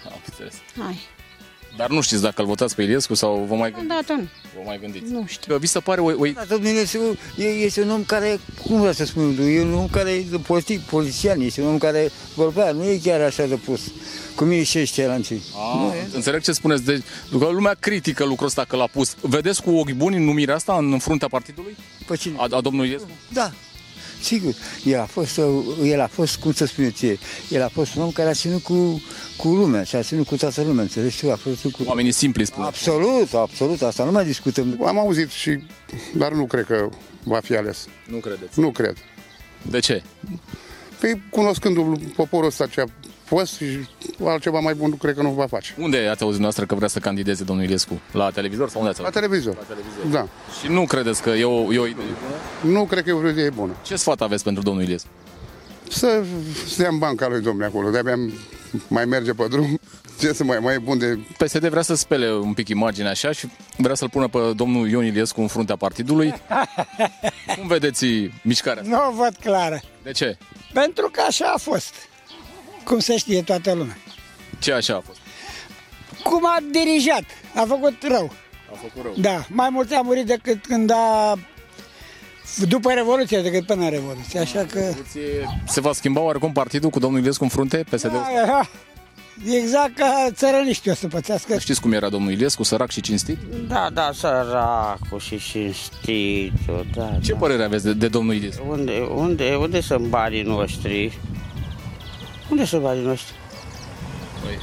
Am 0.07 0.21
înțeles. 0.29 0.55
Hai. 0.79 0.99
Dar 1.81 1.91
nu 1.91 2.01
știți 2.01 2.23
dacă 2.23 2.41
îl 2.41 2.47
votați 2.47 2.75
pe 2.75 2.83
Iliescu 2.83 3.15
sau 3.15 3.47
vă 3.49 3.55
mai 3.55 3.71
gândiți? 3.71 3.95
Dată 3.95 4.13
nu. 4.21 4.29
Vă 4.55 4.61
mai 4.65 4.79
gândiți? 4.81 5.13
Nu 5.13 5.25
știu. 5.27 5.53
Că 5.53 5.59
vi 5.59 5.67
se 5.67 5.79
pare 5.79 6.01
o, 6.01 6.05
o, 6.05 6.27
Da, 6.35 6.45
domnul 6.49 6.69
Iliescu 6.71 7.19
e- 7.37 7.45
este 7.45 7.83
un 7.83 7.91
om 7.91 8.05
care, 8.05 8.41
cum 8.67 8.79
vreau 8.79 8.93
să 8.93 9.05
spun, 9.05 9.37
e 9.57 9.61
un 9.61 9.75
om 9.75 9.89
care 9.89 10.11
e 10.11 10.25
politic, 10.47 10.81
polițian, 10.81 11.41
este 11.41 11.61
un 11.61 11.69
om 11.69 11.79
care 11.79 12.11
vorbea, 12.35 12.73
nu 12.73 12.85
e 12.85 13.01
chiar 13.03 13.21
așa 13.21 13.47
de 13.47 13.55
pus. 13.55 13.81
Cum 14.35 14.51
e 14.51 14.63
și 14.63 14.79
ăștia 14.79 15.07
lancii. 15.07 15.43
Ah, 15.55 15.95
înțeleg 16.15 16.43
ce 16.43 16.53
spuneți. 16.53 16.85
Deci, 16.85 17.03
că 17.39 17.49
lumea 17.53 17.77
critică 17.81 18.25
lucrul 18.25 18.47
ăsta 18.47 18.65
că 18.65 18.77
l-a 18.77 18.87
pus. 18.87 19.15
Vedeți 19.21 19.63
cu 19.63 19.71
ochi 19.71 19.93
buni 19.93 20.25
numirea 20.25 20.55
asta 20.55 20.77
în 20.79 20.99
fruntea 20.99 21.29
partidului? 21.29 21.77
Pe 22.07 22.17
cine? 22.17 22.35
A, 22.39 22.47
a 22.51 22.61
domnului 22.61 22.87
Iliescu? 22.89 23.09
Da, 23.33 23.53
sigur. 24.23 24.55
El 24.85 25.01
a 25.01 25.05
fost, 25.05 25.37
uh, 25.37 25.65
el 25.85 26.01
a 26.01 26.07
fost, 26.07 26.37
cum 26.37 26.53
să 26.53 26.67
spun 26.67 26.85
eu 26.85 26.91
ție, 26.91 27.19
el 27.49 27.63
a 27.63 27.69
fost 27.69 27.95
un 27.95 28.03
om 28.03 28.11
care 28.11 28.29
a 28.29 28.33
ținut 28.33 28.63
cu, 28.63 29.03
cu 29.37 29.49
lumea 29.49 29.83
și 29.85 29.97
a 29.97 30.03
ținut 30.03 30.27
cu 30.27 30.37
toată 30.37 30.63
lumea, 30.63 30.83
înțelegi 30.83 31.21
tu? 31.21 31.31
A 31.31 31.37
fost 31.37 31.63
cu... 31.63 31.83
Oamenii 31.85 32.13
simpli 32.13 32.45
spun. 32.45 32.65
Absolut, 32.65 33.35
absolut, 33.35 33.83
asta 33.83 34.05
nu 34.05 34.11
mai 34.11 34.25
discutăm. 34.25 34.83
Am 34.87 34.99
auzit 34.99 35.31
și, 35.31 35.63
dar 36.15 36.33
nu 36.33 36.47
cred 36.47 36.65
că 36.65 36.89
va 37.23 37.41
fi 37.41 37.57
ales. 37.57 37.87
Nu 38.07 38.17
credeți? 38.17 38.61
Nu 38.61 38.71
cred. 38.71 38.97
De 39.63 39.79
ce? 39.79 40.03
Păi, 41.01 41.23
cunoscându-l 41.31 42.01
poporul 42.17 42.47
ăsta 42.47 42.67
ce 42.67 42.81
a 42.81 42.85
fost 43.37 43.57
și 43.57 43.65
altceva 44.25 44.59
mai 44.59 44.75
bun, 44.75 44.89
nu 44.89 44.95
cred 44.95 45.15
că 45.15 45.23
nu 45.23 45.31
va 45.31 45.47
face. 45.47 45.75
Unde 45.79 46.09
ați 46.11 46.23
auzit 46.23 46.41
noastră 46.41 46.65
că 46.67 46.75
vrea 46.75 46.89
să 46.89 46.99
candideze 46.99 47.45
domnul 47.45 47.65
Iliescu? 47.65 48.01
La 48.13 48.31
televizor 48.31 48.69
sau 48.69 48.81
unde 48.81 48.91
ați 48.93 49.01
La 49.01 49.07
auzit? 49.07 49.21
televizor. 49.23 49.55
La 49.57 49.63
televizor. 49.75 50.05
Da. 50.21 50.29
Și 50.61 50.69
nu 50.73 50.85
credeți 50.87 51.23
că 51.23 51.31
e 51.31 51.45
o, 51.45 51.73
e 51.73 51.79
o 51.79 51.87
idee 51.87 52.05
bună? 52.63 52.75
Nu 52.79 52.85
cred 52.85 53.03
că 53.05 53.11
e 53.11 53.13
o 53.13 53.29
idee 53.29 53.51
bună. 53.51 53.73
Ce 53.83 53.97
sfat 53.97 54.21
aveți 54.21 54.45
pentru 54.45 54.63
domnul 54.63 54.83
Iliescu? 54.83 55.09
Să 55.89 56.23
stea 56.67 56.89
în 56.89 56.99
banca 56.99 57.29
lui 57.29 57.41
domnule 57.41 57.67
acolo, 57.67 57.91
de-abia 57.91 58.15
mai 58.89 59.05
merge 59.05 59.33
pe 59.33 59.47
drum. 59.51 59.79
Ce 60.21 60.33
să 60.33 60.45
mai, 60.45 60.59
mai 60.59 60.75
e 60.75 60.79
bun 60.79 60.99
de... 60.99 61.19
PSD 61.39 61.69
vrea 61.69 61.83
să 61.83 61.95
spele 61.95 62.33
un 62.33 62.53
pic 62.53 62.69
imaginea 62.69 63.11
așa 63.11 63.33
și 63.33 63.49
vrea 63.77 63.95
să-l 63.95 64.09
pună 64.09 64.29
pe 64.29 64.39
domnul 64.57 64.89
Ion 64.89 65.05
Iliescu 65.05 65.41
în 65.41 65.47
fruntea 65.47 65.77
partidului. 65.77 66.35
Cum 67.59 67.67
vedeți 67.67 68.07
mișcarea 68.43 68.83
asta? 68.83 68.97
Nu 68.97 69.09
o 69.09 69.23
văd 69.23 69.37
clară. 69.41 69.81
De 70.03 70.11
ce? 70.11 70.37
Pentru 70.73 71.09
că 71.13 71.21
așa 71.29 71.53
a 71.55 71.59
fost. 71.59 71.95
Cum 72.85 72.99
se 72.99 73.17
știe 73.17 73.43
toată 73.43 73.73
lumea. 73.73 73.97
Ce 74.59 74.73
așa 74.73 74.95
a 74.95 75.03
fost? 75.07 75.19
Cum 76.23 76.47
a 76.47 76.59
dirijat. 76.73 77.25
A 77.55 77.65
făcut 77.67 77.95
rău. 78.09 78.33
A 78.73 78.77
făcut 78.77 79.03
rău. 79.03 79.13
Da, 79.17 79.45
mai 79.49 79.69
mulți 79.71 79.95
a 79.95 80.01
murit 80.01 80.27
decât 80.27 80.67
când 80.67 80.91
a... 80.91 81.39
După 82.69 82.93
Revoluție 82.93 83.41
decât 83.41 83.67
până 83.67 83.85
în 83.85 83.91
Revoluție, 83.91 84.41
așa 84.41 84.65
că... 84.71 84.93
Se 85.67 85.81
va 85.81 85.93
schimba 85.93 86.21
oarecum 86.21 86.53
partidul 86.53 86.91
cu 86.91 86.99
domnul 86.99 87.21
Iliescu 87.21 87.43
în 87.43 87.49
frunte, 87.49 87.85
PSD? 87.91 88.15
Aha, 88.45 88.69
Exact 89.49 89.95
ca 89.97 90.29
țărăniștii 90.33 90.91
o 90.91 90.95
să 90.95 91.07
pățească. 91.09 91.59
Știți 91.59 91.81
cum 91.81 91.93
era 91.93 92.09
domnul 92.09 92.33
Iliescu, 92.33 92.63
sărac 92.63 92.91
și 92.91 93.01
cinstit? 93.01 93.39
Da, 93.69 93.89
da, 93.93 94.11
săracul 94.15 95.19
și 95.19 95.39
cinstitul, 95.39 96.87
da. 96.95 97.19
Ce 97.23 97.33
părere 97.33 97.65
aveți 97.65 97.85
de, 97.85 97.93
de 97.93 98.09
domnul 98.09 98.35
Iliescu? 98.35 98.67
Unde, 98.69 98.99
unde, 99.15 99.55
unde 99.55 99.81
sunt 99.81 100.07
banii 100.07 100.43
noștri? 100.43 101.19
Unde 102.51 102.65
sunt 102.65 102.83
banii 102.83 103.05
noștri? 103.05 103.35
Păi, 104.45 104.59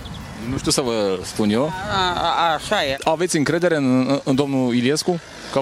nu 0.50 0.58
știu 0.58 0.72
să 0.72 0.82
vă 0.82 1.20
spun 1.24 1.50
eu. 1.50 1.72
A, 1.92 2.14
a, 2.22 2.54
așa 2.54 2.84
e. 2.84 2.98
Aveți 3.04 3.38
încredere 3.38 3.76
în, 3.76 4.20
în 4.24 4.36
domnul 4.36 4.74
Iliescu? 4.74 5.20
Că 5.52 5.62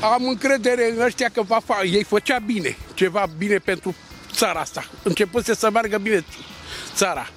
Am 0.00 0.24
încredere 0.28 0.92
în 0.96 1.00
ăștia 1.02 1.28
că 1.32 1.42
va 1.42 1.58
fa- 1.62 1.84
ei 1.92 2.02
făcea 2.04 2.38
bine, 2.46 2.76
ceva 2.94 3.26
bine 3.38 3.56
pentru 3.56 3.94
țara 4.32 4.60
asta. 4.60 4.84
Începuse 5.02 5.54
să 5.54 5.70
meargă 5.72 5.98
bine 5.98 6.24
țara. 6.94 7.28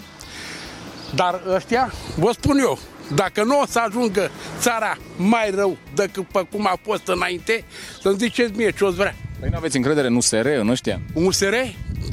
Dar 1.15 1.41
ăștia, 1.55 1.93
vă 2.15 2.31
spun 2.31 2.57
eu, 2.57 2.79
dacă 3.15 3.43
nu 3.43 3.59
o 3.59 3.65
să 3.69 3.79
ajungă 3.79 4.31
țara 4.59 4.97
mai 5.15 5.51
rău 5.55 5.77
decât 5.95 6.27
pe 6.27 6.45
cum 6.51 6.67
a 6.67 6.79
fost 6.83 7.07
înainte, 7.07 7.63
să-mi 8.01 8.17
ziceți 8.17 8.51
mie 8.55 8.71
ce 8.71 8.83
o 8.85 8.89
vrea. 8.91 9.15
Păi 9.39 9.49
nu 9.51 9.57
aveți 9.57 9.75
încredere 9.75 10.07
în 10.07 10.15
USR, 10.15 10.45
în 10.45 10.69
ăștia? 10.69 10.99
Un 11.13 11.25
USR? 11.25 11.53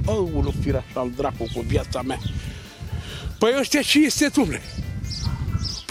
Aoleu, 0.06 0.54
fira 0.60 0.84
așa 0.88 1.00
al 1.00 1.10
dracu 1.16 1.46
cu 1.54 1.60
viața 1.60 2.02
mea. 2.02 2.18
Păi 3.38 3.54
ăștia 3.58 3.80
și 3.80 4.04
este, 4.04 4.28
dumne. 4.28 4.60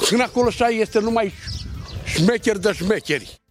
Până 0.09 0.23
acolo 0.23 0.47
așa 0.47 0.67
este 0.67 0.99
numai 0.99 1.33
șmecher 2.05 2.57
de 2.57 2.71
șmecheri. 2.71 3.42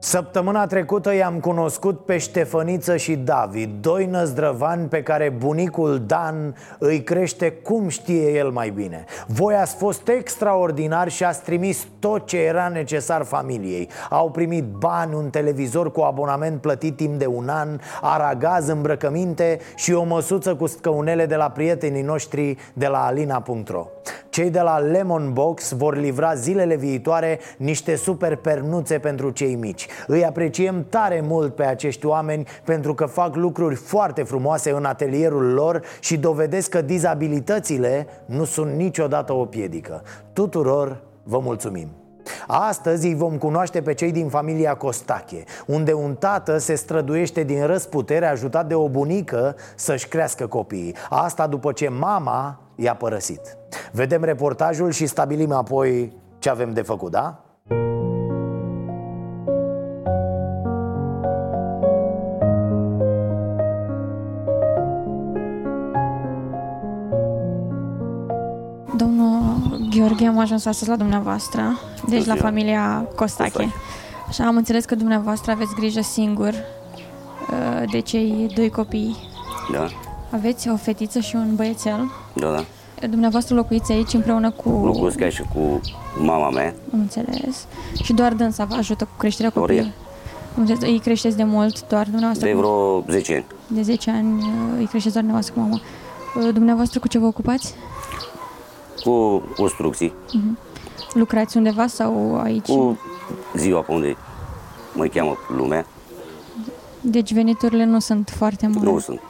Săptămâna 0.00 0.66
trecută 0.66 1.14
i-am 1.14 1.40
cunoscut 1.40 2.04
pe 2.04 2.18
Ștefăniță 2.18 2.96
și 2.96 3.16
David, 3.16 3.70
doi 3.80 4.06
năzdrăvani 4.06 4.88
pe 4.88 5.02
care 5.02 5.28
bunicul 5.38 6.02
Dan 6.06 6.54
îi 6.78 7.02
crește 7.02 7.50
cum 7.50 7.88
știe 7.88 8.32
el 8.32 8.50
mai 8.50 8.70
bine. 8.70 9.04
Voi 9.26 9.54
ați 9.54 9.76
fost 9.76 10.08
extraordinar 10.08 11.08
și 11.08 11.24
ați 11.24 11.42
trimis 11.42 11.86
tot 11.98 12.26
ce 12.26 12.36
era 12.36 12.68
necesar 12.68 13.22
familiei. 13.22 13.88
Au 14.10 14.30
primit 14.30 14.64
bani, 14.64 15.14
un 15.14 15.30
televizor 15.30 15.92
cu 15.92 16.00
abonament 16.00 16.60
plătit 16.60 16.96
timp 16.96 17.18
de 17.18 17.26
un 17.26 17.48
an, 17.48 17.68
aragaz, 18.00 18.68
îmbrăcăminte 18.68 19.58
și 19.74 19.92
o 19.92 20.02
măsuță 20.02 20.54
cu 20.54 20.66
scăunele 20.66 21.26
de 21.26 21.36
la 21.36 21.50
prietenii 21.50 22.02
noștri 22.02 22.56
de 22.72 22.86
la 22.86 23.04
alina.ro. 23.04 23.86
Cei 24.38 24.50
de 24.50 24.60
la 24.60 24.78
Lemon 24.78 25.32
Box 25.32 25.72
vor 25.72 25.96
livra 25.96 26.34
zilele 26.34 26.76
viitoare 26.76 27.38
niște 27.56 27.96
super 27.96 28.36
pernuțe 28.36 28.98
pentru 28.98 29.30
cei 29.30 29.54
mici. 29.54 29.86
Îi 30.06 30.24
apreciem 30.24 30.86
tare 30.88 31.20
mult 31.26 31.54
pe 31.54 31.64
acești 31.64 32.06
oameni 32.06 32.46
pentru 32.64 32.94
că 32.94 33.06
fac 33.06 33.36
lucruri 33.36 33.74
foarte 33.74 34.22
frumoase 34.22 34.70
în 34.70 34.84
atelierul 34.84 35.52
lor 35.52 35.82
și 36.00 36.16
dovedesc 36.16 36.70
că 36.70 36.80
dizabilitățile 36.80 38.06
nu 38.26 38.44
sunt 38.44 38.72
niciodată 38.72 39.32
o 39.32 39.44
piedică. 39.44 40.02
Tuturor 40.32 41.00
vă 41.22 41.38
mulțumim! 41.38 41.88
Astăzi 42.46 43.06
îi 43.06 43.14
vom 43.14 43.38
cunoaște 43.38 43.82
pe 43.82 43.94
cei 43.94 44.12
din 44.12 44.28
familia 44.28 44.74
Costache 44.74 45.44
Unde 45.66 45.92
un 45.92 46.14
tată 46.14 46.58
se 46.58 46.74
străduiește 46.74 47.42
din 47.42 47.66
răsputere 47.66 48.26
ajutat 48.26 48.66
de 48.66 48.74
o 48.74 48.88
bunică 48.88 49.56
să-și 49.74 50.08
crească 50.08 50.46
copiii 50.46 50.94
Asta 51.08 51.46
după 51.46 51.72
ce 51.72 51.88
mama 51.88 52.67
i-a 52.78 52.94
părăsit 52.94 53.40
Vedem 53.92 54.24
reportajul 54.24 54.90
și 54.90 55.06
stabilim 55.06 55.52
apoi 55.52 56.12
ce 56.38 56.50
avem 56.50 56.72
de 56.72 56.82
făcut, 56.82 57.10
da? 57.10 57.42
Domnul 68.96 69.88
Gheorghe, 69.90 70.26
am 70.26 70.38
ajuns 70.38 70.66
astăzi 70.66 70.90
la 70.90 70.96
dumneavoastră, 70.96 71.62
deci 72.08 72.24
la 72.24 72.34
ziua. 72.34 72.44
familia 72.44 73.08
Costache. 73.16 73.50
Costache. 73.50 73.72
Așa 74.28 74.46
am 74.46 74.56
înțeles 74.56 74.84
că 74.84 74.94
dumneavoastră 74.94 75.50
aveți 75.50 75.74
grijă 75.74 76.00
singur 76.00 76.52
uh, 76.52 77.90
de 77.90 78.00
cei 78.00 78.52
doi 78.54 78.70
copii. 78.70 79.16
Da, 79.72 79.86
Aveți 80.30 80.68
o 80.68 80.76
fetiță 80.76 81.20
și 81.20 81.36
un 81.36 81.54
băiețel. 81.54 82.10
Da, 82.40 82.50
da. 82.50 82.64
Dumneavoastră 83.06 83.54
locuiți 83.54 83.92
aici 83.92 84.12
împreună 84.12 84.50
cu... 84.50 84.68
Locuiesc 84.84 85.20
aici 85.20 85.40
cu 85.54 85.80
mama 86.18 86.50
mea, 86.50 86.74
Am 86.92 86.98
înțeles. 87.00 87.66
Și 88.02 88.12
doar 88.12 88.32
dânsa 88.32 88.64
vă 88.64 88.74
ajută 88.74 89.04
cu 89.04 89.10
creșterea 89.18 89.50
Doar 89.54 89.70
ea. 89.70 89.76
copiilor. 89.76 89.98
Am 90.56 90.60
înțeles. 90.60 90.82
Îi 90.90 90.98
creșteți 90.98 91.36
de 91.36 91.44
mult, 91.44 91.88
doar 91.88 92.02
dumneavoastră? 92.04 92.46
de 92.46 92.52
cu- 92.52 92.58
vreo 92.58 93.00
10 93.08 93.34
ani. 93.34 93.44
De 93.66 93.82
10 93.82 94.10
ani 94.10 94.42
uh, 94.42 94.48
îi 94.78 94.86
creșteți 94.86 95.14
doar 95.14 95.24
dumneavoastră 95.24 95.54
cu 95.54 95.60
mama. 95.60 95.80
Uh, 96.46 96.52
Dumneavoastră 96.54 97.00
cu 97.00 97.08
ce 97.08 97.18
vă 97.18 97.26
ocupați? 97.26 97.74
Cu 99.04 99.42
construcții, 99.56 100.12
Mhm. 100.34 100.58
Lucrați 101.14 101.56
undeva 101.56 101.86
sau 101.86 102.40
aici? 102.42 102.66
cu 102.66 102.98
ziua 103.56 103.80
pe 103.80 103.92
unde 103.92 104.16
mă 104.94 105.04
cheamă 105.06 105.36
lumea. 105.56 105.86
Deci 107.00 107.32
veniturile 107.32 107.84
nu 107.84 107.98
sunt 107.98 108.32
foarte 108.36 108.66
mari. 108.66 108.84
Nu 108.90 108.98
sunt. 108.98 109.20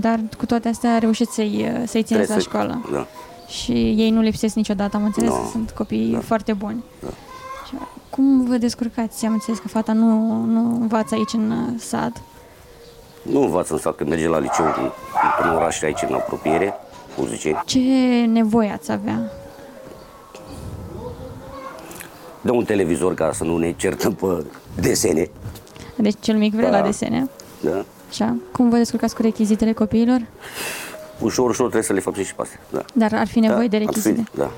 Dar 0.00 0.20
cu 0.38 0.46
toate 0.46 0.68
astea 0.68 0.98
reușiți 0.98 1.34
să-i, 1.34 1.66
uh, 1.74 1.82
să-i 1.86 2.02
țineți 2.02 2.06
Trebuie 2.06 2.26
la 2.26 2.34
să- 2.34 2.40
școală. 2.40 2.88
Da. 2.92 3.06
Și 3.48 3.72
ei 3.72 4.10
nu 4.10 4.20
lipsesc 4.20 4.54
niciodată, 4.54 4.96
am 4.96 5.04
înțeles, 5.04 5.30
Nu. 5.30 5.48
sunt 5.50 5.70
copii 5.70 6.10
Da. 6.12 6.20
foarte 6.20 6.52
buni. 6.52 6.84
Da. 7.02 7.08
Și 7.68 7.74
Cum 8.10 8.44
vă 8.44 8.56
descurcați? 8.56 9.26
Am 9.26 9.32
înțeles 9.32 9.58
că 9.58 9.68
fata 9.68 9.92
nu, 9.92 10.42
nu 10.44 10.60
învață 10.80 11.14
aici 11.14 11.32
în 11.32 11.50
uh, 11.50 11.72
sat. 11.78 12.22
Nu 13.22 13.40
învață 13.42 13.72
în 13.72 13.78
sat, 13.78 13.94
că 13.94 14.04
merge 14.04 14.28
la 14.28 14.38
liceu 14.38 14.64
în, 14.64 14.90
în 15.42 15.54
oraș 15.54 15.82
aici, 15.82 16.02
în 16.08 16.14
apropiere, 16.14 16.74
cu 17.16 17.24
10 17.24 17.48
ani. 17.48 17.62
Ce 17.66 17.78
nevoie 18.32 18.70
ați 18.72 18.92
avea? 18.92 19.30
Dă 22.40 22.52
un 22.52 22.64
televizor 22.64 23.14
ca 23.14 23.32
să 23.32 23.44
nu 23.44 23.56
ne 23.56 23.72
certăm 23.76 24.14
pe 24.14 24.44
desene. 24.80 25.30
Deci 25.96 26.14
cel 26.20 26.36
mic 26.36 26.54
vrea 26.54 26.70
Da. 26.70 26.76
la 26.78 26.84
desene. 26.86 27.30
Da? 27.60 27.84
Așa. 28.08 28.36
Cum 28.52 28.70
vă 28.70 28.76
descurcați 28.76 29.14
cu 29.14 29.22
rechizitele 29.22 29.72
copiilor? 29.72 30.20
Ușor, 31.20 31.48
ușor 31.48 31.64
trebuie 31.64 31.82
să 31.82 31.92
le 31.92 32.00
facem 32.00 32.22
și 32.24 32.34
pe 32.34 32.42
astea. 32.42 32.60
Da. 32.70 32.84
Dar 32.94 33.12
ar 33.14 33.26
fi 33.26 33.38
nevoie 33.38 33.68
da, 33.68 33.78
de 33.78 33.84
rechizite. 33.84 34.18
ar 34.20 34.26
fi, 34.32 34.38
Da. 34.38 34.50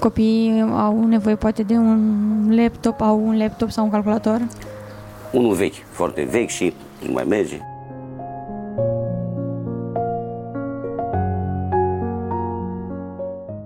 Copiii 0.00 0.60
au 0.60 1.04
nevoie 1.06 1.34
poate 1.34 1.62
de 1.62 1.74
un 1.74 2.54
laptop, 2.56 3.00
au 3.00 3.26
un 3.26 3.38
laptop 3.38 3.70
sau 3.70 3.84
un 3.84 3.90
calculator. 3.90 4.40
Unul 5.30 5.54
vechi, 5.54 5.74
foarte 5.90 6.22
vechi 6.30 6.48
și 6.48 6.74
nu 7.06 7.12
mai 7.12 7.24
merge. 7.24 7.60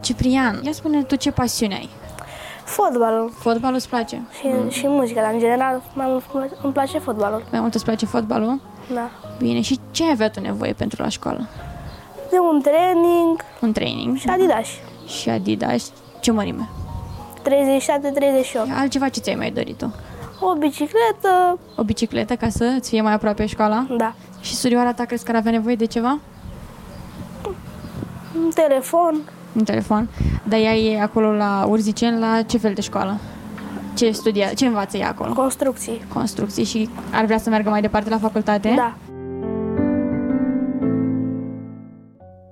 Ciprian, 0.01 0.61
ia 0.64 0.72
spune 0.72 1.03
tu 1.03 1.16
ce 1.16 1.30
pasiune 1.30 1.74
ai? 1.74 1.89
Fotbalul. 2.64 3.33
Fotbalul 3.39 3.76
îți 3.76 3.89
place? 3.89 4.22
Și, 4.39 4.78
și 4.78 4.89
muzica, 4.89 5.20
dar 5.20 5.33
în 5.33 5.39
general 5.39 5.83
mai 5.95 6.07
mult 6.09 6.24
îmi 6.62 6.72
place 6.72 6.99
fotbalul. 6.99 7.43
Mai 7.51 7.61
mult 7.61 7.74
îți 7.74 7.85
place 7.85 8.07
fotbalul? 8.07 8.61
Da. 8.95 9.11
Bine, 9.38 9.61
și 9.61 9.78
ce 9.90 10.05
ai 10.05 10.11
avea 10.11 10.30
tu 10.30 10.40
nevoie 10.40 10.72
pentru 10.72 11.03
la 11.03 11.09
școală? 11.09 11.47
De 12.30 12.36
un 12.38 12.61
training 12.62 13.40
Un 13.61 13.72
training? 13.72 14.16
și 14.16 14.28
Adidas. 14.28 14.66
Și 15.20 15.28
Adidas. 15.28 15.93
Ce 16.20 16.30
mărime? 16.30 16.68
37-38. 17.43 17.45
Altceva 18.78 19.09
ce 19.09 19.20
ți-ai 19.20 19.34
mai 19.36 19.51
dorit 19.51 19.78
tu? 19.78 19.95
O 20.40 20.55
bicicletă. 20.55 21.59
O 21.76 21.82
bicicletă 21.82 22.34
ca 22.36 22.49
să 22.49 22.64
îți 22.76 22.88
fie 22.88 23.01
mai 23.01 23.12
aproape 23.12 23.47
școala? 23.47 23.86
Da. 23.99 24.14
Și 24.40 24.55
surioara 24.55 24.93
ta 24.93 25.05
crezi 25.05 25.24
că 25.24 25.30
ar 25.30 25.36
avea 25.36 25.51
nevoie 25.53 25.74
de 25.74 25.84
ceva? 25.84 26.18
Un 28.45 28.51
telefon. 28.55 29.20
Un 29.57 29.64
telefon. 29.64 30.09
Dar 30.45 30.59
ea 30.59 30.74
e 30.74 31.01
acolo 31.03 31.32
la 31.32 31.66
Urzicen, 31.68 32.18
la 32.20 32.43
ce 32.43 32.59
fel 32.59 32.72
de 32.74 32.80
școală? 32.80 33.16
Ce 33.95 34.11
studia, 34.11 34.47
ce 34.47 34.66
învață 34.66 34.97
ea 34.97 35.09
acolo? 35.09 35.32
Construcții. 35.32 36.05
Construcții 36.12 36.64
și 36.64 36.88
ar 37.12 37.24
vrea 37.24 37.38
să 37.38 37.49
meargă 37.49 37.68
mai 37.68 37.80
departe 37.80 38.11
la 38.11 38.18
facultate? 38.18 38.72
Da. 38.76 38.95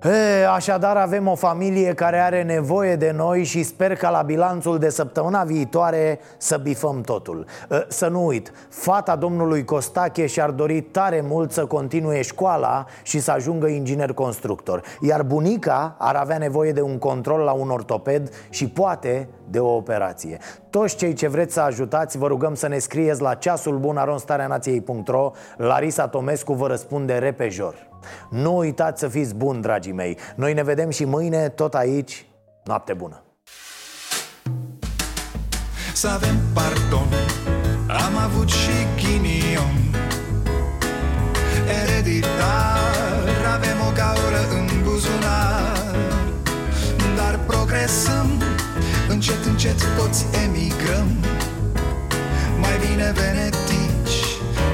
E, 0.04 0.46
așadar 0.46 0.96
avem 0.96 1.26
o 1.26 1.34
familie 1.34 1.94
care 1.94 2.18
are 2.18 2.42
nevoie 2.42 2.96
de 2.96 3.10
noi 3.10 3.44
și 3.44 3.62
sper 3.62 3.96
ca 3.96 4.10
la 4.10 4.22
bilanțul 4.22 4.78
de 4.78 4.88
săptămâna 4.88 5.42
viitoare 5.42 6.20
să 6.36 6.56
bifăm 6.56 7.00
totul. 7.00 7.46
E, 7.70 7.84
Să 7.88 8.08
nu 8.08 8.26
uit, 8.26 8.52
fata 8.68 9.16
domnului 9.16 9.64
Costache 9.64 10.26
și-ar 10.26 10.50
dori 10.50 10.80
tare 10.80 11.24
mult 11.28 11.52
să 11.52 11.66
continue 11.66 12.22
școala 12.22 12.84
și 13.02 13.18
să 13.18 13.30
ajungă 13.30 13.66
inginer 13.66 14.12
constructor 14.12 14.82
Iar 15.00 15.22
bunica 15.22 15.94
ar 15.98 16.14
avea 16.14 16.38
nevoie 16.38 16.72
de 16.72 16.82
un 16.82 16.98
control 16.98 17.40
la 17.40 17.52
un 17.52 17.70
ortoped 17.70 18.30
și 18.50 18.68
poate 18.68 19.28
de 19.48 19.58
o 19.58 19.74
operație. 19.74 20.38
Toți 20.70 20.96
cei 20.96 21.12
ce 21.12 21.28
vreți 21.28 21.54
să 21.54 21.60
ajutați 21.60 22.18
vă 22.18 22.26
rugăm 22.26 22.54
să 22.54 22.68
ne 22.68 22.78
scrieți 22.78 23.20
la 23.20 23.34
ceasul 23.34 23.78
bun 23.78 23.96
aronstareanației.ro 23.96 25.30
Larisa 25.56 26.08
Tomescu 26.08 26.52
vă 26.52 26.66
răspunde 26.66 27.18
repejor 27.18 27.89
nu 28.30 28.56
uitați 28.56 29.00
să 29.00 29.08
fiți 29.08 29.34
buni, 29.34 29.62
dragii 29.62 29.92
mei. 29.92 30.18
Noi 30.36 30.52
ne 30.54 30.62
vedem 30.62 30.90
și 30.90 31.04
mâine, 31.04 31.48
tot 31.48 31.74
aici 31.74 32.24
Noapte 32.64 32.92
bună. 32.92 33.22
Să 35.92 36.08
avem 36.08 36.36
pardon. 36.54 37.08
Am 37.86 38.16
avut 38.24 38.48
și 38.48 38.76
ghinion. 38.96 39.76
Ereditar 41.82 43.28
Avem 43.54 43.78
o 43.88 43.92
gaură 43.94 44.42
în 44.58 44.82
buzunar. 44.82 45.94
Dar 47.16 47.38
progresăm 47.46 48.42
Încet, 49.08 49.44
încet 49.44 49.96
toți 49.96 50.26
emigrăm. 50.44 51.08
Mai 52.60 52.78
bine 52.86 53.12
venetici 53.12 54.18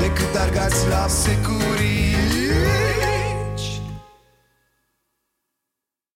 Decât 0.01 0.35
argați 0.41 0.89
la 0.89 1.07
securii 1.09 2.06